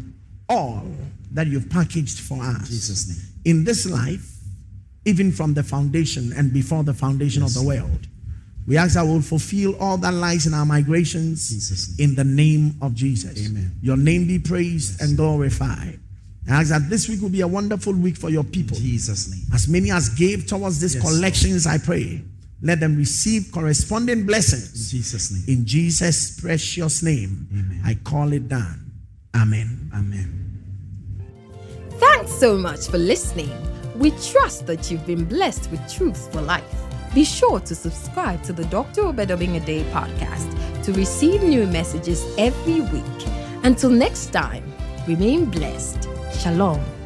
all 0.50 0.84
that 1.32 1.48
you've 1.48 1.70
packaged 1.70 2.20
for 2.20 2.42
us. 2.42 2.68
Jesus' 2.68 3.08
name. 3.08 3.28
In 3.46 3.64
this 3.64 3.90
life, 3.90 4.28
even 5.06 5.32
from 5.32 5.54
the 5.54 5.64
foundation 5.64 6.34
and 6.36 6.54
before 6.54 6.84
the 6.84 6.94
foundation 6.94 7.42
yes. 7.42 7.56
of 7.56 7.62
the 7.62 7.68
world. 7.68 8.08
We 8.68 8.78
ask 8.78 8.94
that 8.94 9.04
we'll 9.04 9.22
fulfill 9.22 9.76
all 9.80 9.98
that 9.98 10.14
lies 10.14 10.46
in 10.46 10.54
our 10.54 10.66
migrations 10.66 11.50
Jesus. 11.50 11.98
in 11.98 12.14
the 12.14 12.24
name 12.24 12.76
of 12.82 12.94
Jesus. 12.94 13.48
Amen. 13.48 13.72
Your 13.82 13.98
name 13.98 14.28
be 14.28 14.38
praised 14.38 15.00
yes. 15.00 15.10
and 15.10 15.18
glorified. 15.18 16.00
I 16.50 16.62
ask 16.62 16.70
that 16.70 16.90
this 16.90 17.08
week 17.08 17.22
will 17.22 17.30
be 17.30 17.42
a 17.42 17.48
wonderful 17.48 17.94
week 17.94 18.18
for 18.18 18.30
your 18.30 18.44
people. 18.44 18.78
In 18.78 18.84
Jesus' 18.84 19.32
name. 19.32 19.46
As 19.54 19.68
many 19.68 19.92
as 19.92 20.10
gave 20.10 20.46
towards 20.46 20.80
these 20.80 20.96
yes, 20.96 21.04
collections, 21.04 21.66
Lord. 21.66 21.82
I 21.82 21.84
pray, 21.84 22.22
let 22.62 22.80
them 22.80 22.96
receive 22.96 23.52
corresponding 23.52 24.26
blessings. 24.26 24.94
In 24.94 25.00
Jesus' 25.00 25.32
name. 25.32 25.58
In 25.58 25.66
Jesus' 25.66 26.40
precious 26.40 27.02
name, 27.04 27.48
Amen. 27.52 27.82
I 27.84 27.96
call 27.96 28.34
it 28.34 28.48
done. 28.48 28.92
Amen. 29.36 29.90
Amen. 29.94 30.38
Thanks 31.92 32.32
so 32.32 32.58
much 32.58 32.88
for 32.88 32.98
listening. 32.98 33.52
We 33.96 34.12
trust 34.12 34.66
that 34.68 34.90
you've 34.90 35.06
been 35.06 35.26
blessed 35.26 35.70
with 35.72 35.82
truth 35.92 36.32
for 36.32 36.42
life. 36.42 36.64
Be 37.14 37.24
sure 37.24 37.60
to 37.60 37.76
subscribe 37.76 38.42
to 38.44 38.54
the 38.54 38.66
Dr. 38.66 39.02
Obed 39.02 39.30
Obeng-Addae 39.30 39.84
podcast 39.92 40.84
to 40.84 40.94
receive 40.94 41.44
new 41.44 41.68
messages 41.68 42.26
every 42.38 42.82
week. 42.82 43.28
Until 43.64 43.90
next 43.90 44.28
time, 44.32 44.64
remain 45.08 45.46
blessed. 45.46 46.08
Shalom. 46.40 47.01